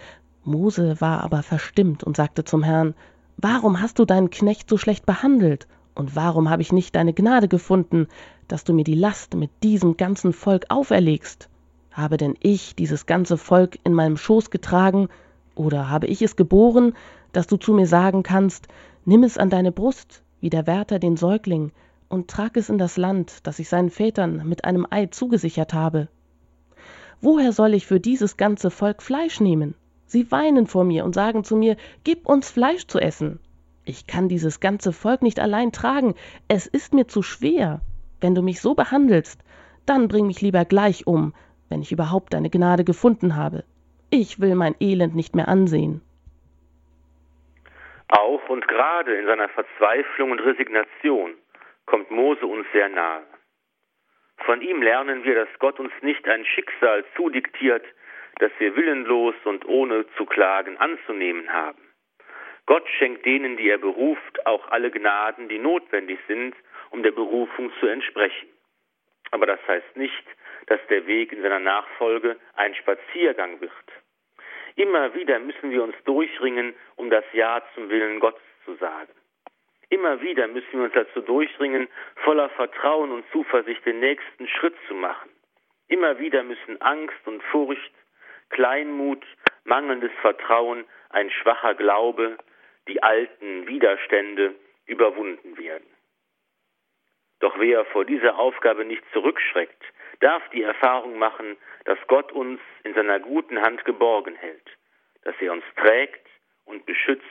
Mose 0.47 1.01
war 1.01 1.23
aber 1.23 1.43
verstimmt 1.43 2.05
und 2.05 2.17
sagte 2.17 2.45
zum 2.45 2.63
Herrn, 2.63 2.95
Warum 3.39 3.83
hast 3.83 3.99
du 3.99 4.07
deinen 4.07 4.31
Knecht 4.31 4.71
so 4.71 4.79
schlecht 4.79 5.05
behandelt? 5.05 5.67
Und 5.95 6.17
warum 6.17 6.49
habe 6.49 6.63
ich 6.63 6.73
nicht 6.73 6.95
deine 6.95 7.13
Gnade 7.13 7.49
gefunden, 7.49 8.09
dass 8.49 8.65
du 8.65 8.73
mir 8.73 8.85
die 8.85 8.95
Last 8.95 9.35
mit 9.35 9.51
diesem 9.63 9.97
ganzen 9.97 10.33
Volk 10.33 10.67
auferlegst? 10.69 11.49
Habe 11.91 12.17
denn 12.17 12.35
ich 12.41 12.75
dieses 12.77 13.07
ganze 13.07 13.37
Volk 13.37 13.79
in 13.85 13.93
meinem 13.93 14.17
Schoß 14.17 14.51
getragen, 14.51 15.09
oder 15.55 15.91
habe 15.91 16.07
ich 16.07 16.23
es 16.23 16.37
geboren, 16.37 16.95
dass 17.33 17.47
du 17.47 17.57
zu 17.57 17.73
mir 17.73 17.87
sagen 17.87 18.23
kannst, 18.23 18.69
nimm 19.05 19.23
es 19.23 19.39
an 19.39 19.51
deine 19.51 19.73
Brust, 19.73 20.23
wie 20.41 20.51
der 20.51 20.67
Wärter 20.67 20.99
den 20.99 21.17
Säugling, 21.17 21.73
und 22.09 22.29
trag 22.29 22.57
es 22.57 22.69
in 22.69 22.79
das 22.79 22.97
Land, 22.97 23.47
das 23.47 23.59
ich 23.59 23.69
seinen 23.69 23.91
Vätern 23.91 24.47
mit 24.47 24.65
einem 24.65 24.87
Eid 24.89 25.15
zugesichert 25.15 25.75
habe. 25.75 26.09
Woher 27.21 27.53
soll 27.53 27.75
ich 27.75 27.87
für 27.87 28.01
dieses 28.01 28.37
ganze 28.37 28.71
Volk 28.71 29.03
Fleisch 29.03 29.41
nehmen? 29.41 29.75
Sie 30.07 30.31
weinen 30.31 30.67
vor 30.67 30.85
mir 30.85 31.05
und 31.05 31.15
sagen 31.15 31.45
zu 31.45 31.57
mir, 31.57 31.77
Gib 32.05 32.27
uns 32.27 32.51
Fleisch 32.51 32.87
zu 32.87 32.99
essen. 32.99 33.41
Ich 33.85 34.07
kann 34.07 34.29
dieses 34.29 34.61
ganze 34.61 34.93
Volk 34.93 35.23
nicht 35.23 35.39
allein 35.39 35.73
tragen, 35.73 36.15
es 36.49 36.67
ist 36.67 36.95
mir 36.95 37.07
zu 37.07 37.23
schwer. 37.23 37.81
Wenn 38.21 38.35
du 38.35 38.43
mich 38.43 38.61
so 38.61 38.75
behandelst, 38.75 39.41
dann 39.87 40.09
bring 40.09 40.27
mich 40.27 40.41
lieber 40.41 40.65
gleich 40.65 41.07
um, 41.07 41.35
wenn 41.69 41.83
ich 41.83 41.93
überhaupt 41.93 42.35
deine 42.35 42.51
Gnade 42.51 42.85
gefunden 42.85 43.37
habe. 43.37 43.65
Ich 44.11 44.41
will 44.41 44.55
mein 44.55 44.75
Elend 44.81 45.15
nicht 45.15 45.35
mehr 45.37 45.49
ansehen. 45.49 46.01
Auch 48.09 48.49
und 48.49 48.67
gerade 48.69 49.15
in 49.17 49.27
seiner 49.27 49.49
Verzweiflung 49.49 50.31
und 50.31 50.41
Resignation 50.41 51.35
kommt 51.87 52.11
Mose 52.11 52.47
uns 52.47 52.67
sehr 52.73 52.89
nahe. 52.89 53.23
Von 54.39 54.63
ihm 54.63 54.83
lernen 54.83 55.25
wir, 55.25 55.35
dass 55.35 55.49
Gott 55.59 55.81
uns 55.81 55.93
nicht 56.03 56.27
ein 56.29 56.45
Schicksal 56.45 57.05
zudiktiert, 57.17 57.85
das 58.39 58.53
wir 58.59 58.77
willenlos 58.77 59.35
und 59.45 59.67
ohne 59.67 60.07
zu 60.17 60.27
klagen 60.27 60.77
anzunehmen 60.79 61.53
haben. 61.53 61.83
Gott 62.67 62.89
schenkt 62.99 63.25
denen, 63.25 63.57
die 63.57 63.69
er 63.69 63.79
beruft, 63.79 64.45
auch 64.47 64.69
alle 64.69 64.91
Gnaden, 64.91 65.49
die 65.49 65.59
notwendig 65.59 66.19
sind, 66.27 66.55
um 66.91 67.03
der 67.03 67.13
Berufung 67.13 67.73
zu 67.79 67.87
entsprechen. 67.87 68.49
Aber 69.31 69.47
das 69.47 69.61
heißt 69.67 69.97
nicht, 69.97 70.25
dass 70.67 70.81
der 70.89 71.07
Weg 71.07 71.33
in 71.33 71.43
seiner 71.43 71.61
Nachfolge 71.61 72.37
ein 72.55 72.75
Spaziergang 72.75 73.61
wird. 73.61 73.71
Immer 74.75 75.15
wieder 75.15 75.39
müssen 75.39 75.71
wir 75.71 75.83
uns 75.83 75.95
durchringen, 76.05 76.75
um 76.97 77.09
das 77.09 77.25
Ja 77.33 77.63
zum 77.75 77.89
Willen 77.89 78.21
Gottes 78.21 78.43
zu 78.65 78.75
sagen. 78.75 79.13
Immer 79.89 80.21
wieder 80.21 80.49
müssen 80.49 80.73
wir 80.73 80.85
uns 80.85 80.95
dazu 80.95 81.21
durchringen, 81.21 81.89
voller 82.17 82.49
Vertrauen 82.51 83.13
und 83.13 83.25
Zuversicht 83.31 83.87
den 83.87 84.01
nächsten 84.01 84.49
Schritt 84.49 84.75
zu 84.89 84.95
machen. 84.95 85.31
Immer 85.89 86.19
wieder 86.19 86.43
müssen 86.43 86.81
Angst 86.83 87.27
und 87.27 87.43
Furcht, 87.45 87.93
Kleinmut, 88.51 89.25
mangelndes 89.65 90.13
Vertrauen, 90.21 90.85
ein 91.11 91.31
schwacher 91.31 91.75
Glaube, 91.75 92.39
die 92.89 93.03
alten 93.03 93.67
Widerstände 93.67 94.55
überwunden 94.87 95.59
werden. 95.59 95.87
Doch 97.41 97.59
wer 97.59 97.85
vor 97.87 98.05
dieser 98.05 98.39
Aufgabe 98.39 98.85
nicht 98.85 99.03
zurückschreckt, 99.13 99.83
darf 100.21 100.43
die 100.51 100.63
Erfahrung 100.63 101.19
machen, 101.19 101.57
dass 101.85 101.99
Gott 102.07 102.33
uns 102.33 102.61
in 102.85 102.95
seiner 102.95 103.21
guten 103.21 103.61
Hand 103.61 103.85
geborgen 103.85 104.35
hält, 104.37 104.67
dass 105.23 105.35
er 105.41 105.53
uns 105.53 105.65
trägt 105.77 106.27
und 106.65 106.87
beschützt 106.87 107.25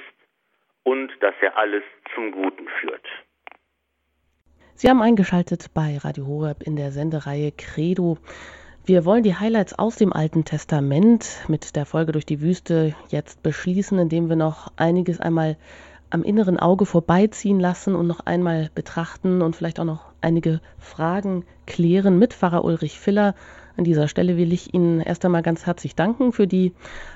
und 0.84 1.12
dass 1.22 1.34
er 1.42 1.58
alles 1.58 1.84
zum 2.14 2.32
Guten 2.32 2.68
führt. 2.80 3.06
Sie 4.76 4.90
haben 4.90 5.02
eingeschaltet 5.02 5.74
bei 5.74 5.98
Radio 5.98 6.28
Horeb 6.28 6.62
in 6.64 6.76
der 6.76 6.92
Sendereihe 6.92 7.52
Credo. 7.52 8.18
Wir 8.88 9.04
wollen 9.04 9.24
die 9.24 9.34
Highlights 9.34 9.74
aus 9.74 9.96
dem 9.96 10.14
Alten 10.14 10.46
Testament 10.46 11.28
mit 11.48 11.76
der 11.76 11.88
Folge 11.88 12.12
durch 12.12 12.26
die 12.28 12.40
Wüste 12.40 12.94
jetzt 13.10 13.42
beschließen, 13.42 13.98
indem 13.98 14.30
wir 14.30 14.36
noch 14.36 14.72
einiges 14.76 15.20
einmal 15.20 15.58
am 16.12 16.22
inneren 16.22 16.60
Auge 16.60 16.86
vorbeiziehen 16.86 17.60
lassen 17.60 17.96
und 17.96 18.06
noch 18.06 18.20
einmal 18.28 18.70
betrachten 18.76 19.42
und 19.42 19.56
vielleicht 19.56 19.80
auch 19.80 19.86
noch 19.86 20.12
einige 20.22 20.62
Fragen 20.78 21.46
klären 21.66 22.20
mit 22.20 22.36
Pfarrer 22.36 22.64
Ulrich 22.64 23.00
Filler. 23.00 23.34
An 23.76 23.86
dieser 23.86 24.08
Stelle 24.08 24.38
will 24.38 24.54
ich 24.54 24.76
Ihnen 24.76 25.02
erst 25.02 25.26
einmal 25.26 25.42
ganz 25.42 25.66
herzlich 25.66 25.96
danken 25.96 26.32
für 26.32 26.46
die 26.46 26.72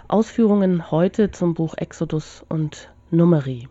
Ausführungen 0.08 0.90
heute 0.90 1.30
zum 1.30 1.54
Buch 1.54 1.76
Exodus 1.78 2.44
und 2.50 2.92
Numeri. 3.12 3.68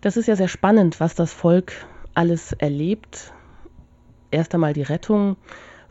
Das 0.00 0.16
ist 0.16 0.26
ja 0.26 0.34
sehr 0.34 0.48
spannend, 0.48 0.98
was 0.98 1.14
das 1.14 1.32
Volk 1.32 1.72
alles 2.14 2.50
erlebt. 2.52 3.32
Erst 4.32 4.52
einmal 4.56 4.72
die 4.72 4.82
Rettung 4.82 5.36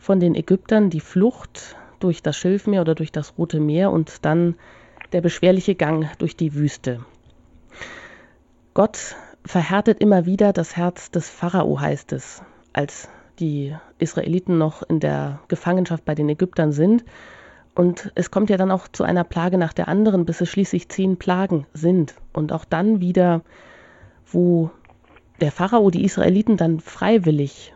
von 0.04 0.20
den 0.20 0.34
Ägyptern, 0.34 0.90
die 0.90 1.00
Flucht 1.00 1.76
durch 1.98 2.22
das 2.22 2.36
Schilfmeer 2.36 2.82
oder 2.82 2.94
durch 2.94 3.10
das 3.10 3.38
Rote 3.38 3.58
Meer 3.58 3.90
und 3.90 4.26
dann 4.26 4.54
der 5.12 5.22
beschwerliche 5.22 5.74
Gang 5.74 6.06
durch 6.18 6.36
die 6.36 6.54
Wüste. 6.54 7.00
Gott 8.74 9.16
verhärtet 9.46 10.00
immer 10.00 10.26
wieder 10.26 10.52
das 10.52 10.76
Herz 10.76 11.10
des 11.10 11.30
Pharao, 11.30 11.80
heißt 11.80 12.12
es, 12.12 12.42
als 12.74 13.08
die 13.38 13.74
Israeliten 13.98 14.58
noch 14.58 14.82
in 14.82 15.00
der 15.00 15.40
Gefangenschaft 15.48 16.04
bei 16.04 16.14
den 16.14 16.28
Ägyptern 16.28 16.72
sind. 16.72 17.04
Und 17.74 18.12
es 18.14 18.30
kommt 18.30 18.50
ja 18.50 18.58
dann 18.58 18.70
auch 18.70 18.88
zu 18.88 19.04
einer 19.04 19.24
Plage 19.24 19.56
nach 19.56 19.72
der 19.72 19.88
anderen, 19.88 20.26
bis 20.26 20.42
es 20.42 20.50
schließlich 20.50 20.90
zehn 20.90 21.16
Plagen 21.16 21.66
sind. 21.72 22.14
Und 22.34 22.52
auch 22.52 22.66
dann 22.66 23.00
wieder, 23.00 23.40
wo 24.26 24.70
der 25.40 25.50
Pharao 25.50 25.90
die 25.90 26.04
Israeliten 26.04 26.58
dann 26.58 26.80
freiwillig 26.80 27.73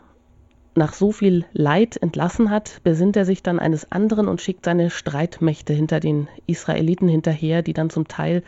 nach 0.75 0.93
so 0.93 1.13
viel 1.13 1.45
Leid 1.53 1.97
entlassen 1.97 2.51
hat, 2.51 2.81
besinnt 2.85 3.17
er 3.17 3.25
sich 3.25 3.43
dann 3.43 3.59
eines 3.59 3.91
anderen 3.91 4.29
und 4.29 4.41
schickt 4.41 4.65
seine 4.65 4.91
Streitmächte 4.91 5.73
hinter 5.73 6.01
den 6.01 6.29
Israeliten 6.47 7.09
hinterher, 7.09 7.63
die 7.63 7.73
dann 7.73 7.91
zum 7.91 8.07
Teil, 8.07 8.43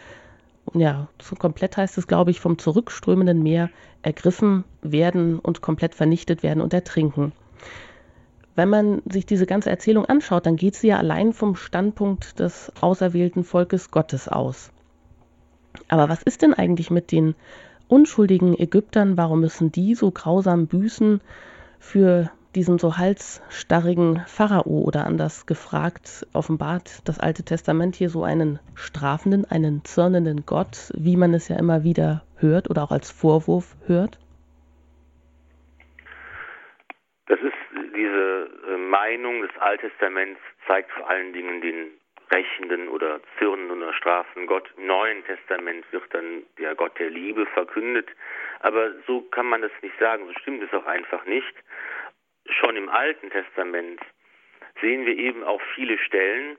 ja, 0.75 1.09
so 1.21 1.35
komplett 1.35 1.77
heißt 1.77 1.99
es, 1.99 2.07
glaube 2.07 2.31
ich, 2.31 2.41
vom 2.41 2.59
zurückströmenden 2.59 3.43
Meer 3.43 3.71
ergriffen 4.03 4.65
werden 4.83 5.39
und 5.39 5.61
komplett 5.61 5.95
vernichtet 5.95 6.43
werden 6.43 6.61
und 6.61 6.73
ertrinken 6.73 7.33
wenn 8.61 8.69
man 8.69 9.01
sich 9.07 9.25
diese 9.25 9.47
ganze 9.47 9.71
Erzählung 9.71 10.05
anschaut, 10.05 10.45
dann 10.45 10.57
geht 10.57 10.75
sie 10.75 10.89
ja 10.89 10.99
allein 10.99 11.33
vom 11.33 11.57
Standpunkt 11.57 12.41
des 12.41 12.71
auserwählten 12.81 13.43
Volkes 13.43 13.91
Gottes 13.91 14.29
aus. 14.29 14.71
Aber 15.89 16.11
was 16.11 16.23
ist 16.23 16.43
denn 16.43 16.53
eigentlich 16.53 16.91
mit 16.91 17.11
den 17.11 17.35
unschuldigen 17.89 18.59
Ägyptern? 18.59 19.17
Warum 19.17 19.41
müssen 19.41 19.73
die 19.73 19.95
so 19.95 20.11
grausam 20.11 20.67
büßen 20.67 21.23
für 21.81 22.31
diesen 22.55 22.79
so 22.79 22.97
halsstarrigen 22.97 24.23
Pharao 24.27 24.83
oder 24.85 25.07
anders 25.07 25.47
gefragt, 25.47 26.27
offenbart 26.33 27.07
das 27.09 27.21
Alte 27.21 27.45
Testament 27.45 27.95
hier 27.95 28.11
so 28.11 28.25
einen 28.25 28.59
strafenden, 28.75 29.45
einen 29.45 29.85
zürnenden 29.85 30.45
Gott, 30.47 30.93
wie 30.97 31.17
man 31.17 31.35
es 31.35 31.49
ja 31.49 31.57
immer 31.59 31.85
wieder 31.85 32.23
hört 32.37 32.69
oder 32.71 32.83
auch 32.83 32.91
als 32.91 33.11
Vorwurf 33.11 33.77
hört? 33.87 34.19
Das 37.27 37.39
ist 37.41 37.53
diese 37.95 38.49
äh, 38.69 38.77
Meinung 38.77 39.43
des 39.43 39.51
Alttestaments 39.61 40.41
zeigt 40.67 40.91
vor 40.93 41.09
allen 41.09 41.33
Dingen 41.33 41.61
den 41.61 42.00
rächenden 42.31 42.89
oder 42.89 43.21
zürnenden 43.39 43.83
oder 43.83 43.93
strafenden 43.95 44.47
Gott. 44.47 44.71
Im 44.77 44.87
Neuen 44.87 45.25
Testament 45.25 45.85
wird 45.93 46.05
dann 46.15 46.45
der 46.59 46.75
Gott 46.75 46.99
der 46.99 47.11
Liebe 47.11 47.47
verkündet. 47.47 48.09
Aber 48.61 48.93
so 49.07 49.23
kann 49.23 49.47
man 49.47 49.63
das 49.63 49.73
nicht 49.83 49.99
sagen, 49.99 50.27
so 50.27 50.33
stimmt 50.41 50.63
es 50.63 50.73
auch 50.73 50.87
einfach 50.87 51.25
nicht. 51.25 51.55
Schon 52.47 52.77
im 52.77 52.89
Alten 52.89 53.31
Testament 53.31 54.01
sehen 54.81 55.07
wir 55.07 55.17
eben 55.17 55.45
auch 55.45 55.61
viele 55.75 55.99
Stellen, 55.99 56.57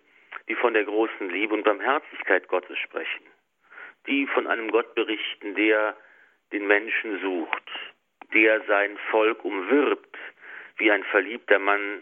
die 0.48 0.56
von 0.56 0.74
der 0.74 0.84
großen 0.84 1.30
Liebe 1.30 1.54
und 1.54 1.64
Barmherzigkeit 1.64 2.48
Gottes 2.48 2.78
sprechen, 2.80 3.26
die 4.08 4.28
von 4.28 4.48
einem 4.48 4.72
Gott 4.72 4.96
berichten, 4.96 5.56
der 5.56 5.96
den 6.52 6.68
Menschen 6.68 7.22
sucht, 7.22 7.70
der 8.34 8.62
sein 8.66 8.98
Volk 9.10 9.44
umwirbt, 9.46 10.18
wie 10.78 10.92
ein 10.92 11.04
verliebter 11.06 11.60
Mann 11.60 12.02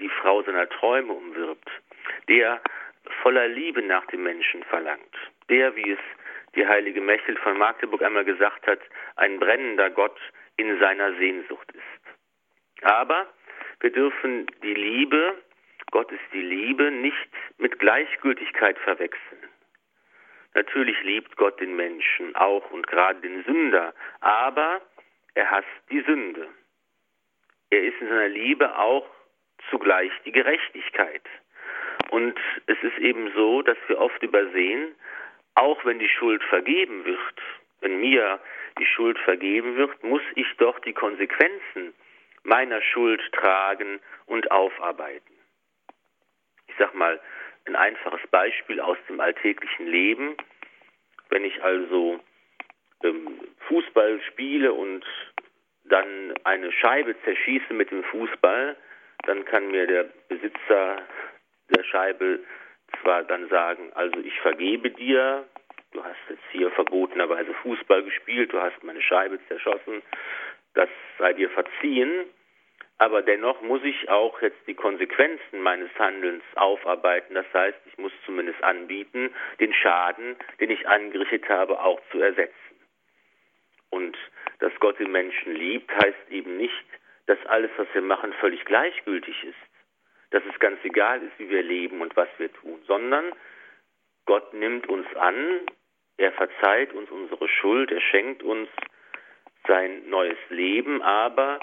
die 0.00 0.08
Frau 0.08 0.42
seiner 0.42 0.68
Träume 0.68 1.12
umwirbt, 1.12 1.70
der 2.28 2.60
voller 3.22 3.48
Liebe 3.48 3.82
nach 3.82 4.06
dem 4.06 4.22
Menschen 4.22 4.62
verlangt, 4.64 5.16
der, 5.48 5.74
wie 5.76 5.92
es 5.92 5.98
die 6.54 6.66
heilige 6.66 7.00
Mechel 7.00 7.36
von 7.38 7.58
Magdeburg 7.58 8.02
einmal 8.02 8.24
gesagt 8.24 8.66
hat, 8.66 8.80
ein 9.16 9.38
brennender 9.38 9.90
Gott 9.90 10.18
in 10.56 10.78
seiner 10.78 11.14
Sehnsucht 11.14 11.70
ist. 11.72 12.84
Aber 12.84 13.26
wir 13.80 13.90
dürfen 13.90 14.46
die 14.62 14.74
Liebe, 14.74 15.36
Gott 15.90 16.10
ist 16.10 16.32
die 16.32 16.42
Liebe, 16.42 16.90
nicht 16.90 17.28
mit 17.58 17.78
Gleichgültigkeit 17.78 18.78
verwechseln. 18.78 19.48
Natürlich 20.54 21.00
liebt 21.02 21.36
Gott 21.36 21.60
den 21.60 21.76
Menschen, 21.76 22.34
auch 22.34 22.70
und 22.70 22.86
gerade 22.86 23.20
den 23.20 23.44
Sünder, 23.44 23.94
aber 24.20 24.80
er 25.34 25.50
hasst 25.50 25.68
die 25.90 26.00
Sünde. 26.00 26.48
Er 27.70 27.82
ist 27.82 28.00
in 28.00 28.08
seiner 28.08 28.28
Liebe 28.28 28.76
auch 28.76 29.06
zugleich 29.70 30.10
die 30.24 30.32
Gerechtigkeit. 30.32 31.22
Und 32.10 32.38
es 32.66 32.78
ist 32.82 32.98
eben 32.98 33.30
so, 33.34 33.62
dass 33.62 33.76
wir 33.86 33.98
oft 33.98 34.22
übersehen, 34.22 34.94
auch 35.54 35.84
wenn 35.84 35.98
die 35.98 36.08
Schuld 36.08 36.42
vergeben 36.44 37.04
wird, 37.04 37.40
wenn 37.80 38.00
mir 38.00 38.40
die 38.78 38.86
Schuld 38.86 39.18
vergeben 39.18 39.76
wird, 39.76 40.02
muss 40.02 40.22
ich 40.34 40.46
doch 40.58 40.78
die 40.80 40.92
Konsequenzen 40.92 41.92
meiner 42.44 42.80
Schuld 42.80 43.20
tragen 43.32 44.00
und 44.26 44.50
aufarbeiten. 44.50 45.34
Ich 46.68 46.74
sag 46.78 46.94
mal 46.94 47.20
ein 47.66 47.76
einfaches 47.76 48.26
Beispiel 48.30 48.80
aus 48.80 48.96
dem 49.08 49.20
alltäglichen 49.20 49.86
Leben. 49.86 50.36
Wenn 51.28 51.44
ich 51.44 51.62
also 51.62 52.20
ähm, 53.02 53.40
Fußball 53.66 54.20
spiele 54.28 54.72
und 54.72 55.04
dann 55.84 56.34
eine 56.44 56.72
Scheibe 56.72 57.14
zerschieße 57.24 57.74
mit 57.74 57.90
dem 57.90 58.04
Fußball, 58.04 58.76
dann 59.26 59.44
kann 59.44 59.70
mir 59.70 59.86
der 59.86 60.04
Besitzer 60.28 61.02
der 61.74 61.84
Scheibe 61.84 62.40
zwar 63.02 63.24
dann 63.24 63.48
sagen, 63.48 63.92
also 63.94 64.18
ich 64.20 64.38
vergebe 64.40 64.90
dir, 64.90 65.44
du 65.92 66.04
hast 66.04 66.16
jetzt 66.28 66.44
hier 66.52 66.70
verbotenerweise 66.70 67.52
Fußball 67.54 68.02
gespielt, 68.02 68.52
du 68.52 68.60
hast 68.60 68.82
meine 68.82 69.02
Scheibe 69.02 69.38
zerschossen, 69.48 70.02
das 70.74 70.88
sei 71.18 71.32
dir 71.32 71.50
verziehen, 71.50 72.26
aber 72.98 73.22
dennoch 73.22 73.62
muss 73.62 73.82
ich 73.84 74.08
auch 74.08 74.42
jetzt 74.42 74.58
die 74.66 74.74
Konsequenzen 74.74 75.60
meines 75.60 75.88
Handelns 75.98 76.42
aufarbeiten. 76.56 77.34
Das 77.34 77.46
heißt, 77.54 77.78
ich 77.86 77.96
muss 77.96 78.12
zumindest 78.26 78.62
anbieten, 78.62 79.32
den 79.60 79.72
Schaden, 79.72 80.36
den 80.58 80.70
ich 80.70 80.86
angerichtet 80.88 81.48
habe, 81.48 81.80
auch 81.80 82.00
zu 82.10 82.20
ersetzen. 82.20 82.54
Und 83.90 84.18
dass 84.58 84.72
Gott 84.80 84.98
den 84.98 85.12
Menschen 85.12 85.54
liebt, 85.54 85.90
heißt 85.92 86.30
eben 86.30 86.56
nicht, 86.56 86.84
dass 87.26 87.38
alles, 87.46 87.70
was 87.76 87.86
wir 87.92 88.02
machen, 88.02 88.32
völlig 88.40 88.64
gleichgültig 88.64 89.44
ist. 89.44 89.67
Dass 90.30 90.42
es 90.52 90.58
ganz 90.58 90.78
egal 90.84 91.22
ist, 91.22 91.38
wie 91.38 91.48
wir 91.48 91.62
leben 91.62 92.00
und 92.00 92.16
was 92.16 92.28
wir 92.38 92.52
tun, 92.52 92.82
sondern 92.86 93.32
Gott 94.26 94.52
nimmt 94.52 94.88
uns 94.88 95.06
an, 95.16 95.62
er 96.18 96.32
verzeiht 96.32 96.92
uns 96.92 97.10
unsere 97.10 97.48
Schuld, 97.48 97.90
er 97.90 98.00
schenkt 98.00 98.42
uns 98.42 98.68
sein 99.66 100.08
neues 100.08 100.38
Leben, 100.50 101.00
aber 101.02 101.60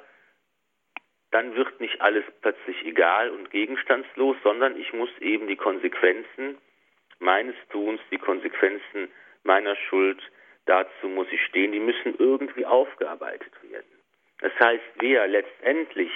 dann 1.32 1.56
wird 1.56 1.80
nicht 1.82 2.00
alles 2.02 2.24
plötzlich 2.42 2.86
egal 2.86 3.30
und 3.30 3.52
gegenstandslos, 3.52 4.38
sondern 4.44 4.80
ich 4.80 4.94
muss 4.94 5.10
eben 5.20 5.48
die 5.48 5.58
Konsequenzen 5.58 6.58
meines 7.20 7.56
Tuns, 7.70 8.00
die 8.10 8.18
Konsequenzen 8.18 9.10
meiner 9.44 9.76
Schuld, 9.76 10.22
dazu 10.66 11.08
muss 11.08 11.28
ich 11.32 11.44
stehen, 11.46 11.72
die 11.72 11.80
müssen 11.80 12.16
irgendwie 12.18 12.66
aufgearbeitet 12.66 13.52
werden. 13.70 14.00
Das 14.40 14.54
heißt, 14.60 14.84
wer 15.00 15.28
letztendlich 15.28 16.12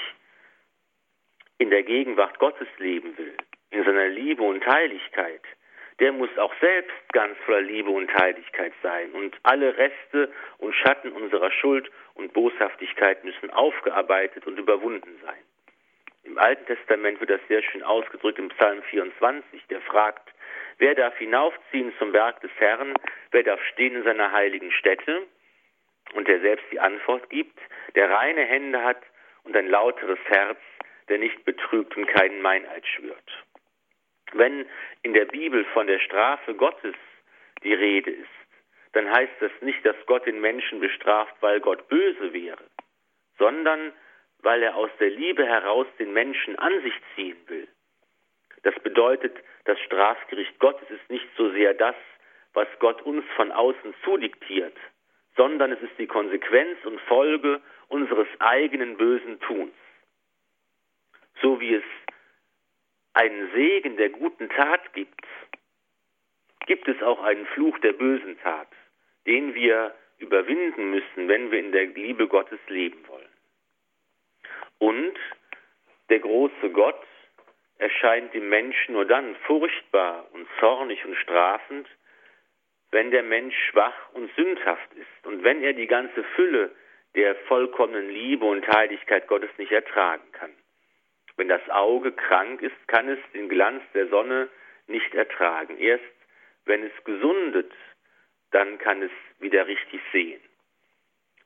in 1.59 1.69
der 1.69 1.83
Gegenwart 1.83 2.39
Gottes 2.39 2.67
leben 2.77 3.15
will, 3.17 3.35
in 3.69 3.83
seiner 3.83 4.07
Liebe 4.07 4.41
und 4.41 4.65
Heiligkeit, 4.65 5.41
der 5.99 6.13
muss 6.13 6.35
auch 6.37 6.53
selbst 6.61 6.95
ganz 7.11 7.37
voller 7.45 7.61
Liebe 7.61 7.89
und 7.89 8.11
Heiligkeit 8.13 8.71
sein. 8.81 9.11
Und 9.11 9.35
alle 9.43 9.77
Reste 9.77 10.31
und 10.57 10.73
Schatten 10.73 11.11
unserer 11.11 11.51
Schuld 11.51 11.91
und 12.15 12.31
Boshaftigkeit 12.33 13.23
müssen 13.25 13.49
aufgearbeitet 13.51 14.47
und 14.47 14.57
überwunden 14.57 15.19
sein. 15.21 15.43
Im 16.23 16.37
Alten 16.37 16.65
Testament 16.65 17.19
wird 17.19 17.29
das 17.29 17.41
sehr 17.49 17.61
schön 17.63 17.83
ausgedrückt 17.83 18.39
im 18.39 18.49
Psalm 18.49 18.81
24, 18.83 19.65
der 19.67 19.81
fragt, 19.81 20.29
wer 20.77 20.95
darf 20.95 21.17
hinaufziehen 21.17 21.93
zum 21.99 22.13
Werk 22.13 22.39
des 22.41 22.51
Herrn, 22.57 22.93
wer 23.31 23.43
darf 23.43 23.61
stehen 23.73 23.95
in 23.95 24.03
seiner 24.03 24.31
heiligen 24.31 24.71
Stätte? 24.71 25.23
Und 26.13 26.27
der 26.27 26.39
selbst 26.39 26.65
die 26.71 26.79
Antwort 26.79 27.29
gibt, 27.29 27.59
der 27.95 28.09
reine 28.09 28.45
Hände 28.45 28.83
hat 28.83 29.01
und 29.43 29.55
ein 29.55 29.67
lauteres 29.67 30.19
Herz, 30.25 30.57
der 31.09 31.17
nicht 31.17 31.43
betrügt 31.45 31.95
und 31.97 32.07
keinen 32.07 32.41
Meineid 32.41 32.85
schwört. 32.87 33.45
Wenn 34.33 34.65
in 35.01 35.13
der 35.13 35.25
Bibel 35.25 35.65
von 35.73 35.87
der 35.87 35.99
Strafe 35.99 36.53
Gottes 36.53 36.95
die 37.63 37.73
Rede 37.73 38.11
ist, 38.11 38.29
dann 38.93 39.11
heißt 39.11 39.33
das 39.39 39.51
nicht, 39.61 39.85
dass 39.85 39.95
Gott 40.05 40.25
den 40.25 40.41
Menschen 40.41 40.79
bestraft, 40.79 41.35
weil 41.41 41.59
Gott 41.59 41.87
böse 41.89 42.33
wäre, 42.33 42.63
sondern 43.37 43.93
weil 44.41 44.63
er 44.63 44.75
aus 44.75 44.89
der 44.99 45.09
Liebe 45.09 45.45
heraus 45.45 45.87
den 45.99 46.13
Menschen 46.13 46.57
an 46.57 46.81
sich 46.81 46.93
ziehen 47.15 47.37
will. 47.47 47.67
Das 48.63 48.75
bedeutet, 48.79 49.35
das 49.65 49.79
Strafgericht 49.81 50.57
Gottes 50.59 50.89
ist 50.89 51.09
nicht 51.09 51.27
so 51.37 51.49
sehr 51.51 51.73
das, 51.73 51.95
was 52.53 52.67
Gott 52.79 53.01
uns 53.03 53.23
von 53.35 53.51
außen 53.51 53.93
zudiktiert, 54.03 54.75
sondern 55.35 55.71
es 55.71 55.81
ist 55.81 55.97
die 55.97 56.07
Konsequenz 56.07 56.77
und 56.85 56.99
Folge 57.01 57.61
unseres 57.87 58.27
eigenen 58.39 58.97
bösen 58.97 59.39
Tuns. 59.41 59.73
So 61.41 61.59
wie 61.59 61.75
es 61.75 61.83
einen 63.13 63.51
Segen 63.53 63.97
der 63.97 64.09
guten 64.09 64.49
Tat 64.49 64.93
gibt, 64.93 65.25
gibt 66.65 66.87
es 66.87 67.01
auch 67.01 67.21
einen 67.23 67.45
Fluch 67.47 67.77
der 67.79 67.93
bösen 67.93 68.39
Tat, 68.41 68.67
den 69.25 69.55
wir 69.55 69.95
überwinden 70.17 70.91
müssen, 70.91 71.27
wenn 71.27 71.51
wir 71.51 71.59
in 71.59 71.71
der 71.71 71.87
Liebe 71.87 72.27
Gottes 72.27 72.59
leben 72.67 73.07
wollen. 73.07 73.29
Und 74.77 75.17
der 76.09 76.19
große 76.19 76.69
Gott 76.71 77.01
erscheint 77.77 78.33
dem 78.33 78.49
Menschen 78.49 78.93
nur 78.93 79.05
dann 79.05 79.35
furchtbar 79.47 80.27
und 80.33 80.47
zornig 80.59 81.03
und 81.05 81.15
strafend, 81.15 81.87
wenn 82.91 83.11
der 83.11 83.23
Mensch 83.23 83.55
schwach 83.69 84.09
und 84.13 84.33
sündhaft 84.35 84.93
ist 84.93 85.27
und 85.27 85.43
wenn 85.43 85.63
er 85.63 85.73
die 85.73 85.87
ganze 85.87 86.23
Fülle 86.35 86.71
der 87.15 87.35
vollkommenen 87.47 88.09
Liebe 88.09 88.45
und 88.45 88.67
Heiligkeit 88.67 89.27
Gottes 89.27 89.49
nicht 89.57 89.71
ertragen 89.71 90.31
kann. 90.33 90.51
Wenn 91.39 91.47
das 91.47 91.69
Auge 91.69 92.11
krank 92.11 92.61
ist, 92.61 92.75
kann 92.89 93.07
es 93.07 93.17
den 93.33 93.47
Glanz 93.47 93.81
der 93.93 94.09
Sonne 94.09 94.49
nicht 94.87 95.15
ertragen. 95.15 95.77
Erst 95.77 96.03
wenn 96.65 96.83
es 96.83 96.91
gesundet, 97.05 97.71
dann 98.51 98.77
kann 98.77 99.01
es 99.01 99.11
wieder 99.39 99.65
richtig 99.65 100.01
sehen. 100.11 100.41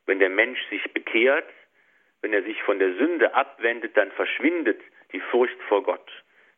Wenn 0.08 0.18
der 0.18 0.32
Mensch 0.32 0.60
sich 0.72 0.82
bekehrt, 0.94 1.48
wenn 2.22 2.34
er 2.34 2.42
sich 2.42 2.60
von 2.64 2.80
der 2.80 2.96
Sünde 2.96 3.36
abwendet, 3.36 3.96
dann 3.96 4.12
verschwindet 4.14 4.82
die 5.12 5.20
Furcht 5.20 5.62
vor 5.68 5.84
Gott. 5.84 6.12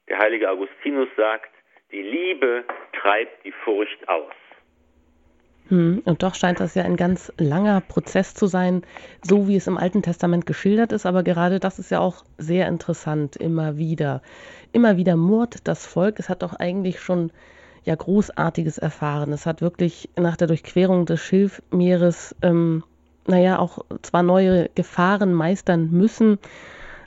Der 0.07 0.17
heilige 0.19 0.49
Augustinus 0.49 1.09
sagt, 1.17 1.51
die 1.91 2.03
Liebe 2.03 2.63
treibt 2.93 3.43
die 3.43 3.51
Furcht 3.51 4.07
aus. 4.07 4.31
Hm, 5.69 6.01
und 6.05 6.21
doch 6.21 6.35
scheint 6.35 6.59
das 6.59 6.75
ja 6.75 6.83
ein 6.83 6.95
ganz 6.95 7.33
langer 7.37 7.81
Prozess 7.81 8.33
zu 8.35 8.45
sein, 8.45 8.83
so 9.23 9.47
wie 9.47 9.55
es 9.55 9.67
im 9.67 9.77
Alten 9.77 10.03
Testament 10.03 10.45
geschildert 10.45 10.91
ist. 10.91 11.05
Aber 11.05 11.23
gerade 11.23 11.59
das 11.59 11.79
ist 11.79 11.91
ja 11.91 11.99
auch 11.99 12.23
sehr 12.37 12.67
interessant, 12.67 13.35
immer 13.35 13.77
wieder. 13.77 14.21
Immer 14.73 14.97
wieder 14.97 15.15
murrt 15.15 15.67
das 15.67 15.85
Volk. 15.85 16.19
Es 16.19 16.29
hat 16.29 16.43
doch 16.43 16.53
eigentlich 16.53 16.99
schon 16.99 17.31
ja 17.83 17.95
Großartiges 17.95 18.77
erfahren. 18.77 19.31
Es 19.31 19.45
hat 19.45 19.61
wirklich 19.61 20.09
nach 20.17 20.37
der 20.37 20.47
Durchquerung 20.47 21.05
des 21.05 21.21
Schilfmeeres, 21.21 22.35
ähm, 22.41 22.83
naja, 23.27 23.57
auch 23.57 23.79
zwar 24.01 24.23
neue 24.23 24.69
Gefahren 24.75 25.33
meistern 25.33 25.89
müssen, 25.91 26.37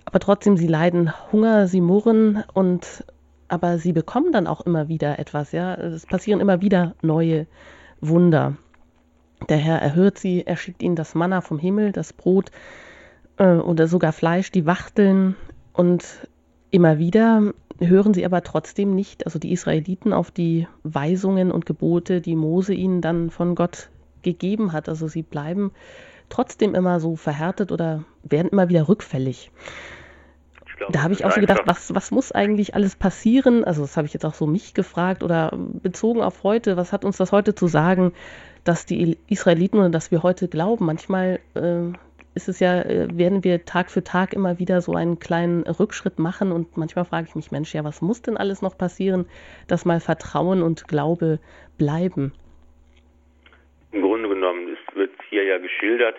aber 0.05 0.21
trotzdem, 0.21 0.57
sie 0.57 0.67
leiden 0.67 1.13
Hunger, 1.31 1.69
sie 1.69 1.81
murren 1.81 2.43
und 2.55 3.05
aber 3.49 3.79
sie 3.79 3.93
bekommen 3.93 4.33
dann 4.33 4.47
auch 4.47 4.63
immer 4.63 4.89
wieder 4.89 5.19
etwas, 5.19 5.53
ja. 5.53 5.75
Es 5.75 6.07
passieren 6.07 6.41
immer 6.41 6.61
wieder 6.61 6.95
neue 7.03 7.47
Wunder. 8.01 8.57
Der 9.49 9.59
Herr 9.59 9.81
erhört 9.81 10.19
sie, 10.19 10.47
er 10.47 10.57
schickt 10.57 10.83
ihnen 10.83 10.97
das 10.97 11.15
Manna 11.15 11.41
vom 11.41 11.59
Himmel, 11.59 11.93
das 11.93 12.13
Brot 12.13 12.51
äh, 13.37 13.57
oder 13.57 13.87
sogar 13.87 14.13
Fleisch, 14.13 14.51
die 14.51 14.67
Wachteln 14.67 15.37
und 15.73 16.05
immer 16.71 16.99
wieder 16.99 17.53
hören 17.81 18.15
sie 18.15 18.25
aber 18.25 18.43
trotzdem 18.43 18.95
nicht, 18.95 19.25
also 19.27 19.39
die 19.39 19.53
Israeliten, 19.53 20.13
auf 20.13 20.31
die 20.31 20.67
Weisungen 20.83 21.51
und 21.51 21.67
Gebote, 21.67 22.21
die 22.21 22.37
Mose 22.37 22.75
ihnen 22.75 23.01
dann 23.01 23.31
von 23.31 23.55
Gott 23.55 23.91
gegeben 24.23 24.73
hat. 24.73 24.89
Also 24.89 25.09
sie 25.09 25.23
bleiben 25.23 25.71
trotzdem 26.29 26.75
immer 26.75 27.01
so 27.01 27.17
verhärtet 27.17 27.73
oder 27.73 28.05
werden 28.23 28.49
immer 28.49 28.69
wieder 28.69 28.89
rückfällig. 28.89 29.51
Glaube, 30.79 30.93
da 30.93 31.03
habe 31.03 31.13
ich 31.13 31.25
auch 31.25 31.33
so 31.33 31.41
gedacht, 31.41 31.63
was, 31.67 31.93
was 31.95 32.11
muss 32.13 32.31
eigentlich 32.31 32.75
alles 32.75 32.95
passieren? 32.95 33.65
Also 33.65 33.83
das 33.83 33.97
habe 33.97 34.07
ich 34.07 34.15
jetzt 34.15 34.25
auch 34.25 34.35
so 34.35 34.47
mich 34.47 34.75
gefragt 34.75 35.25
oder 35.25 35.53
bezogen 35.55 36.23
auf 36.23 36.45
heute, 36.45 36.77
was 36.77 36.93
hat 36.93 37.05
uns 37.05 37.17
das 37.17 37.33
heute 37.33 37.55
zu 37.55 37.67
sagen, 37.67 38.13
dass 38.65 38.87
die 38.87 39.19
Israeliten 39.29 39.79
oder 39.79 39.91
dass 39.91 40.13
wir 40.13 40.23
heute 40.23 40.47
glauben? 40.47 40.87
Manchmal 40.87 41.41
äh, 41.55 41.93
ist 42.35 42.49
es 42.49 42.61
ja, 42.61 42.81
äh, 42.83 43.09
werden 43.13 43.43
wir 43.43 43.65
Tag 43.65 43.91
für 43.91 44.05
Tag 44.05 44.33
immer 44.33 44.61
wieder 44.61 44.81
so 44.81 44.95
einen 44.95 45.19
kleinen 45.19 45.65
Rückschritt 45.65 46.21
machen 46.21 46.53
und 46.53 46.77
manchmal 46.77 47.05
frage 47.05 47.27
ich 47.29 47.35
mich, 47.35 47.51
Mensch, 47.51 47.75
ja, 47.75 47.83
was 47.83 48.01
muss 48.01 48.23
denn 48.23 48.37
alles 48.37 48.63
noch 48.63 48.79
passieren, 48.79 49.27
dass 49.67 49.85
mal 49.85 49.99
Vertrauen 49.99 50.63
und 50.63 50.87
Glaube 50.87 51.41
bleiben? 51.77 52.33
Im 53.91 54.03
Grunde 54.03 54.29
genommen 54.29 54.69
ist, 54.69 54.95
wird 54.95 55.11
hier 55.29 55.43
ja 55.43 55.59
geschildert, 55.59 56.17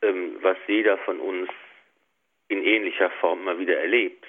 ähm, 0.00 0.36
was 0.40 0.56
jeder 0.68 0.96
von 0.98 1.20
uns 1.20 1.50
in 2.48 2.64
ähnlicher 2.64 3.10
Form 3.20 3.40
immer 3.40 3.58
wieder 3.58 3.78
erlebt. 3.78 4.24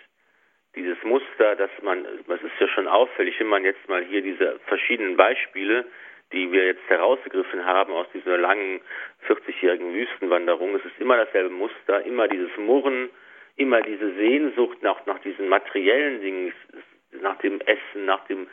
Dieses 0.76 1.02
Muster, 1.04 1.56
dass 1.56 1.72
man, 1.82 2.06
das 2.28 2.42
ist 2.42 2.60
ja 2.60 2.68
schon 2.68 2.88
auffällig, 2.88 3.40
wenn 3.40 3.48
man 3.48 3.64
jetzt 3.64 3.88
mal 3.88 4.04
hier 4.04 4.22
diese 4.22 4.60
verschiedenen 4.68 5.16
Beispiele, 5.16 5.86
die 6.32 6.52
wir 6.52 6.66
jetzt 6.66 6.88
herausgegriffen 6.88 7.66
haben 7.66 7.94
aus 7.94 8.08
dieser 8.14 8.38
langen 8.38 8.82
40-jährigen 9.28 9.94
Wüstenwanderung, 9.94 10.76
es 10.76 10.84
ist 10.84 11.00
immer 11.00 11.18
dasselbe 11.18 11.50
Muster, 11.50 12.06
immer 12.06 12.28
dieses 12.28 12.56
Murren, 12.58 13.10
immer 13.56 13.82
diese 13.82 14.14
Sehnsucht 14.16 14.82
nach, 14.82 15.06
nach 15.06 15.20
diesen 15.20 15.48
materiellen 15.48 16.22
Dingen, 16.22 16.54
nach 17.22 17.38
dem 17.40 17.60
Essen, 17.62 18.06
nach 18.06 18.26
dem 18.28 18.48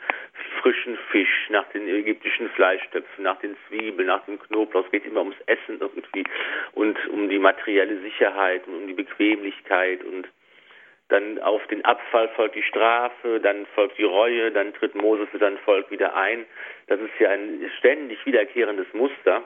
frischen 0.61 0.97
Fisch, 1.11 1.49
nach 1.49 1.67
den 1.69 1.87
ägyptischen 1.87 2.49
Fleischtöpfen, 2.51 3.23
nach 3.23 3.39
den 3.39 3.55
Zwiebeln, 3.67 4.07
nach 4.07 4.25
dem 4.25 4.39
Knoblauch. 4.39 4.85
Es 4.85 4.91
geht 4.91 5.05
immer 5.05 5.21
ums 5.21 5.39
Essen 5.45 5.79
irgendwie 5.79 6.23
und 6.73 6.97
um 7.09 7.29
die 7.29 7.39
materielle 7.39 7.99
Sicherheit 8.01 8.67
und 8.67 8.75
um 8.75 8.87
die 8.87 8.93
Bequemlichkeit 8.93 10.03
und 10.03 10.27
dann 11.09 11.37
auf 11.39 11.65
den 11.67 11.85
Abfall 11.85 12.29
folgt 12.29 12.55
die 12.55 12.63
Strafe, 12.63 13.39
dann 13.39 13.65
folgt 13.75 13.97
die 13.97 14.03
Reue, 14.03 14.51
dann 14.51 14.73
tritt 14.73 14.95
Moses 14.95 15.29
für 15.29 15.37
sein 15.37 15.57
Volk 15.59 15.91
wieder 15.91 16.15
ein. 16.15 16.45
Das 16.87 16.99
ist 16.99 17.19
ja 17.19 17.29
ein 17.29 17.69
ständig 17.77 18.25
wiederkehrendes 18.25 18.87
Muster. 18.93 19.43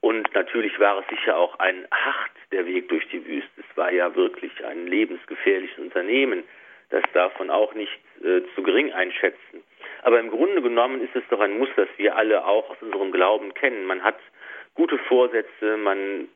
Und 0.00 0.34
natürlich 0.34 0.78
war 0.80 0.98
es 0.98 1.06
sicher 1.08 1.36
auch 1.36 1.58
ein 1.58 1.86
hart 1.92 2.32
der 2.52 2.66
Weg 2.66 2.88
durch 2.88 3.06
die 3.08 3.24
Wüste. 3.24 3.50
Es 3.58 3.76
war 3.76 3.92
ja 3.92 4.14
wirklich 4.14 4.52
ein 4.64 4.86
lebensgefährliches 4.86 5.78
Unternehmen. 5.78 6.42
Das 6.90 7.04
darf 7.12 7.38
man 7.38 7.50
auch 7.50 7.74
nicht 7.74 7.98
äh, 8.22 8.42
zu 8.54 8.62
gering 8.62 8.92
einschätzen. 8.92 9.62
Aber 10.02 10.18
im 10.18 10.30
Grunde 10.30 10.60
genommen 10.60 11.00
ist 11.02 11.14
es 11.14 11.22
doch 11.30 11.40
ein 11.40 11.58
Muster, 11.58 11.86
das 11.86 11.98
wir 11.98 12.16
alle 12.16 12.44
auch 12.44 12.70
aus 12.70 12.76
unserem 12.80 13.12
Glauben 13.12 13.54
kennen. 13.54 13.86
Man 13.86 14.02
hat 14.02 14.18
gute 14.74 14.98
Vorsätze, 14.98 15.76
man 15.76 16.28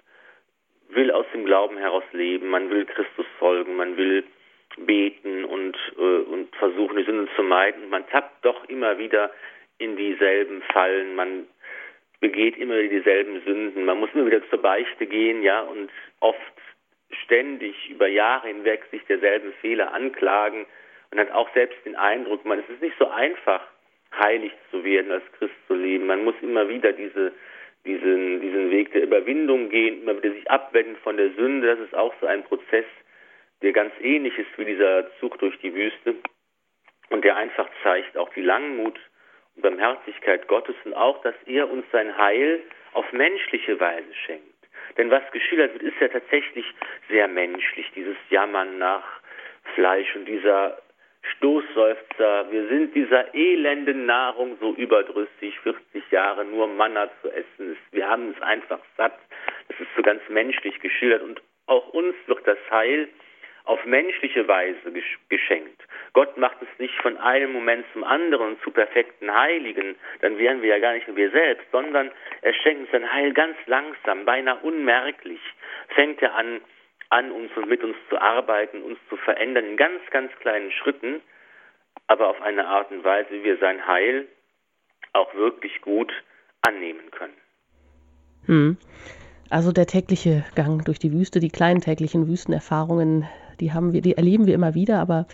will 0.88 1.10
aus 1.10 1.26
dem 1.32 1.44
Glauben 1.44 1.76
heraus 1.76 2.04
leben, 2.12 2.48
man 2.48 2.70
will 2.70 2.84
Christus 2.84 3.26
folgen, 3.38 3.76
man 3.76 3.96
will 3.96 4.24
beten 4.76 5.44
und, 5.44 5.76
äh, 5.96 6.00
und 6.00 6.54
versuchen, 6.56 6.96
die 6.96 7.04
Sünden 7.04 7.28
zu 7.36 7.42
meiden. 7.42 7.88
Man 7.90 8.06
tappt 8.08 8.44
doch 8.44 8.68
immer 8.68 8.98
wieder 8.98 9.30
in 9.78 9.96
dieselben 9.96 10.62
Fallen, 10.72 11.16
man 11.16 11.46
begeht 12.20 12.56
immer 12.56 12.80
dieselben 12.82 13.42
Sünden, 13.44 13.84
man 13.84 13.98
muss 13.98 14.10
immer 14.14 14.26
wieder 14.26 14.48
zur 14.48 14.62
Beichte 14.62 15.06
gehen, 15.06 15.42
ja, 15.42 15.60
und 15.62 15.90
oft 16.20 16.38
ständig 17.22 17.90
über 17.90 18.06
Jahre 18.08 18.48
hinweg 18.48 18.84
sich 18.90 19.04
derselben 19.04 19.52
Fehler 19.60 19.92
anklagen 19.92 20.66
und 21.10 21.18
hat 21.18 21.30
auch 21.30 21.52
selbst 21.54 21.78
den 21.84 21.96
Eindruck, 21.96 22.44
man, 22.44 22.58
es 22.58 22.68
ist 22.68 22.82
nicht 22.82 22.98
so 22.98 23.08
einfach, 23.08 23.62
heilig 24.18 24.52
zu 24.70 24.84
werden, 24.84 25.10
als 25.10 25.24
Christ 25.38 25.54
zu 25.66 25.74
leben. 25.74 26.06
Man 26.06 26.24
muss 26.24 26.34
immer 26.40 26.68
wieder 26.68 26.92
diese, 26.92 27.32
diesen, 27.84 28.40
diesen 28.40 28.70
Weg 28.70 28.92
der 28.92 29.02
Überwindung 29.02 29.68
gehen, 29.68 30.02
immer 30.02 30.16
wieder 30.16 30.34
sich 30.34 30.50
abwenden 30.50 30.96
von 31.02 31.16
der 31.16 31.30
Sünde. 31.32 31.66
Das 31.66 31.78
ist 31.80 31.94
auch 31.94 32.14
so 32.20 32.26
ein 32.26 32.44
Prozess, 32.44 32.86
der 33.62 33.72
ganz 33.72 33.92
ähnlich 34.00 34.36
ist 34.38 34.56
wie 34.56 34.64
dieser 34.64 35.10
Zug 35.18 35.38
durch 35.38 35.58
die 35.58 35.74
Wüste 35.74 36.16
und 37.10 37.24
der 37.24 37.36
einfach 37.36 37.68
zeigt 37.82 38.16
auch 38.16 38.28
die 38.34 38.42
Langmut 38.42 38.98
und 39.56 39.62
Barmherzigkeit 39.62 40.48
Gottes 40.48 40.76
und 40.84 40.94
auch, 40.94 41.20
dass 41.22 41.34
er 41.46 41.70
uns 41.70 41.84
sein 41.92 42.16
Heil 42.16 42.62
auf 42.92 43.10
menschliche 43.12 43.78
Weise 43.80 44.12
schenkt. 44.26 44.53
Denn 44.96 45.10
was 45.10 45.22
geschildert 45.32 45.72
wird, 45.74 45.82
ist 45.82 46.00
ja 46.00 46.08
tatsächlich 46.08 46.66
sehr 47.08 47.28
menschlich, 47.28 47.90
dieses 47.94 48.16
Jammern 48.30 48.78
nach 48.78 49.04
Fleisch 49.74 50.14
und 50.14 50.26
dieser 50.26 50.78
Stoßseufzer, 51.36 52.50
wir 52.50 52.68
sind 52.68 52.94
dieser 52.94 53.34
elenden 53.34 54.06
Nahrung 54.06 54.56
so 54.60 54.74
überdrüssig, 54.74 55.58
40 55.60 56.10
Jahre 56.10 56.44
nur 56.44 56.66
Manna 56.66 57.08
zu 57.22 57.30
essen. 57.30 57.76
Wir 57.92 58.08
haben 58.08 58.34
es 58.36 58.42
einfach 58.42 58.80
satt. 58.96 59.18
Das 59.68 59.80
ist 59.80 59.88
so 59.96 60.02
ganz 60.02 60.20
menschlich 60.28 60.78
geschildert 60.80 61.22
und 61.22 61.42
auch 61.66 61.88
uns 61.88 62.14
wird 62.26 62.46
das 62.46 62.58
Heil 62.70 63.08
auf 63.64 63.84
menschliche 63.86 64.46
Weise 64.46 64.92
geschenkt. 65.28 65.82
Gott 66.12 66.36
macht 66.36 66.58
es 66.60 66.68
nicht 66.78 66.94
von 67.00 67.16
einem 67.16 67.52
Moment 67.52 67.84
zum 67.92 68.04
anderen 68.04 68.58
zu 68.62 68.70
perfekten 68.70 69.34
Heiligen, 69.34 69.96
dann 70.20 70.38
wären 70.38 70.62
wir 70.62 70.68
ja 70.68 70.78
gar 70.78 70.92
nicht 70.92 71.08
mehr 71.08 71.16
wir 71.16 71.30
selbst, 71.30 71.66
sondern 71.72 72.10
er 72.42 72.52
schenkt 72.54 72.92
sein 72.92 73.10
Heil 73.10 73.32
ganz 73.32 73.56
langsam, 73.66 74.24
beinahe 74.24 74.58
unmerklich. 74.58 75.40
Fängt 75.88 76.20
er 76.22 76.34
an, 76.34 76.60
an 77.08 77.32
uns 77.32 77.50
und 77.56 77.68
mit 77.68 77.82
uns 77.82 77.96
zu 78.10 78.20
arbeiten, 78.20 78.82
uns 78.82 78.98
zu 79.08 79.16
verändern 79.16 79.64
in 79.64 79.76
ganz, 79.76 80.00
ganz 80.10 80.30
kleinen 80.40 80.70
Schritten, 80.70 81.22
aber 82.06 82.28
auf 82.28 82.40
eine 82.42 82.66
Art 82.66 82.90
und 82.90 83.02
Weise, 83.02 83.30
wie 83.30 83.44
wir 83.44 83.56
sein 83.58 83.86
Heil 83.86 84.28
auch 85.14 85.34
wirklich 85.34 85.80
gut 85.80 86.12
annehmen 86.60 87.10
können. 87.10 87.36
Hm. 88.46 88.76
Also 89.48 89.72
der 89.72 89.86
tägliche 89.86 90.44
Gang 90.54 90.84
durch 90.84 90.98
die 90.98 91.12
Wüste, 91.12 91.40
die 91.40 91.50
kleinen 91.50 91.80
täglichen 91.80 92.28
Wüstenerfahrungen, 92.28 93.26
die 93.60 93.72
haben 93.72 93.92
wir, 93.92 94.02
die 94.02 94.16
erleben 94.16 94.46
wir 94.46 94.54
immer 94.54 94.74
wieder, 94.74 95.00
aber 95.00 95.26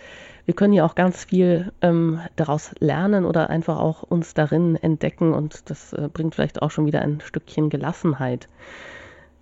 wir 0.45 0.53
können 0.53 0.73
ja 0.73 0.85
auch 0.85 0.95
ganz 0.95 1.25
viel 1.25 1.71
ähm, 1.81 2.19
daraus 2.35 2.71
lernen 2.79 3.25
oder 3.25 3.49
einfach 3.49 3.77
auch 3.79 4.03
uns 4.03 4.33
darin 4.33 4.75
entdecken 4.75 5.33
und 5.33 5.69
das 5.69 5.93
äh, 5.93 6.09
bringt 6.11 6.35
vielleicht 6.35 6.61
auch 6.61 6.71
schon 6.71 6.85
wieder 6.85 7.01
ein 7.01 7.21
Stückchen 7.21 7.69
Gelassenheit. 7.69 8.47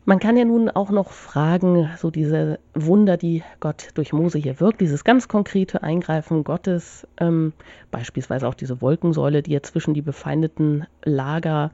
Man 0.05 0.19
kann 0.19 0.37
ja 0.37 0.45
nun 0.45 0.69
auch 0.69 0.89
noch 0.89 1.11
fragen, 1.11 1.87
so 1.97 2.09
diese 2.09 2.57
Wunder, 2.73 3.15
die 3.15 3.43
Gott 3.59 3.89
durch 3.93 4.11
Mose 4.11 4.39
hier 4.39 4.59
wirkt, 4.59 4.81
dieses 4.81 5.03
ganz 5.03 5.27
konkrete 5.27 5.83
Eingreifen 5.83 6.43
Gottes, 6.43 7.05
ähm, 7.19 7.53
beispielsweise 7.91 8.47
auch 8.47 8.55
diese 8.55 8.81
Wolkensäule, 8.81 9.43
die 9.43 9.53
er 9.53 9.61
zwischen 9.61 9.93
die 9.93 10.01
befeindeten 10.01 10.87
Lager 11.03 11.71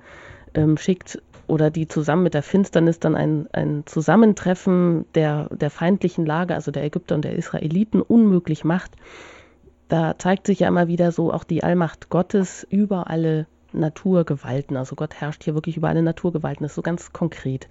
ähm, 0.54 0.78
schickt, 0.78 1.22
oder 1.48 1.70
die 1.70 1.88
zusammen 1.88 2.24
mit 2.24 2.34
der 2.34 2.44
Finsternis 2.44 3.00
dann 3.00 3.16
ein, 3.16 3.48
ein 3.52 3.84
Zusammentreffen 3.86 5.06
der, 5.16 5.50
der 5.50 5.70
feindlichen 5.70 6.26
Lager, 6.26 6.56
also 6.56 6.72
der 6.72 6.84
Ägypter 6.84 7.16
und 7.16 7.24
der 7.24 7.36
Israeliten, 7.36 8.02
unmöglich 8.02 8.64
macht. 8.64 8.92
Da 9.88 10.18
zeigt 10.18 10.48
sich 10.48 10.60
ja 10.60 10.68
immer 10.68 10.88
wieder 10.88 11.12
so 11.12 11.32
auch 11.32 11.44
die 11.44 11.64
Allmacht 11.64 12.10
Gottes 12.10 12.66
über 12.70 13.10
alle 13.10 13.46
Naturgewalten. 13.72 14.78
Also 14.78 14.96
Gott 14.96 15.16
herrscht 15.16 15.44
hier 15.44 15.54
wirklich 15.54 15.78
über 15.78 15.90
alle 15.90 16.02
Naturgewalten. 16.02 16.64
Das 16.64 16.72
ist 16.72 16.76
so 16.76 16.82
ganz 16.82 17.14
konkret. 17.14 17.68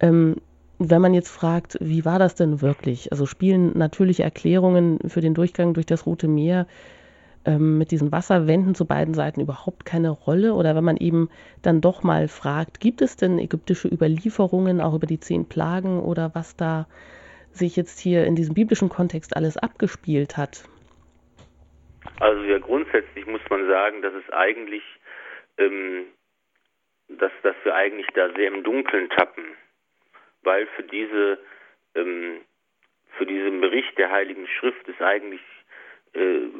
Ähm, 0.00 0.36
wenn 0.78 1.02
man 1.02 1.12
jetzt 1.12 1.28
fragt, 1.28 1.76
wie 1.80 2.04
war 2.04 2.18
das 2.18 2.36
denn 2.36 2.60
wirklich? 2.60 3.10
Also 3.10 3.26
spielen 3.26 3.76
natürliche 3.76 4.22
Erklärungen 4.22 5.00
für 5.06 5.20
den 5.20 5.34
Durchgang 5.34 5.74
durch 5.74 5.86
das 5.86 6.06
Rote 6.06 6.28
Meer 6.28 6.66
ähm, 7.44 7.78
mit 7.78 7.90
diesen 7.90 8.12
Wasserwänden 8.12 8.74
zu 8.74 8.86
beiden 8.86 9.14
Seiten 9.14 9.40
überhaupt 9.40 9.84
keine 9.84 10.10
Rolle? 10.10 10.54
Oder 10.54 10.74
wenn 10.76 10.84
man 10.84 10.96
eben 10.96 11.28
dann 11.62 11.80
doch 11.80 12.02
mal 12.02 12.28
fragt, 12.28 12.80
gibt 12.80 13.02
es 13.02 13.16
denn 13.16 13.38
ägyptische 13.38 13.88
Überlieferungen 13.88 14.80
auch 14.80 14.94
über 14.94 15.06
die 15.06 15.20
zehn 15.20 15.48
Plagen 15.48 16.00
oder 16.00 16.34
was 16.34 16.56
da 16.56 16.86
sich 17.52 17.76
jetzt 17.76 17.98
hier 17.98 18.24
in 18.24 18.36
diesem 18.36 18.54
biblischen 18.54 18.88
Kontext 18.88 19.36
alles 19.36 19.56
abgespielt 19.56 20.36
hat? 20.36 20.64
Also 22.20 22.42
ja, 22.44 22.58
grundsätzlich 22.58 23.26
muss 23.26 23.42
man 23.50 23.66
sagen, 23.66 24.02
dass 24.02 24.14
es 24.14 24.32
eigentlich, 24.32 24.82
ähm, 25.58 26.06
dass, 27.08 27.32
dass 27.42 27.56
wir 27.64 27.74
eigentlich 27.74 28.06
da 28.14 28.28
sehr 28.34 28.48
im 28.48 28.62
Dunkeln 28.62 29.08
tappen 29.10 29.44
weil 30.42 30.66
für 30.68 30.82
diese 30.82 31.38
ähm, 31.94 32.40
für 33.16 33.26
diesen 33.26 33.60
Bericht 33.60 33.96
der 33.98 34.10
Heiligen 34.10 34.46
Schrift 34.46 34.88
es 34.88 35.00
eigentlich 35.00 35.40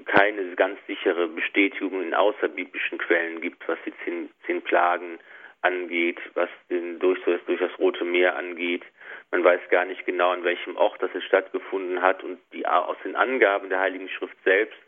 keine 0.07 0.55
ganz 0.57 0.79
sichere 0.87 1.29
Bestätigung 1.29 2.03
in 2.03 2.15
außerbiblischen 2.15 2.99
Quellen 2.99 3.41
gibt, 3.41 3.67
was 3.69 3.79
die 3.85 3.93
zehn, 4.05 4.31
zehn 4.47 4.63
Plagen 4.63 5.19
angeht, 5.63 6.19
was 6.35 6.49
den 6.71 6.99
durch, 6.99 7.19
durch 7.25 7.61
das 7.61 7.77
Rote 7.79 8.05
Meer 8.05 8.37
angeht. 8.37 8.83
Man 9.31 9.45
weiß 9.45 9.61
gar 9.71 9.85
nicht 9.85 10.07
genau, 10.07 10.31
an 10.31 10.45
welchem 10.45 10.77
Ort 10.77 11.03
das 11.03 11.11
stattgefunden 11.25 12.01
hat 12.01 12.23
und 12.23 12.39
die, 12.53 12.67
aus 12.67 12.97
den 13.05 13.17
Angaben 13.17 13.69
der 13.69 13.81
Heiligen 13.81 14.09
Schrift 14.09 14.37
selbst 14.45 14.79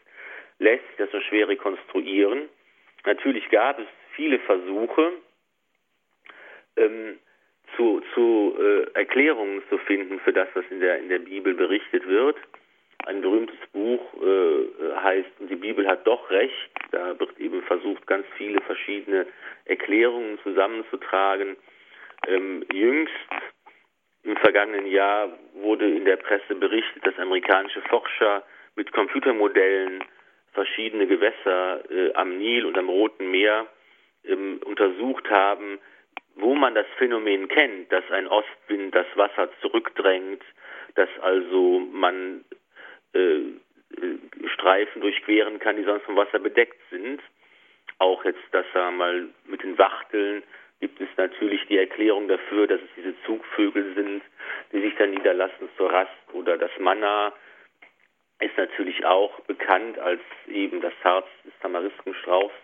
lässt 0.59 0.87
sich 0.89 0.97
das 0.99 1.11
so 1.11 1.21
schwer 1.21 1.49
rekonstruieren. 1.49 2.49
Natürlich 3.05 3.49
gab 3.51 3.79
es 3.79 3.87
viele 4.15 4.39
Versuche, 4.41 5.13
ähm, 6.77 7.19
zu, 7.77 8.03
zu 8.15 8.57
äh, 8.59 8.99
Erklärungen 8.99 9.63
zu 9.69 9.79
finden 9.79 10.21
für 10.21 10.33
das, 10.33 10.49
was 10.55 10.65
in 10.71 10.81
der, 10.81 10.99
in 10.99 11.09
der 11.09 11.21
Bibel 11.21 11.55
berichtet 11.55 12.07
wird. 12.07 12.37
Ein 13.07 13.23
berühmtes 13.23 13.59
Buch 13.73 14.01
äh, 14.23 14.97
heißt 15.03 15.31
Die 15.41 15.57
Bibel 15.57 15.87
hat 15.87 16.07
doch 16.07 16.31
recht. 16.31 16.71
Da 16.91 17.19
wird 17.19 17.39
eben 17.39 17.63
versucht, 17.63 18.07
ganz 18.07 18.27
viele 18.37 18.61
verschiedene 18.63 19.27
Erklärungen 19.65 20.39
zusammenzutragen. 20.43 21.57
Ähm, 22.27 22.65
jüngst 22.73 23.13
im 24.23 24.37
vergangenen 24.37 24.87
Jahr 24.87 25.31
wurde 25.55 25.89
in 25.89 26.05
der 26.05 26.17
Presse 26.17 26.55
berichtet, 26.55 27.07
dass 27.07 27.19
amerikanische 27.19 27.81
Forscher 27.83 28.43
mit 28.77 28.93
Computermodellen 28.93 30.05
verschiedene 30.53 31.07
Gewässer 31.07 31.83
äh, 31.91 32.13
am 32.15 32.37
Nil 32.39 32.67
und 32.67 32.77
am 32.77 32.89
Roten 32.89 33.31
Meer 33.31 33.67
ähm, 34.25 34.61
untersucht 34.65 35.31
haben, 35.31 35.79
wo 36.37 36.55
man 36.55 36.75
das 36.75 36.87
Phänomen 36.99 37.49
kennt, 37.49 37.91
dass 37.93 38.05
ein 38.11 38.27
Ostwind 38.27 38.95
das 38.95 39.07
Wasser 39.15 39.49
zurückdrängt, 39.61 40.43
dass 40.95 41.09
also 41.23 41.81
man 41.93 42.45
äh, 43.15 43.39
äh, 43.39 44.49
Streifen 44.55 45.01
durchqueren 45.01 45.59
kann, 45.59 45.77
die 45.77 45.85
sonst 45.85 46.05
vom 46.05 46.17
Wasser 46.17 46.39
bedeckt 46.39 46.81
sind. 46.91 47.21
Auch 47.99 48.25
jetzt, 48.25 48.43
dass 48.53 48.67
er 48.75 48.91
mal 48.91 49.29
mit 49.47 49.63
den 49.63 49.77
Wachteln 49.79 50.43
gibt 50.81 51.01
es 51.01 51.09
natürlich 51.17 51.67
die 51.67 51.77
Erklärung 51.77 52.29
dafür, 52.29 52.67
dass 52.67 52.81
es 52.81 52.89
diese 52.97 53.15
Zugvögel 53.27 53.95
sind, 53.95 54.23
die 54.73 54.81
sich 54.81 54.95
dann 54.97 55.11
niederlassen 55.11 55.69
zur 55.77 55.93
Rast 55.93 56.11
oder 56.33 56.57
das 56.57 56.71
Manna 56.79 57.33
ist 58.41 58.57
natürlich 58.57 59.05
auch 59.05 59.39
bekannt 59.41 59.99
als 59.99 60.21
eben 60.47 60.81
das 60.81 60.95
Harz 61.05 61.27
des 61.45 61.53
Tamariskenstrauchs. 61.61 62.55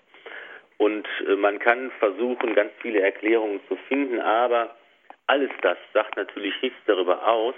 Und 0.79 1.07
äh, 1.27 1.37
man 1.37 1.59
kann 1.59 1.91
versuchen, 1.99 2.55
ganz 2.55 2.73
viele 2.81 3.01
Erklärungen 3.01 3.61
zu 3.69 3.77
finden, 3.89 4.21
aber 4.21 4.75
alles 5.27 5.51
das 5.63 5.79
sagt 5.93 6.17
natürlich 6.17 6.61
nichts 6.63 6.79
darüber 6.87 7.27
aus, 7.27 7.55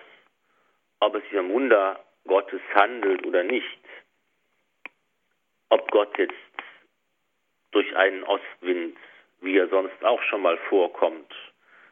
ob 1.00 1.14
es 1.14 1.22
sich 1.24 1.38
um 1.38 1.50
Wunder 1.50 2.02
Gottes 2.28 2.60
handelt 2.74 3.26
oder 3.26 3.42
nicht. 3.42 3.80
Ob 5.70 5.90
Gott 5.90 6.16
jetzt 6.18 6.34
durch 7.72 7.94
einen 7.96 8.22
Ostwind, 8.24 8.96
wie 9.40 9.58
er 9.58 9.68
sonst 9.68 10.02
auch 10.04 10.22
schon 10.22 10.42
mal 10.42 10.56
vorkommt, 10.68 11.32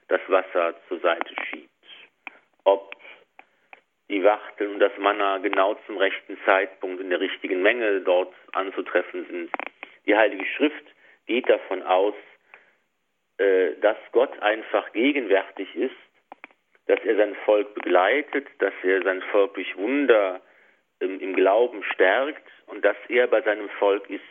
das 0.09 0.21
Wasser 0.29 0.75
zur 0.89 1.01
Seite 1.01 1.35
schiebt. 1.49 1.71
Ob 2.65 2.95
die 4.09 4.23
Wachteln 4.23 4.75
und 4.75 4.81
das 4.81 4.97
Manna 4.99 5.39
genau 5.39 5.75
zum 5.87 5.97
rechten 5.99 6.39
Zeitpunkt 6.45 7.01
in 7.01 7.11
der 7.11 7.21
richtigen 7.21 7.63
Menge 7.63 8.01
dort 8.01 8.33
anzutreffen 8.53 9.27
sind. 9.27 9.51
Die 10.07 10.17
Heilige 10.17 10.47
Schrift 10.47 10.85
geht 11.27 11.49
davon 11.49 11.83
aus, 11.83 12.15
äh, 13.39 13.73
dass 13.81 13.97
Gott 14.13 14.39
einfach 14.41 14.93
gegenwärtig 14.93 15.75
ist, 15.75 15.97
dass 16.87 17.01
er 17.05 17.17
sein 17.17 17.35
Volk 17.45 17.75
begleitet, 17.75 18.47
dass 18.59 18.73
er 18.83 19.03
sein 19.03 19.23
Volk 19.33 19.55
durch 19.55 19.77
Wunder 19.77 20.41
ähm, 21.01 21.21
im 21.21 21.35
Glauben 21.35 21.83
stärkt 21.83 22.47
und 22.67 22.85
dass 22.85 22.97
er 23.09 23.27
bei 23.27 23.43
seinem 23.43 23.69
Volk 23.79 24.09
ist. 24.09 24.23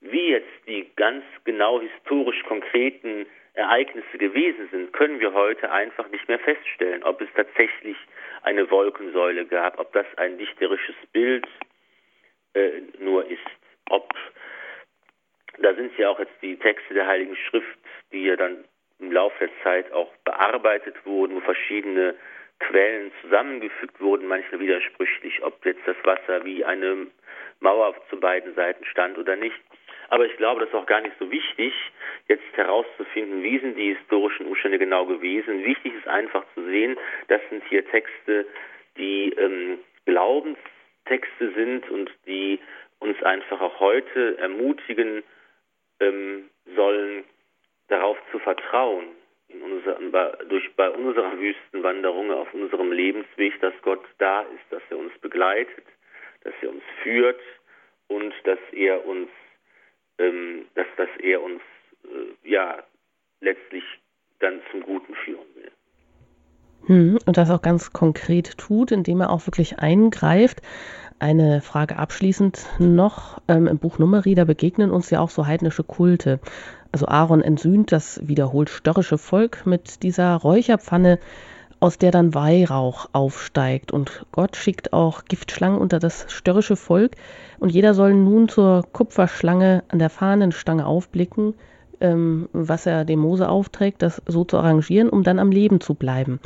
Wie 0.00 0.30
jetzt 0.30 0.66
die 0.66 0.90
ganz 0.94 1.24
genau 1.44 1.80
historisch 1.80 2.42
konkreten 2.44 3.26
Ereignisse 3.54 4.18
gewesen 4.18 4.68
sind, 4.70 4.92
können 4.92 5.18
wir 5.18 5.32
heute 5.34 5.72
einfach 5.72 6.08
nicht 6.10 6.28
mehr 6.28 6.38
feststellen, 6.38 7.02
ob 7.02 7.20
es 7.20 7.28
tatsächlich 7.34 7.96
eine 8.42 8.70
Wolkensäule 8.70 9.44
gab, 9.46 9.80
ob 9.80 9.92
das 9.92 10.06
ein 10.16 10.38
dichterisches 10.38 10.94
Bild 11.12 11.46
äh, 12.54 12.82
nur 13.00 13.28
ist, 13.28 13.40
ob 13.90 14.14
da 15.60 15.74
sind 15.74 15.96
ja 15.98 16.10
auch 16.10 16.20
jetzt 16.20 16.40
die 16.40 16.56
Texte 16.56 16.94
der 16.94 17.08
Heiligen 17.08 17.34
Schrift, 17.34 17.78
die 18.12 18.24
ja 18.24 18.36
dann 18.36 18.64
im 18.98 19.12
Laufe 19.12 19.38
der 19.38 19.50
Zeit 19.62 19.92
auch 19.92 20.12
bearbeitet 20.24 20.94
wurden, 21.04 21.36
wo 21.36 21.40
verschiedene 21.40 22.14
Quellen 22.60 23.12
zusammengefügt 23.22 24.00
wurden, 24.00 24.26
manchmal 24.26 24.60
widersprüchlich, 24.60 25.42
ob 25.42 25.64
jetzt 25.64 25.86
das 25.86 25.96
Wasser 26.04 26.44
wie 26.44 26.64
eine 26.64 27.06
Mauer 27.60 27.94
zu 28.10 28.18
beiden 28.18 28.54
Seiten 28.54 28.84
stand 28.84 29.16
oder 29.18 29.36
nicht. 29.36 29.56
Aber 30.08 30.26
ich 30.26 30.36
glaube, 30.36 30.60
das 30.60 30.70
ist 30.70 30.74
auch 30.74 30.86
gar 30.86 31.00
nicht 31.00 31.14
so 31.18 31.30
wichtig, 31.30 31.72
jetzt 32.28 32.42
herauszufinden, 32.54 33.42
wie 33.42 33.58
sind 33.58 33.76
die 33.76 33.94
historischen 33.94 34.46
Umstände 34.46 34.78
genau 34.78 35.06
gewesen. 35.06 35.64
Wichtig 35.64 35.94
ist 35.94 36.08
einfach 36.08 36.44
zu 36.54 36.64
sehen, 36.64 36.96
das 37.28 37.40
sind 37.50 37.62
hier 37.68 37.86
Texte, 37.88 38.46
die 38.96 39.32
ähm, 39.34 39.78
Glaubenstexte 40.06 41.52
sind 41.54 41.88
und 41.90 42.10
die 42.26 42.58
uns 43.00 43.22
einfach 43.22 43.60
auch 43.60 43.78
heute 43.80 44.38
ermutigen 44.38 45.22
ähm, 46.00 46.48
sollen, 46.74 47.24
vertrauen, 48.48 49.08
unser, 49.62 49.94
durch, 50.48 50.74
bei 50.74 50.88
unserer 50.88 51.38
Wüstenwanderung 51.38 52.30
auf 52.30 52.52
unserem 52.54 52.92
Lebensweg, 52.92 53.60
dass 53.60 53.74
Gott 53.82 54.04
da 54.18 54.40
ist, 54.42 54.64
dass 54.70 54.82
er 54.88 54.98
uns 54.98 55.12
begleitet, 55.20 55.84
dass 56.44 56.54
er 56.62 56.70
uns 56.70 56.82
führt 57.02 57.40
und 58.08 58.32
dass 58.44 58.58
er 58.72 59.04
uns 59.06 59.28
ähm, 60.18 60.64
dass, 60.74 60.86
dass 60.96 61.08
er 61.20 61.42
uns 61.42 61.60
äh, 62.04 62.48
ja 62.48 62.82
letztlich 63.40 63.84
dann 64.40 64.60
zum 64.70 64.82
Guten 64.82 65.14
führen 65.14 65.46
will. 65.54 65.70
Hm, 66.86 67.18
und 67.26 67.36
das 67.36 67.50
auch 67.50 67.62
ganz 67.62 67.92
konkret 67.92 68.56
tut, 68.56 68.92
indem 68.92 69.20
er 69.20 69.30
auch 69.30 69.46
wirklich 69.46 69.78
eingreift. 69.78 70.62
Eine 71.20 71.60
Frage 71.60 71.96
abschließend 71.98 72.66
noch. 72.78 73.42
Ähm, 73.48 73.66
Im 73.66 73.78
Buch 73.78 73.98
Numeri, 73.98 74.34
da 74.34 74.44
begegnen 74.44 74.90
uns 74.90 75.10
ja 75.10 75.20
auch 75.20 75.30
so 75.30 75.46
heidnische 75.46 75.82
Kulte. 75.82 76.38
Also 76.92 77.06
Aaron 77.06 77.42
entsühnt 77.42 77.92
das 77.92 78.20
wiederholt 78.26 78.70
störrische 78.70 79.18
Volk 79.18 79.66
mit 79.66 80.02
dieser 80.02 80.34
Räucherpfanne, 80.36 81.18
aus 81.80 81.98
der 81.98 82.10
dann 82.10 82.34
Weihrauch 82.34 83.08
aufsteigt. 83.12 83.92
Und 83.92 84.26
Gott 84.32 84.56
schickt 84.56 84.92
auch 84.92 85.24
Giftschlangen 85.26 85.78
unter 85.78 85.98
das 85.98 86.26
störrische 86.28 86.76
Volk. 86.76 87.12
Und 87.58 87.70
jeder 87.70 87.94
soll 87.94 88.14
nun 88.14 88.48
zur 88.48 88.84
Kupferschlange 88.92 89.84
an 89.88 89.98
der 89.98 90.10
Fahnenstange 90.10 90.86
aufblicken, 90.86 91.54
ähm, 92.00 92.48
was 92.52 92.86
er 92.86 93.04
dem 93.04 93.20
Mose 93.20 93.48
aufträgt, 93.48 94.02
das 94.02 94.22
so 94.26 94.44
zu 94.44 94.56
arrangieren, 94.56 95.08
um 95.08 95.22
dann 95.22 95.38
am 95.38 95.52
Leben 95.52 95.80
zu 95.80 95.94
bleiben. 95.94 96.40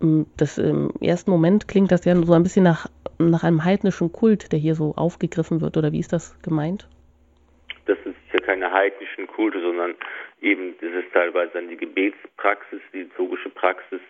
Ähm, 0.00 0.26
das, 0.36 0.58
Im 0.58 0.90
ersten 1.00 1.30
Moment 1.30 1.68
klingt 1.68 1.92
das 1.92 2.04
ja 2.04 2.14
so 2.22 2.32
ein 2.32 2.42
bisschen 2.42 2.64
nach, 2.64 2.88
nach 3.18 3.44
einem 3.44 3.64
heidnischen 3.64 4.12
Kult, 4.12 4.52
der 4.52 4.58
hier 4.58 4.74
so 4.74 4.94
aufgegriffen 4.96 5.60
wird. 5.60 5.76
Oder 5.76 5.92
wie 5.92 6.00
ist 6.00 6.12
das 6.12 6.34
gemeint? 6.40 6.88
Das 7.86 7.98
sind 8.30 8.40
sicher 8.40 8.46
keine 8.46 8.72
heidnischen 8.72 9.26
Kulte, 9.26 9.60
sondern 9.60 9.94
eben, 10.40 10.76
das 10.80 11.04
ist 11.04 11.12
teilweise 11.12 11.52
dann 11.52 11.68
die 11.68 11.76
Gebetspraxis, 11.76 12.80
die 12.92 13.02
liturgische 13.02 13.50
Praxis 13.50 14.00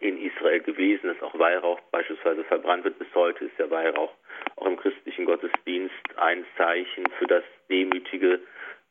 in 0.00 0.20
Israel 0.20 0.60
gewesen, 0.60 1.08
dass 1.08 1.22
auch 1.22 1.38
Weihrauch 1.38 1.80
beispielsweise 1.90 2.44
verbrannt 2.44 2.84
wird. 2.84 2.98
Bis 2.98 3.08
heute 3.14 3.46
ist 3.46 3.58
der 3.58 3.70
Weihrauch 3.70 4.12
auch 4.56 4.66
im 4.66 4.76
christlichen 4.76 5.24
Gottesdienst 5.24 5.94
ein 6.16 6.44
Zeichen 6.56 7.06
für 7.18 7.26
das 7.26 7.44
demütige 7.70 8.40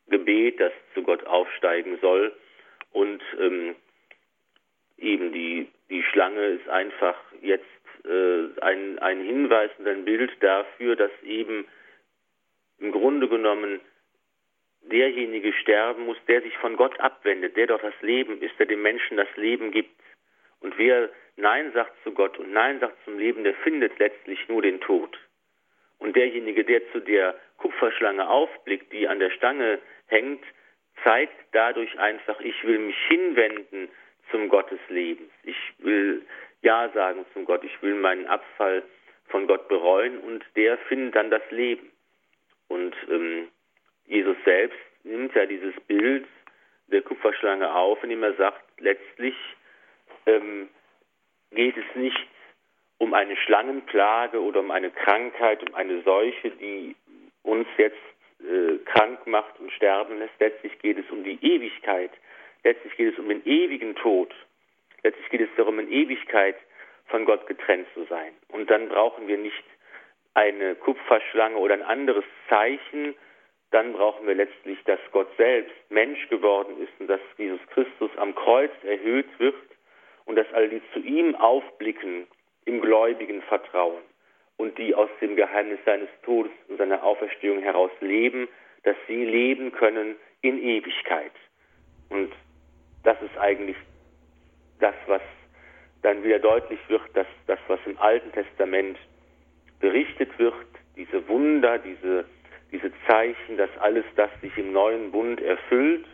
Gebet, 0.08 0.60
das 0.60 0.74
zu 0.94 1.04
Gott 1.04 1.24
aufsteigen 1.26 2.00
soll. 2.02 2.34
Und 2.92 3.22
ähm, 3.40 3.76
eben 4.98 5.32
die, 5.32 5.68
die 5.90 6.04
Schlange 6.04 6.44
ist 6.46 6.68
einfach 6.70 7.18
jetzt 7.42 7.66
äh, 8.06 8.62
ein, 8.62 8.98
ein 9.00 9.22
Hinweis 9.22 9.70
und 9.78 9.88
ein 9.88 10.06
Bild 10.06 10.32
dafür, 10.40 10.96
dass 10.96 11.12
eben 11.24 11.68
im 12.80 12.92
Grunde 12.92 13.28
genommen 13.28 13.80
derjenige 14.92 15.54
sterben 15.54 16.06
muss, 16.06 16.18
der 16.28 16.42
sich 16.42 16.56
von 16.58 16.76
Gott 16.78 17.00
abwendet, 17.00 17.56
der 17.58 17.68
doch 17.68 17.82
das 17.82 18.00
Leben 18.02 18.42
ist, 18.42 18.58
der 18.60 18.66
dem 18.66 18.82
Menschen 18.82 19.18
das 19.18 19.28
Leben 19.36 19.72
gibt. 19.72 19.92
Und 20.60 20.78
wer 20.78 21.10
Nein 21.38 21.72
sagt 21.74 21.94
zu 22.04 22.12
Gott 22.12 22.38
und 22.40 22.52
Nein 22.52 22.80
sagt 22.80 23.04
zum 23.04 23.20
Leben, 23.20 23.44
der 23.44 23.56
findet 23.56 23.98
letztlich 24.00 24.48
nur 24.48 24.62
den 24.62 24.80
Tod. 24.82 25.18
Und 26.00 26.16
derjenige, 26.16 26.64
der 26.64 26.82
zu 26.92 27.00
der 27.00 27.36
Kupferschlange 27.58 28.28
aufblickt, 28.30 28.92
die 28.92 29.08
an 29.08 29.20
der 29.20 29.32
Stange 29.32 29.80
hängt, 30.08 30.44
zeigt 31.04 31.36
dadurch 31.52 31.98
einfach, 32.00 32.40
ich 32.42 32.64
will 32.64 32.80
mich 32.80 32.98
hinwenden 33.08 33.90
zum 34.32 34.50
Gott 34.50 34.72
des 34.72 34.80
Lebens. 34.90 35.32
Ich 35.44 35.58
will 35.80 36.26
Ja 36.62 36.90
sagen 36.90 37.26
zum 37.34 37.46
Gott. 37.46 37.64
Ich 37.64 37.82
will 37.82 37.96
meinen 37.96 38.28
Abfall 38.28 38.84
von 39.28 39.48
Gott 39.48 39.68
bereuen 39.68 40.20
und 40.20 40.44
der 40.56 40.78
findet 40.78 41.16
dann 41.16 41.30
das 41.30 41.44
Leben. 41.52 41.92
Und 42.68 42.96
ähm, 43.10 43.48
Jesus 44.08 44.38
selbst 44.46 44.78
nimmt 45.04 45.34
ja 45.36 45.46
dieses 45.46 45.76
Bild 45.88 46.28
der 46.88 47.02
Kupferschlange 47.02 47.74
auf, 47.74 48.04
indem 48.04 48.24
er 48.24 48.34
sagt, 48.36 48.64
letztlich 48.80 49.36
ähm, 50.26 50.70
geht 51.52 51.76
es 51.78 51.96
nicht 51.96 52.28
um 52.98 53.14
eine 53.14 53.36
Schlangenplage 53.36 54.42
oder 54.42 54.60
um 54.62 54.72
eine 54.72 54.92
Krankheit, 54.92 55.68
um 55.68 55.76
eine 55.76 56.02
Seuche, 56.04 56.52
die 56.52 56.96
uns 57.44 57.68
jetzt 57.78 57.98
äh, 58.40 58.78
krank 58.86 59.26
macht 59.28 59.60
und 59.60 59.72
sterben 59.72 60.20
lässt. 60.20 60.40
Letztlich 60.40 60.78
geht 60.80 60.98
es 60.98 61.10
um 61.12 61.24
die 61.24 61.38
Ewigkeit. 61.42 62.12
Letztlich 62.64 62.96
geht 62.96 63.14
es 63.14 63.20
um 63.20 63.30
den 63.30 63.46
ewigen 63.46 63.96
Tod. 63.96 64.34
Letztlich 65.04 65.30
geht 65.30 65.42
es 65.42 65.50
darum, 65.56 65.80
in 65.80 65.92
Ewigkeit 65.92 66.56
von 67.08 67.26
Gott 67.26 67.46
getrennt 67.48 67.88
zu 67.94 68.06
sein. 68.06 68.34
Und 68.50 68.70
dann 68.70 68.90
brauchen 68.90 69.28
wir 69.28 69.38
nicht 69.38 69.64
eine 70.34 70.76
Kupferschlange 70.76 71.58
oder 71.58 71.76
ein 71.76 71.84
anderes 71.84 72.26
Zeichen. 72.50 73.16
Dann 73.76 73.92
brauchen 73.92 74.26
wir 74.26 74.36
letztlich, 74.36 74.82
dass 74.86 75.02
Gott 75.12 75.28
selbst 75.36 75.76
Mensch 75.90 76.30
geworden 76.30 76.82
ist 76.82 76.94
und 76.98 77.08
dass 77.08 77.20
Jesus 77.38 77.60
Christus 77.72 78.10
am 78.16 78.34
Kreuz 78.34 78.72
erhöht 78.84 79.28
wird 79.38 79.54
und 80.24 80.38
dass 80.38 80.48
all 80.54 80.70
die 80.70 80.82
zu 80.94 81.00
ihm 81.00 81.36
aufblicken 81.36 82.26
im 82.64 82.80
gläubigen 82.80 83.42
Vertrauen 83.42 84.02
und 84.56 84.78
die 84.78 84.96
aus 84.96 85.10
dem 85.20 85.36
Geheimnis 85.36 85.80
seines 85.84 86.08
Todes 86.24 86.54
und 86.70 86.78
seiner 86.78 87.04
Auferstehung 87.04 87.60
heraus 87.60 87.92
leben, 88.00 88.48
dass 88.84 88.96
sie 89.10 89.26
leben 89.26 89.74
können 89.74 90.16
in 90.40 90.58
Ewigkeit. 90.58 91.34
Und 92.08 92.32
das 93.04 93.22
ist 93.22 93.38
eigentlich 93.38 93.76
das, 94.80 94.96
was 95.08 95.22
dann 96.02 96.24
wieder 96.24 96.40
deutlich 96.40 96.80
wird, 96.88 97.04
dass 97.14 97.28
das, 97.48 97.60
was 97.68 97.82
im 97.86 97.98
Alten 97.98 98.32
Testament 98.32 98.98
berichtet 99.82 100.40
wird, 100.40 100.66
diese 100.96 101.28
Wunder, 101.28 101.78
diese, 101.78 102.24
diese 102.72 102.92
Zeichen, 103.08 103.58
dass 103.58 103.70
alles 103.80 104.06
das 104.16 104.30
sich 104.42 104.58
im 104.58 104.74
neuen 104.74 105.12
Bund 105.12 105.42
erfüllt 105.42 106.06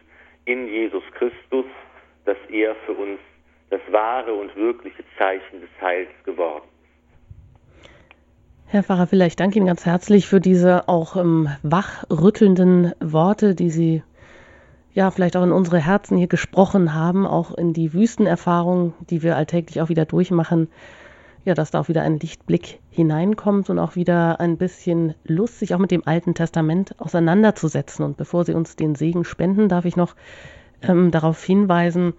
in 0.45 0.68
Jesus 0.68 1.04
Christus, 1.14 1.66
dass 2.26 2.38
er 2.49 2.76
für 2.86 2.93
uns 2.93 3.20
das 3.70 3.82
wahre 3.91 4.34
und 4.34 4.56
wirkliche 4.56 5.04
Zeichen 5.18 5.62
des 5.62 5.70
Heils 5.82 6.10
geworden. 6.24 6.66
Herr 8.68 8.84
Pfarrer 8.84 9.12
Viller, 9.12 9.26
ich 9.26 9.36
danke 9.36 9.58
Ihnen 9.58 9.68
ganz 9.68 9.86
herzlich 9.86 10.28
für 10.28 10.39
diese 10.39 10.88
auch 10.88 11.18
ähm, 11.18 11.49
wachrüttelnden 11.62 12.93
Worte, 13.02 13.54
die 13.54 13.70
Sie 13.70 14.04
ja, 14.93 15.10
vielleicht 15.10 15.38
auch 15.38 15.43
in 15.43 15.52
unsere 15.52 15.80
Herzen 15.80 16.18
hier 16.18 16.28
gesprochen 16.28 16.93
haben, 16.93 17.26
auch 17.26 17.54
in 17.58 17.74
die 17.74 17.93
Wüstenerfahrung, 17.93 18.93
die 19.10 19.24
wir 19.24 19.38
alltäglich 19.38 19.82
auch 19.82 19.89
wieder 19.89 20.06
durchmachen, 20.06 20.70
ja, 21.45 21.53
dass 21.53 21.71
da 21.71 21.79
auch 21.79 21.87
wieder 21.87 22.03
ein 22.03 22.19
Lichtblick 22.19 22.79
hineinkommt 22.89 23.69
und 23.69 23.79
auch 23.79 23.95
wieder 23.95 24.39
ein 24.39 24.57
bisschen 24.57 25.15
Lust, 25.23 25.59
sich 25.59 25.73
auch 25.73 25.79
mit 25.79 25.91
dem 25.91 26.05
Alten 26.05 26.33
Testament 26.33 26.95
auseinanderzusetzen. 26.99 28.05
Und 28.05 28.17
bevor 28.17 28.45
Sie 28.45 28.53
uns 28.53 28.75
den 28.75 28.95
Segen 28.95 29.23
spenden, 29.23 29.69
darf 29.69 29.85
ich 29.85 29.95
noch 29.95 30.15
ähm, 30.81 31.11
darauf 31.11 31.43
hinweisen, 31.43 32.13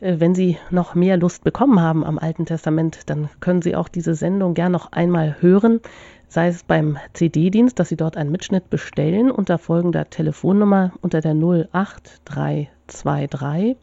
äh, 0.00 0.16
wenn 0.18 0.34
Sie 0.34 0.58
noch 0.70 0.94
mehr 0.94 1.16
Lust 1.16 1.44
bekommen 1.44 1.80
haben 1.80 2.04
am 2.04 2.18
Alten 2.18 2.46
Testament, 2.46 3.10
dann 3.10 3.28
können 3.40 3.62
Sie 3.62 3.74
auch 3.74 3.88
diese 3.88 4.14
Sendung 4.14 4.54
gern 4.54 4.72
noch 4.72 4.92
einmal 4.92 5.36
hören, 5.40 5.80
sei 6.28 6.48
es 6.48 6.62
beim 6.62 6.98
CD-Dienst, 7.14 7.78
dass 7.78 7.88
Sie 7.88 7.96
dort 7.96 8.16
einen 8.16 8.30
Mitschnitt 8.30 8.70
bestellen 8.70 9.30
unter 9.30 9.58
folgender 9.58 10.08
Telefonnummer 10.10 10.92
unter 11.00 11.20
der 11.20 11.34
08323 11.34 13.76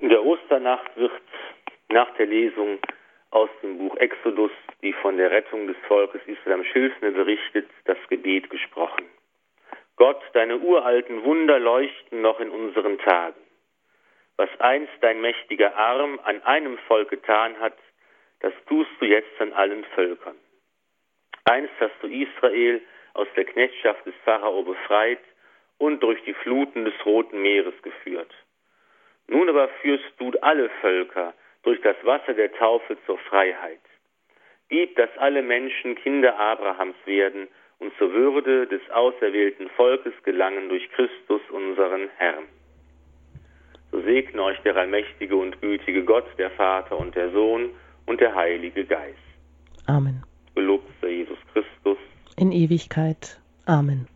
In 0.00 0.08
der 0.08 0.24
Osternacht 0.24 0.96
wird 0.96 1.12
nach 1.88 2.12
der 2.16 2.26
Lesung 2.26 2.78
aus 3.30 3.48
dem 3.62 3.78
Buch 3.78 3.96
Exodus, 3.98 4.50
die 4.82 4.92
von 4.92 5.18
der 5.18 5.30
Rettung 5.30 5.68
des 5.68 5.76
Volkes 5.86 6.20
Israel 6.26 6.64
Schilfne 6.64 7.12
berichtet, 7.12 7.68
das 7.84 7.98
Gebet 8.08 8.50
gesprochen. 8.50 9.04
Gott, 9.94 10.20
deine 10.32 10.58
uralten 10.58 11.22
Wunder 11.22 11.60
leuchten 11.60 12.22
noch 12.22 12.40
in 12.40 12.50
unseren 12.50 12.98
Tagen. 12.98 13.40
Was 14.36 14.48
einst 14.58 14.92
dein 15.00 15.20
mächtiger 15.20 15.76
Arm 15.76 16.18
an 16.24 16.42
einem 16.42 16.76
Volk 16.88 17.10
getan 17.10 17.56
hat, 17.60 17.76
das 18.44 18.52
tust 18.66 18.90
du 19.00 19.06
jetzt 19.06 19.40
an 19.40 19.54
allen 19.54 19.84
Völkern. 19.94 20.36
Einst 21.44 21.72
hast 21.80 21.94
du 22.02 22.08
Israel 22.08 22.82
aus 23.14 23.26
der 23.36 23.46
Knechtschaft 23.46 24.04
des 24.04 24.14
Pharao 24.22 24.62
befreit 24.62 25.20
und 25.78 26.02
durch 26.02 26.22
die 26.24 26.34
Fluten 26.34 26.84
des 26.84 26.92
Roten 27.06 27.40
Meeres 27.40 27.72
geführt. 27.80 28.30
Nun 29.28 29.48
aber 29.48 29.68
führst 29.80 30.12
du 30.18 30.30
alle 30.42 30.68
Völker 30.82 31.32
durch 31.62 31.80
das 31.80 31.96
Wasser 32.02 32.34
der 32.34 32.52
Taufe 32.52 32.98
zur 33.06 33.16
Freiheit. 33.16 33.80
Gib, 34.68 34.94
dass 34.96 35.16
alle 35.16 35.40
Menschen 35.40 35.94
Kinder 35.94 36.38
Abrahams 36.38 36.96
werden 37.06 37.48
und 37.78 37.96
zur 37.96 38.12
Würde 38.12 38.66
des 38.66 38.82
auserwählten 38.90 39.70
Volkes 39.70 40.12
gelangen 40.22 40.68
durch 40.68 40.86
Christus 40.90 41.40
unseren 41.48 42.10
Herrn. 42.18 42.44
So 43.90 44.02
segne 44.02 44.42
euch 44.42 44.58
der 44.60 44.76
allmächtige 44.76 45.34
und 45.34 45.62
gütige 45.62 46.04
Gott, 46.04 46.26
der 46.36 46.50
Vater 46.50 46.98
und 46.98 47.14
der 47.16 47.30
Sohn 47.30 47.70
und 48.06 48.20
der 48.20 48.34
Heilige 48.34 48.84
Geist. 48.84 49.18
Amen. 49.86 50.22
Gelobt 50.54 50.90
sei 51.00 51.08
Jesus 51.08 51.38
Christus. 51.52 51.98
In 52.36 52.52
Ewigkeit. 52.52 53.40
Amen. 53.66 54.06